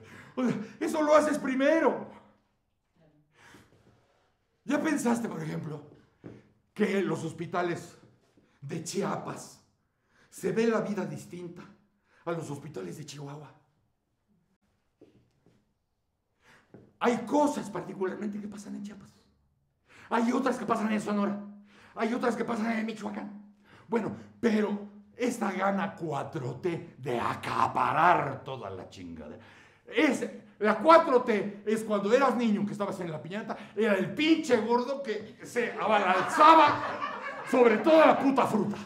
Eso 0.78 1.02
lo 1.02 1.14
haces 1.14 1.38
primero. 1.38 2.08
¿Ya 4.64 4.80
pensaste, 4.80 5.28
por 5.28 5.42
ejemplo, 5.42 5.82
que 6.72 7.02
los 7.02 7.24
hospitales 7.24 7.96
de 8.60 8.84
Chiapas 8.84 9.59
se 10.30 10.52
ve 10.52 10.66
la 10.66 10.80
vida 10.80 11.04
distinta 11.04 11.62
a 12.24 12.32
los 12.32 12.50
hospitales 12.50 12.96
de 12.96 13.04
Chihuahua? 13.04 13.52
Hay 17.00 17.16
cosas 17.26 17.68
particularmente 17.70 18.40
que 18.40 18.46
pasan 18.46 18.76
en 18.76 18.82
Chiapas. 18.84 19.10
Hay 20.10 20.32
otras 20.32 20.58
que 20.58 20.66
pasan 20.66 20.92
en 20.92 21.00
Sonora. 21.00 21.38
Hay 21.94 22.14
otras 22.14 22.36
que 22.36 22.44
pasan 22.44 22.78
en 22.78 22.86
Michoacán. 22.86 23.54
Bueno, 23.88 24.14
pero 24.40 24.88
esta 25.16 25.50
gana 25.52 25.96
4T 25.96 26.96
de 26.98 27.18
acaparar 27.18 28.42
toda 28.44 28.70
la 28.70 28.88
chingadera. 28.88 29.42
Es, 29.86 30.28
la 30.58 30.80
4T 30.80 31.62
es 31.66 31.84
cuando 31.84 32.12
eras 32.12 32.36
niño 32.36 32.64
que 32.64 32.72
estabas 32.72 33.00
en 33.00 33.10
la 33.10 33.20
piñata, 33.20 33.56
era 33.74 33.94
el 33.94 34.14
pinche 34.14 34.56
gordo 34.58 35.02
que 35.02 35.38
se 35.42 35.72
abalanzaba 35.72 36.82
sobre 37.50 37.78
toda 37.78 38.06
la 38.06 38.18
puta 38.18 38.46
fruta. 38.46 38.76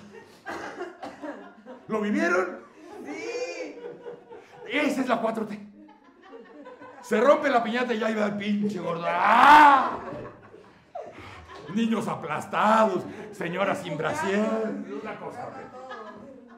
¿Lo 1.88 2.00
vivieron? 2.00 2.58
Sí. 3.04 3.76
Esa 4.70 5.00
es 5.02 5.08
la 5.08 5.22
4T. 5.22 5.58
Se 7.02 7.20
rompe 7.20 7.50
la 7.50 7.62
piñata 7.62 7.92
y 7.92 7.98
ya 7.98 8.10
iba 8.10 8.24
el 8.24 8.36
pinche 8.36 8.80
gordo. 8.80 9.04
¡Ah! 9.06 9.98
Niños 11.74 12.08
aplastados, 12.08 13.04
señoras 13.32 13.82
sin 13.82 13.96
brasier, 13.96 14.46
una 15.02 15.16
cosa. 15.18 15.50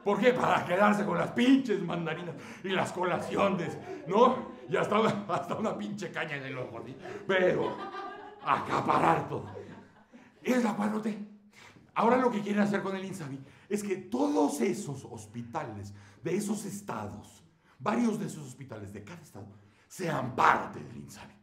¿Por 0.03 0.19
qué? 0.19 0.31
Para 0.31 0.63
quedarse 0.65 1.05
con 1.05 1.17
las 1.17 1.31
pinches 1.31 1.81
mandarinas 1.81 2.35
y 2.63 2.69
las 2.69 2.93
colaciones, 2.93 3.77
¿no? 4.07 4.53
Y 4.69 4.77
hasta 4.77 4.99
una, 4.99 5.25
hasta 5.27 5.55
una 5.55 5.77
pinche 5.77 6.11
caña 6.11 6.37
en 6.37 6.45
el 6.45 6.57
ojo. 6.57 6.81
¿sí? 6.85 6.95
Pero 7.27 7.75
acaparar 8.45 9.27
todo. 9.27 9.47
Es 10.41 10.63
la 10.63 10.77
4T. 10.77 11.27
Ahora 11.95 12.17
lo 12.17 12.31
que 12.31 12.41
quieren 12.41 12.61
hacer 12.61 12.81
con 12.81 12.95
el 12.95 13.03
INSABI 13.03 13.39
es 13.69 13.83
que 13.83 13.97
todos 13.97 14.61
esos 14.61 15.05
hospitales 15.05 15.93
de 16.23 16.35
esos 16.35 16.65
estados, 16.65 17.43
varios 17.79 18.19
de 18.19 18.25
esos 18.27 18.45
hospitales 18.47 18.93
de 18.93 19.03
cada 19.03 19.21
estado, 19.21 19.47
sean 19.87 20.35
parte 20.35 20.79
del 20.83 20.97
INSABI. 20.97 21.33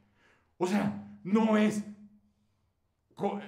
O 0.58 0.66
sea, 0.66 1.18
no 1.24 1.56
es 1.56 1.82
no, 3.16 3.40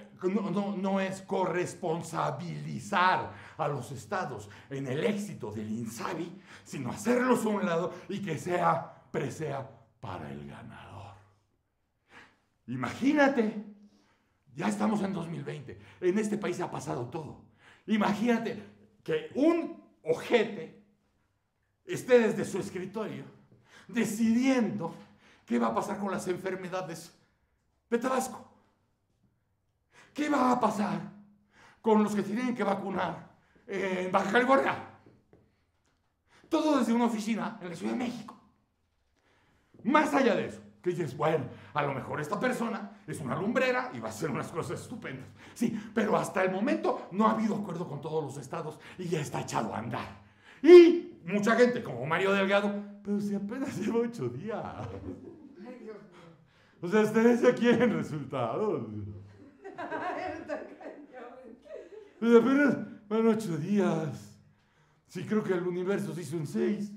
no- 0.50 0.76
no 0.76 1.00
es 1.00 1.22
corresponsabilizar 1.22 3.32
a 3.58 3.66
los 3.68 3.90
estados 3.90 4.48
en 4.70 4.86
el 4.86 5.04
éxito 5.04 5.50
del 5.50 5.68
INSABI, 5.70 6.40
sino 6.64 6.90
hacerlos 6.90 7.44
a 7.44 7.48
un 7.48 7.66
lado 7.66 7.92
y 8.08 8.20
que 8.20 8.38
sea 8.38 9.02
presea 9.10 9.68
para 10.00 10.30
el 10.30 10.46
ganador. 10.46 11.14
Imagínate, 12.68 13.64
ya 14.54 14.68
estamos 14.68 15.02
en 15.02 15.12
2020, 15.12 15.80
en 16.00 16.18
este 16.18 16.38
país 16.38 16.60
ha 16.60 16.70
pasado 16.70 17.06
todo. 17.08 17.44
Imagínate 17.86 18.62
que 19.02 19.30
un 19.34 19.82
ojete 20.02 20.82
esté 21.84 22.18
desde 22.18 22.44
su 22.44 22.58
escritorio 22.58 23.24
decidiendo 23.86 24.94
qué 25.44 25.58
va 25.58 25.68
a 25.68 25.74
pasar 25.74 25.98
con 25.98 26.10
las 26.10 26.26
enfermedades 26.26 27.12
de 27.88 27.98
Tabasco. 27.98 28.44
¿Qué 30.12 30.28
va 30.28 30.50
a 30.50 30.60
pasar 30.60 31.00
con 31.80 32.02
los 32.02 32.14
que 32.14 32.22
tienen 32.22 32.54
que 32.54 32.64
vacunar 32.64 33.36
en 33.66 34.10
Baja 34.10 34.32
California? 34.32 34.74
Todo 36.48 36.78
desde 36.78 36.92
una 36.92 37.04
oficina 37.04 37.58
en 37.60 37.70
la 37.70 37.76
Ciudad 37.76 37.92
de 37.92 37.98
México. 37.98 38.40
Más 39.84 40.12
allá 40.14 40.34
de 40.34 40.46
eso, 40.46 40.62
que 40.86 40.90
dices, 40.90 41.16
bueno, 41.16 41.46
a 41.74 41.82
lo 41.82 41.92
mejor 41.92 42.20
esta 42.20 42.38
persona 42.38 42.92
es 43.08 43.20
una 43.20 43.34
lumbrera 43.34 43.90
y 43.92 43.98
va 43.98 44.06
a 44.06 44.10
hacer 44.10 44.30
unas 44.30 44.52
cosas 44.52 44.80
estupendas. 44.80 45.26
Sí, 45.52 45.76
pero 45.92 46.16
hasta 46.16 46.44
el 46.44 46.52
momento 46.52 47.08
no 47.10 47.26
ha 47.26 47.32
habido 47.32 47.56
acuerdo 47.56 47.88
con 47.88 48.00
todos 48.00 48.22
los 48.22 48.36
estados 48.36 48.78
y 48.96 49.08
ya 49.08 49.20
está 49.20 49.40
echado 49.40 49.74
a 49.74 49.78
andar. 49.78 50.06
Y 50.62 51.18
mucha 51.24 51.56
gente, 51.56 51.82
como 51.82 52.06
Mario 52.06 52.32
Delgado, 52.32 52.72
pero 53.02 53.20
si 53.20 53.34
apenas 53.34 53.76
lleva 53.78 53.98
ocho 53.98 54.28
días. 54.28 54.64
O 56.80 56.88
sea, 56.88 57.00
ustedes 57.00 57.42
ya 57.42 57.54
quieren 57.54 57.92
resultados. 57.92 58.86
Pues 62.18 62.34
apenas 62.34 62.78
van 63.10 63.26
ocho 63.26 63.58
días. 63.58 64.40
Sí, 65.06 65.24
creo 65.24 65.44
que 65.44 65.52
el 65.52 65.66
universo 65.66 66.14
se 66.14 66.22
hizo 66.22 66.36
en 66.36 66.46
seis. 66.46 66.90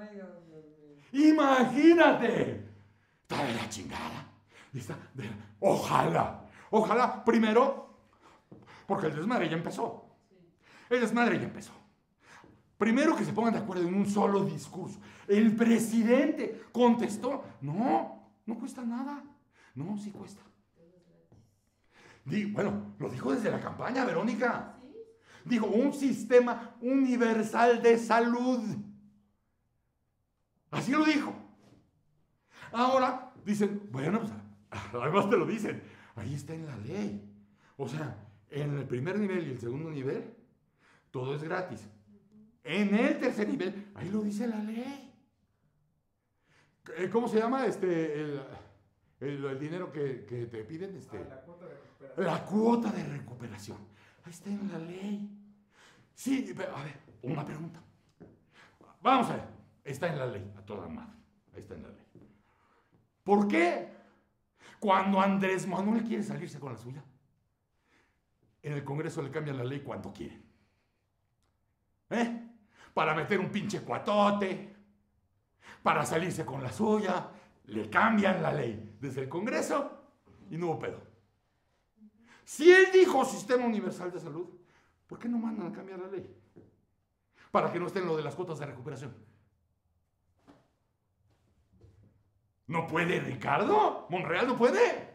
Ay, 0.00 0.14
Dios 0.14 0.28
mío. 0.46 1.30
Imagínate. 1.32 2.64
Está 3.22 3.44
de 3.44 3.54
la 3.54 3.68
chingada. 3.68 4.28
Está 4.74 4.96
de 5.14 5.24
la- 5.24 5.36
Ojalá. 5.60 6.44
Ojalá, 6.70 7.24
primero, 7.24 7.98
porque 8.86 9.06
el 9.06 9.16
desmadre 9.16 9.48
ya 9.48 9.56
empezó. 9.56 10.04
El 10.90 11.00
desmadre 11.00 11.38
ya 11.38 11.44
empezó. 11.44 11.72
Primero 12.76 13.16
que 13.16 13.24
se 13.24 13.32
pongan 13.32 13.54
de 13.54 13.60
acuerdo 13.60 13.88
en 13.88 13.94
un 13.94 14.06
solo 14.06 14.44
discurso. 14.44 15.00
El 15.26 15.56
presidente 15.56 16.64
contestó, 16.72 17.42
no, 17.62 18.30
no 18.44 18.58
cuesta 18.58 18.82
nada. 18.82 19.24
No, 19.74 19.96
sí 19.96 20.10
cuesta. 20.10 20.42
Di- 22.24 22.44
bueno, 22.46 22.94
lo 22.98 23.08
dijo 23.08 23.32
desde 23.32 23.50
la 23.50 23.60
campaña, 23.60 24.04
Verónica. 24.04 24.74
Dijo, 25.44 25.66
un 25.66 25.92
sistema 25.92 26.74
universal 26.80 27.80
de 27.80 27.96
salud. 27.98 28.60
Así 30.70 30.92
lo 30.92 31.04
dijo. 31.04 31.32
Ahora 32.72 33.32
dicen, 33.44 33.88
bueno, 33.90 34.20
pues 34.20 34.32
además 34.92 35.30
te 35.30 35.36
lo 35.36 35.46
dicen, 35.46 35.82
ahí 36.16 36.34
está 36.34 36.54
en 36.54 36.66
la 36.66 36.76
ley. 36.78 37.32
O 37.76 37.88
sea, 37.88 38.16
en 38.50 38.76
el 38.78 38.86
primer 38.86 39.18
nivel 39.18 39.46
y 39.46 39.50
el 39.52 39.58
segundo 39.60 39.90
nivel, 39.90 40.34
todo 41.10 41.34
es 41.34 41.42
gratis. 41.42 41.86
En 42.64 42.94
el 42.94 43.18
tercer 43.18 43.48
nivel, 43.48 43.86
ahí 43.94 44.08
lo 44.10 44.22
dice 44.22 44.46
la 44.48 44.58
ley. 44.62 45.12
Eh, 46.98 47.08
¿Cómo 47.10 47.28
se 47.28 47.38
llama 47.38 47.66
este 47.66 48.20
el, 48.20 48.40
el- 49.20 49.44
el 49.44 49.58
dinero 49.58 49.90
que, 49.92 50.24
que 50.24 50.46
te 50.46 50.64
piden? 50.64 50.96
Este, 50.96 51.18
Ah, 51.18 51.24
la 51.28 51.40
cuota 51.42 51.66
de 51.66 51.74
recuperación. 51.74 52.26
la 52.26 52.44
cuota 52.44 52.92
de 52.92 53.04
recuperación. 53.04 53.78
Ahí 54.24 54.30
está 54.32 54.50
en 54.50 54.72
la 54.72 54.78
ley. 54.78 55.30
Sí, 56.14 56.52
pero, 56.56 56.76
a 56.76 56.82
ver, 56.84 56.94
una 57.22 57.44
pregunta. 57.44 57.80
Vamos 59.02 59.30
a 59.30 59.34
ver. 59.36 59.55
Está 59.86 60.08
en 60.08 60.18
la 60.18 60.26
ley, 60.26 60.52
a 60.58 60.62
toda 60.62 60.88
madre. 60.88 61.16
Ahí 61.54 61.60
está 61.60 61.74
en 61.74 61.84
la 61.84 61.88
ley. 61.88 62.04
¿Por 63.22 63.46
qué? 63.46 63.88
Cuando 64.80 65.20
Andrés 65.20 65.66
Manuel 65.66 66.02
quiere 66.02 66.24
salirse 66.24 66.58
con 66.58 66.72
la 66.72 66.78
suya, 66.78 67.04
en 68.62 68.72
el 68.72 68.82
Congreso 68.82 69.22
le 69.22 69.30
cambian 69.30 69.56
la 69.56 69.64
ley 69.64 69.80
cuando 69.80 70.12
quieren. 70.12 70.44
¿Eh? 72.10 72.48
Para 72.92 73.14
meter 73.14 73.38
un 73.38 73.48
pinche 73.48 73.80
cuatote, 73.82 74.74
para 75.84 76.04
salirse 76.04 76.44
con 76.44 76.64
la 76.64 76.72
suya, 76.72 77.30
le 77.66 77.88
cambian 77.88 78.42
la 78.42 78.52
ley 78.52 78.96
desde 79.00 79.22
el 79.22 79.28
Congreso 79.28 80.02
y 80.50 80.56
no 80.56 80.66
hubo 80.66 80.80
pedo. 80.80 81.00
Si 82.44 82.72
él 82.72 82.86
dijo 82.92 83.24
sistema 83.24 83.64
universal 83.64 84.10
de 84.10 84.18
salud, 84.18 84.48
¿por 85.06 85.20
qué 85.20 85.28
no 85.28 85.38
mandan 85.38 85.68
a 85.68 85.72
cambiar 85.72 86.00
la 86.00 86.08
ley? 86.08 86.28
Para 87.52 87.72
que 87.72 87.78
no 87.78 87.86
estén 87.86 88.04
lo 88.04 88.16
de 88.16 88.24
las 88.24 88.34
cuotas 88.34 88.58
de 88.58 88.66
recuperación. 88.66 89.35
¿No 92.66 92.86
puede 92.86 93.20
Ricardo? 93.20 94.06
¿Monreal 94.10 94.48
no 94.48 94.56
puede? 94.56 95.14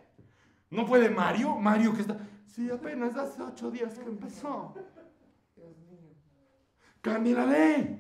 ¿No 0.70 0.86
puede 0.86 1.10
Mario? 1.10 1.56
Mario 1.56 1.94
que 1.94 2.02
está... 2.02 2.18
Sí, 2.48 2.70
apenas 2.70 3.16
hace 3.16 3.42
ocho 3.42 3.72
días 3.72 3.98
que 3.98 4.10
empezó. 4.10 4.74
Cambie 7.02 7.34
la 7.34 7.46
ley. 7.46 7.98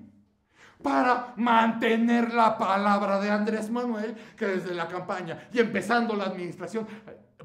Para 0.81 1.33
mantener 1.37 2.33
la 2.33 2.57
palabra 2.57 3.19
de 3.19 3.29
Andrés 3.29 3.69
Manuel, 3.69 4.15
que 4.35 4.47
desde 4.47 4.73
la 4.73 4.87
campaña 4.87 5.47
y 5.53 5.59
empezando 5.59 6.15
la 6.15 6.25
administración, 6.25 6.87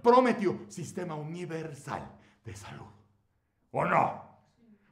prometió 0.03 0.61
sistema 0.69 1.15
universal 1.15 2.03
de 2.45 2.57
salud. 2.57 2.87
¿O 3.73 3.85
no? 3.85 4.25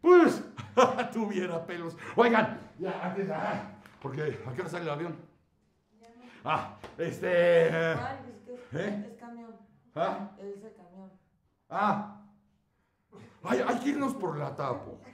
Pues, 0.00 0.42
tuviera 1.12 1.64
pelos. 1.64 1.96
Oigan, 2.16 2.60
ya, 2.78 3.06
antes, 3.06 3.30
ah, 3.30 3.72
porque 4.02 4.38
¿a 4.46 4.52
qué 4.52 4.68
sale 4.68 4.84
el 4.84 4.90
avión? 4.90 5.33
Ah, 6.44 6.76
este... 6.98 7.68
eh, 7.68 7.96
Ay, 7.98 8.18
es 8.46 8.74
¿Eh? 8.74 9.06
es 9.12 9.18
camión. 9.18 9.56
ah, 9.94 10.30
Es 10.38 10.62
el 10.62 10.74
camión. 10.74 11.10
ah. 11.70 12.20
Hay, 13.44 13.60
hay 13.60 13.78
que 13.80 13.88
irnos 13.90 14.14
por 14.14 14.36
la 14.38 14.54
tapo. 14.54 15.00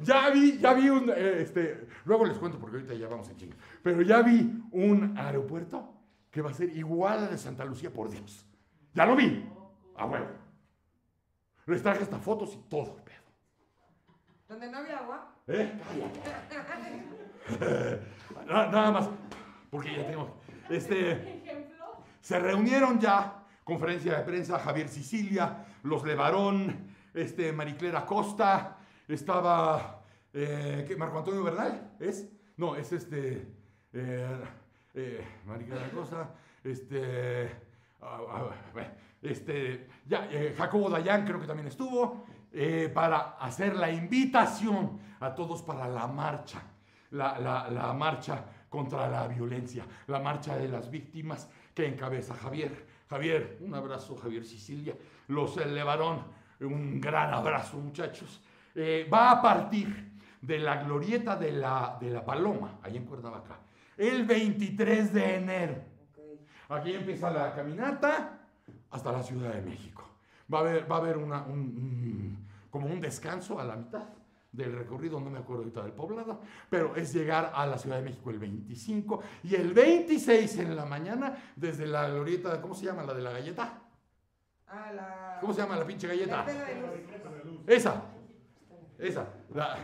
Ya 0.00 0.28
vi, 0.30 0.58
ya 0.58 0.74
vi 0.74 0.90
un, 0.90 1.08
eh, 1.10 1.40
este, 1.40 1.88
luego 2.04 2.24
les 2.26 2.36
cuento 2.36 2.58
porque 2.58 2.76
ahorita 2.76 2.94
ya 2.94 3.08
vamos 3.08 3.28
en 3.30 3.36
chinga, 3.36 3.56
pero 3.82 4.02
ya 4.02 4.22
vi 4.22 4.62
un 4.72 5.16
aeropuerto 5.16 5.94
que 6.30 6.42
va 6.42 6.50
a 6.50 6.54
ser 6.54 6.76
igual 6.76 7.20
al 7.20 7.30
de 7.30 7.38
Santa 7.38 7.64
Lucía, 7.64 7.92
por 7.92 8.10
Dios. 8.10 8.44
Ya 8.92 9.06
lo 9.06 9.14
vi, 9.16 9.48
a 9.96 10.04
huevo. 10.06 10.26
Les 11.66 11.82
traje 11.82 12.02
hasta 12.02 12.18
fotos 12.18 12.54
y 12.54 12.68
todo, 12.68 12.96
pedo. 12.96 13.22
Donde 14.48 14.70
no 14.70 14.78
había 14.78 14.98
agua. 14.98 15.33
¿Eh? 15.46 15.72
Na- 18.46 18.66
Nada 18.66 18.90
más, 18.90 19.10
porque 19.70 19.94
ya 19.96 20.06
tengo, 20.06 20.40
este... 20.70 21.42
Se 22.20 22.38
reunieron 22.38 22.98
ya, 22.98 23.44
conferencia 23.64 24.16
de 24.16 24.24
prensa, 24.24 24.58
Javier 24.58 24.88
Sicilia, 24.88 25.66
los 25.82 26.04
Levarón, 26.04 26.94
este, 27.12 27.52
Mariclera 27.52 28.06
Costa, 28.06 28.78
estaba, 29.06 30.00
eh, 30.32 30.86
¿qué, 30.88 30.96
Marco 30.96 31.18
Antonio 31.18 31.44
Bernal, 31.44 31.92
¿es? 32.00 32.26
No, 32.56 32.76
es 32.76 32.90
este, 32.92 33.46
eh, 33.92 34.38
eh, 34.94 35.24
Mariclera 35.44 35.90
Costa, 35.90 36.30
este, 36.62 37.50
ah, 38.00 38.20
ah, 38.30 38.50
bueno, 38.72 38.88
este, 39.20 39.86
ya, 40.06 40.26
eh, 40.30 40.54
Jacobo 40.56 40.88
Dayan 40.88 41.26
creo 41.26 41.38
que 41.38 41.46
también 41.46 41.68
estuvo, 41.68 42.24
eh, 42.54 42.90
para 42.94 43.36
hacer 43.40 43.74
la 43.76 43.90
invitación 43.90 44.98
a 45.20 45.34
todos 45.34 45.62
para 45.62 45.88
la 45.88 46.06
marcha, 46.06 46.62
la, 47.10 47.38
la- 47.38 47.68
la 47.70 47.92
marcha 47.92 48.44
contra 48.68 49.08
la 49.08 49.26
violencia, 49.28 49.84
la 50.06 50.20
marcha 50.20 50.56
de 50.56 50.68
las 50.68 50.90
víctimas 50.90 51.48
que 51.74 51.86
encabeza 51.86 52.34
Javier. 52.34 52.86
Javier, 53.10 53.58
un 53.60 53.74
abrazo, 53.74 54.16
Javier 54.16 54.44
Sicilia. 54.44 54.94
Los 55.28 55.56
Levarón, 55.56 56.22
un 56.60 57.00
gran 57.00 57.32
abrazo, 57.34 57.76
muchachos. 57.76 58.40
Eh, 58.74 59.08
va 59.12 59.30
a 59.32 59.42
partir 59.42 60.12
de 60.40 60.58
la 60.58 60.82
glorieta 60.82 61.36
de 61.36 61.52
la, 61.52 61.96
de 62.00 62.10
la 62.10 62.24
Paloma, 62.24 62.78
ahí 62.82 62.96
en 62.96 63.04
Cuernavaca, 63.04 63.58
el 63.96 64.24
23 64.24 65.12
de 65.12 65.36
enero. 65.36 65.74
Ok. 66.18 66.80
Aquí 66.80 66.92
empieza 66.94 67.30
la 67.30 67.54
caminata 67.54 68.40
hasta 68.90 69.12
la 69.12 69.22
Ciudad 69.22 69.52
de 69.52 69.62
México. 69.62 70.02
Va 70.52 70.58
a 70.58 70.60
haber, 70.62 70.90
va 70.90 70.96
a 70.96 70.98
haber 70.98 71.16
una, 71.18 71.42
un- 71.42 71.58
un- 71.60 72.43
como 72.74 72.88
un 72.88 73.00
descanso 73.00 73.60
a 73.60 73.64
la 73.64 73.76
mitad 73.76 74.02
del 74.50 74.76
recorrido, 74.76 75.20
no 75.20 75.30
me 75.30 75.38
acuerdo 75.38 75.62
ahorita 75.62 75.84
del 75.84 75.92
poblado, 75.92 76.40
pero 76.68 76.96
es 76.96 77.14
llegar 77.14 77.52
a 77.54 77.64
la 77.66 77.78
Ciudad 77.78 77.98
de 77.98 78.02
México 78.02 78.30
el 78.30 78.40
25 78.40 79.22
y 79.44 79.54
el 79.54 79.72
26 79.72 80.58
en 80.58 80.74
la 80.74 80.84
mañana 80.84 81.52
desde 81.54 81.86
la 81.86 82.08
glorieta, 82.08 82.60
¿cómo 82.60 82.74
se 82.74 82.86
llama? 82.86 83.04
La 83.04 83.14
de 83.14 83.22
la 83.22 83.30
galleta. 83.30 83.80
Ah, 84.66 84.90
la. 84.92 85.38
¿Cómo 85.40 85.54
se 85.54 85.60
llama 85.60 85.76
la 85.76 85.86
pinche 85.86 86.08
galleta? 86.08 86.44
pena 86.44 86.64
de 86.64 87.44
luz. 87.44 87.60
Esa, 87.64 88.02
esa, 88.98 89.28
la, 89.54 89.78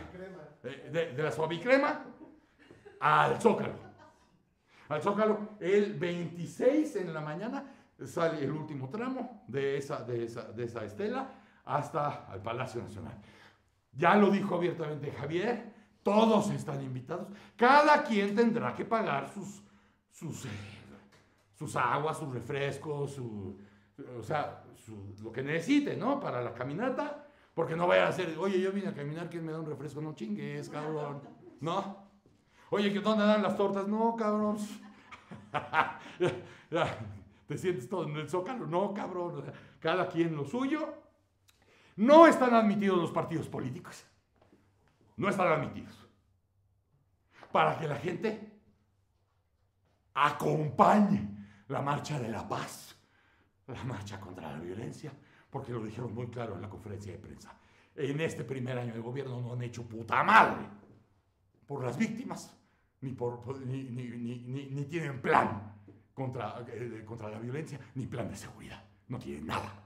eh, 0.61 0.89
de, 0.91 1.13
de 1.13 1.23
la 1.23 1.31
suavicrema 1.31 2.03
al 2.99 3.39
Zócalo. 3.39 3.75
Al 4.89 5.01
Zócalo, 5.01 5.51
el 5.61 5.97
26 5.97 6.97
en 6.97 7.13
la 7.13 7.21
mañana 7.21 7.63
sale 8.05 8.43
el 8.43 8.51
último 8.51 8.89
tramo 8.89 9.45
de 9.47 9.77
esa, 9.77 10.03
de 10.03 10.25
esa, 10.25 10.51
de 10.51 10.65
esa 10.65 10.83
estela 10.83 11.40
hasta 11.65 12.25
al 12.27 12.41
Palacio 12.41 12.81
Nacional. 12.81 13.17
Ya 13.93 14.15
lo 14.15 14.29
dijo 14.29 14.55
abiertamente 14.55 15.11
Javier, 15.11 15.71
todos 16.03 16.49
están 16.51 16.81
invitados. 16.81 17.27
Cada 17.55 18.03
quien 18.03 18.35
tendrá 18.35 18.73
que 18.73 18.85
pagar 18.85 19.29
sus, 19.29 19.61
sus, 20.09 20.45
eh, 20.45 20.49
sus 21.53 21.75
aguas, 21.75 22.17
sus 22.17 22.33
refrescos, 22.33 23.13
su, 23.13 23.59
o 24.17 24.23
sea, 24.23 24.63
lo 25.21 25.31
que 25.31 25.43
necesite, 25.43 25.95
¿no? 25.95 26.19
Para 26.19 26.41
la 26.41 26.53
caminata. 26.53 27.27
Porque 27.53 27.75
no 27.75 27.85
vaya 27.85 28.07
a 28.07 28.11
ser, 28.11 28.37
oye, 28.39 28.61
yo 28.61 28.71
vine 28.71 28.87
a 28.87 28.93
caminar, 28.93 29.29
¿quién 29.29 29.45
me 29.45 29.51
da 29.51 29.59
un 29.59 29.65
refresco? 29.65 30.01
No 30.01 30.15
chingues, 30.15 30.69
cabrón. 30.69 31.21
¿No? 31.59 32.09
Oye, 32.69 32.93
¿que 32.93 33.01
¿dónde 33.01 33.25
dan 33.25 33.43
las 33.43 33.57
tortas? 33.57 33.87
No, 33.87 34.15
cabrón. 34.15 34.57
¿Te 37.47 37.57
sientes 37.57 37.89
todo 37.89 38.07
en 38.07 38.15
el 38.15 38.29
zócalo? 38.29 38.65
No, 38.65 38.93
cabrón. 38.93 39.43
Cada 39.79 40.07
quien 40.07 40.33
lo 40.35 40.45
suyo. 40.45 41.00
No 41.97 42.27
están 42.27 42.53
admitidos 42.53 42.97
los 42.99 43.11
partidos 43.11 43.47
políticos. 43.47 44.05
No 45.17 45.29
están 45.29 45.47
admitidos. 45.47 46.07
Para 47.51 47.77
que 47.77 47.87
la 47.87 47.95
gente 47.97 48.59
acompañe 50.13 51.27
la 51.67 51.81
marcha 51.81 52.19
de 52.19 52.29
la 52.29 52.47
paz, 52.47 52.95
la 53.67 53.83
marcha 53.83 54.19
contra 54.19 54.51
la 54.51 54.59
violencia, 54.59 55.11
porque 55.49 55.71
lo 55.71 55.83
dijeron 55.83 56.13
muy 56.13 56.27
claro 56.27 56.55
en 56.55 56.61
la 56.61 56.69
conferencia 56.69 57.11
de 57.11 57.17
prensa. 57.19 57.55
En 57.95 58.19
este 58.21 58.43
primer 58.43 58.77
año 58.77 58.93
de 58.93 58.99
gobierno 58.99 59.39
no 59.41 59.53
han 59.53 59.61
hecho 59.63 59.87
puta 59.87 60.23
madre 60.23 60.65
por 61.65 61.83
las 61.83 61.97
víctimas, 61.97 62.57
ni, 63.01 63.11
por, 63.13 63.45
ni- 63.65 63.83
ni 64.69 64.85
tienen 64.85 65.21
plan 65.21 65.73
contra, 66.13 66.63
eh, 66.67 67.03
contra 67.05 67.29
la 67.29 67.39
violencia, 67.39 67.79
ni 67.95 68.05
plan 68.07 68.29
de 68.29 68.35
seguridad. 68.35 68.83
No 69.07 69.17
tienen 69.19 69.45
nada. 69.45 69.80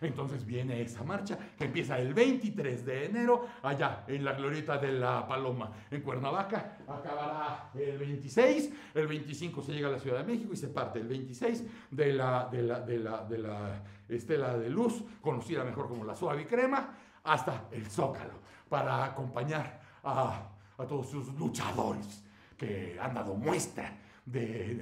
Entonces 0.00 0.44
viene 0.46 0.80
esa 0.80 1.02
marcha 1.02 1.36
que 1.56 1.64
empieza 1.64 1.98
el 1.98 2.14
23 2.14 2.84
de 2.86 3.06
enero 3.06 3.48
allá 3.62 4.04
en 4.06 4.24
la 4.24 4.32
glorieta 4.32 4.78
de 4.78 4.92
la 4.92 5.26
Paloma 5.26 5.72
en 5.90 6.00
Cuernavaca. 6.02 6.78
Acabará 6.86 7.70
el 7.74 7.98
26, 7.98 8.72
el 8.94 9.06
25 9.08 9.62
se 9.62 9.72
llega 9.72 9.88
a 9.88 9.92
la 9.92 9.98
Ciudad 9.98 10.18
de 10.18 10.32
México 10.32 10.52
y 10.52 10.56
se 10.56 10.68
parte 10.68 11.00
el 11.00 11.08
26 11.08 11.64
de 11.90 12.12
la, 12.12 12.48
de 12.50 12.62
la, 12.62 12.80
de 12.80 12.98
la, 12.98 13.24
de 13.24 13.38
la 13.38 13.82
Estela 14.08 14.56
de 14.56 14.70
Luz, 14.70 15.02
conocida 15.20 15.64
mejor 15.64 15.88
como 15.88 16.04
la 16.04 16.14
Suave 16.14 16.46
Crema, 16.46 16.94
hasta 17.24 17.64
el 17.72 17.84
Zócalo 17.86 18.34
para 18.68 19.04
acompañar 19.04 19.80
a, 20.04 20.48
a 20.78 20.86
todos 20.86 21.08
sus 21.10 21.34
luchadores 21.34 22.24
que 22.56 22.96
han 23.00 23.14
dado 23.14 23.34
muestra 23.34 23.96
de- 24.24 24.74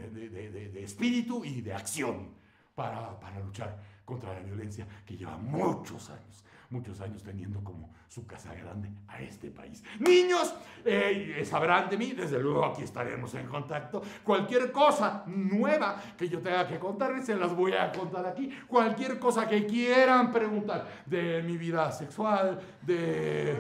de 0.73 0.83
espíritu 0.83 1.45
y 1.45 1.61
de 1.63 1.73
acción 1.73 2.29
para, 2.75 3.19
para 3.19 3.41
luchar 3.41 3.79
contra 4.07 4.33
la 4.33 4.41
violencia 4.41 4.87
que 5.05 5.17
lleva 5.17 5.37
muchos 5.37 6.09
años, 6.09 6.45
muchos 6.71 6.99
años 7.03 7.23
teniendo 7.23 7.63
como 7.63 7.93
su 8.09 8.25
casa 8.27 8.55
grande 8.55 8.89
a 9.09 9.21
este 9.21 9.51
país. 9.51 9.83
Niños, 9.99 10.55
eh, 10.85 11.45
sabrán 11.45 11.91
de 11.91 11.99
mí, 11.99 12.13
desde 12.13 12.39
luego 12.39 12.65
aquí 12.65 12.83
estaremos 12.83 13.35
en 13.35 13.47
contacto. 13.49 14.01
Cualquier 14.25 14.73
cosa 14.73 15.25
nueva 15.27 16.01
que 16.17 16.29
yo 16.29 16.41
tenga 16.41 16.67
que 16.67 16.79
contarles, 16.79 17.27
se 17.27 17.35
las 17.37 17.55
voy 17.55 17.75
a 17.75 17.93
contar 17.93 18.25
aquí. 18.25 18.49
Cualquier 18.69 19.19
cosa 19.19 19.47
que 19.47 19.67
quieran 19.67 20.33
preguntar 20.33 20.87
de 21.05 21.43
mi 21.43 21.59
vida 21.59 21.93
sexual, 21.93 22.59
de... 22.81 23.59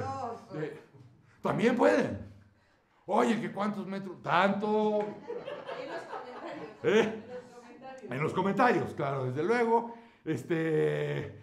De- 0.54 0.86
también 1.42 1.76
pueden. 1.76 2.18
Oye, 3.06 3.40
que 3.40 3.52
cuántos 3.52 3.86
metros, 3.86 4.22
tanto... 4.22 5.00
¿Eh? 6.82 7.22
En 8.08 8.22
los 8.22 8.32
comentarios, 8.32 8.94
claro, 8.94 9.26
desde 9.26 9.42
luego. 9.42 9.95
Este. 10.26 11.38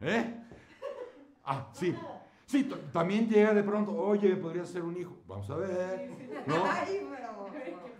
¿Eh? 0.00 0.34
Ah, 1.44 1.68
sí. 1.72 1.94
Sí, 2.46 2.70
también 2.92 3.28
llega 3.28 3.52
de 3.52 3.62
pronto, 3.64 3.92
oye, 3.96 4.36
podrías 4.36 4.68
ser 4.68 4.82
un 4.82 4.96
hijo. 4.96 5.18
Vamos 5.26 5.50
a 5.50 5.56
ver. 5.56 6.10
¿No? 6.46 6.64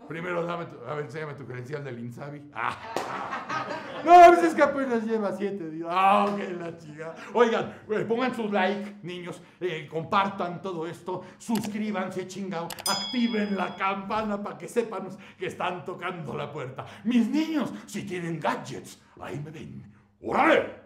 Primero 0.08 0.44
dame 0.44 0.66
tu, 0.66 0.76
a 0.86 0.94
ver, 0.94 1.04
enséñame 1.06 1.34
tu 1.34 1.44
credencial 1.46 1.82
del 1.84 1.98
Insabi. 1.98 2.42
Ah. 2.54 2.76
No, 4.04 4.12
pues 4.28 4.42
es 4.44 4.54
que 4.54 4.62
apenas 4.62 5.02
lleva 5.04 5.32
siete 5.32 5.70
días. 5.70 5.88
Ah, 5.90 6.26
ok, 6.28 6.38
la 6.60 6.76
chica. 6.76 7.14
Oigan, 7.32 7.74
eh, 7.90 8.04
pongan 8.06 8.34
sus 8.34 8.52
like, 8.52 8.96
niños. 9.02 9.40
eh, 9.60 9.88
compartan 9.90 10.60
todo 10.60 10.86
esto. 10.86 11.22
Suscríbanse, 11.38 12.26
chingao. 12.28 12.64
Activen 12.86 13.56
la 13.56 13.74
campana 13.76 14.42
para 14.42 14.58
que 14.58 14.68
sepan 14.68 15.08
que 15.38 15.46
están 15.46 15.86
tocando 15.86 16.36
la 16.36 16.52
puerta. 16.52 16.84
Mis 17.04 17.26
niños, 17.28 17.72
si 17.86 18.04
tienen 18.04 18.38
gadgets, 18.38 19.00
ahí 19.18 19.40
me 19.40 19.50
ven. 19.50 19.90
¡Órale! 20.20 20.82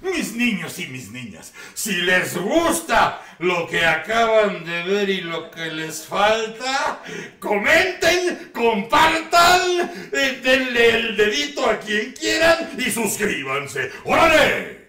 Mis 0.00 0.34
niños 0.34 0.78
y 0.78 0.86
mis 0.86 1.10
niñas, 1.10 1.52
si 1.72 1.92
les 2.02 2.36
gusta 2.36 3.22
lo 3.38 3.66
que 3.66 3.84
acaban 3.84 4.64
de 4.64 4.82
ver 4.82 5.08
y 5.08 5.20
lo 5.22 5.50
que 5.50 5.66
les 5.66 6.04
falta, 6.06 7.02
comenten, 7.38 8.50
compartan, 8.52 10.10
eh, 10.12 10.40
denle 10.42 10.90
el 10.90 11.16
dedito 11.16 11.68
a 11.68 11.78
quien 11.78 12.12
quieran 12.12 12.70
y 12.78 12.90
suscríbanse. 12.90 13.90
¡Órale! 14.04 14.83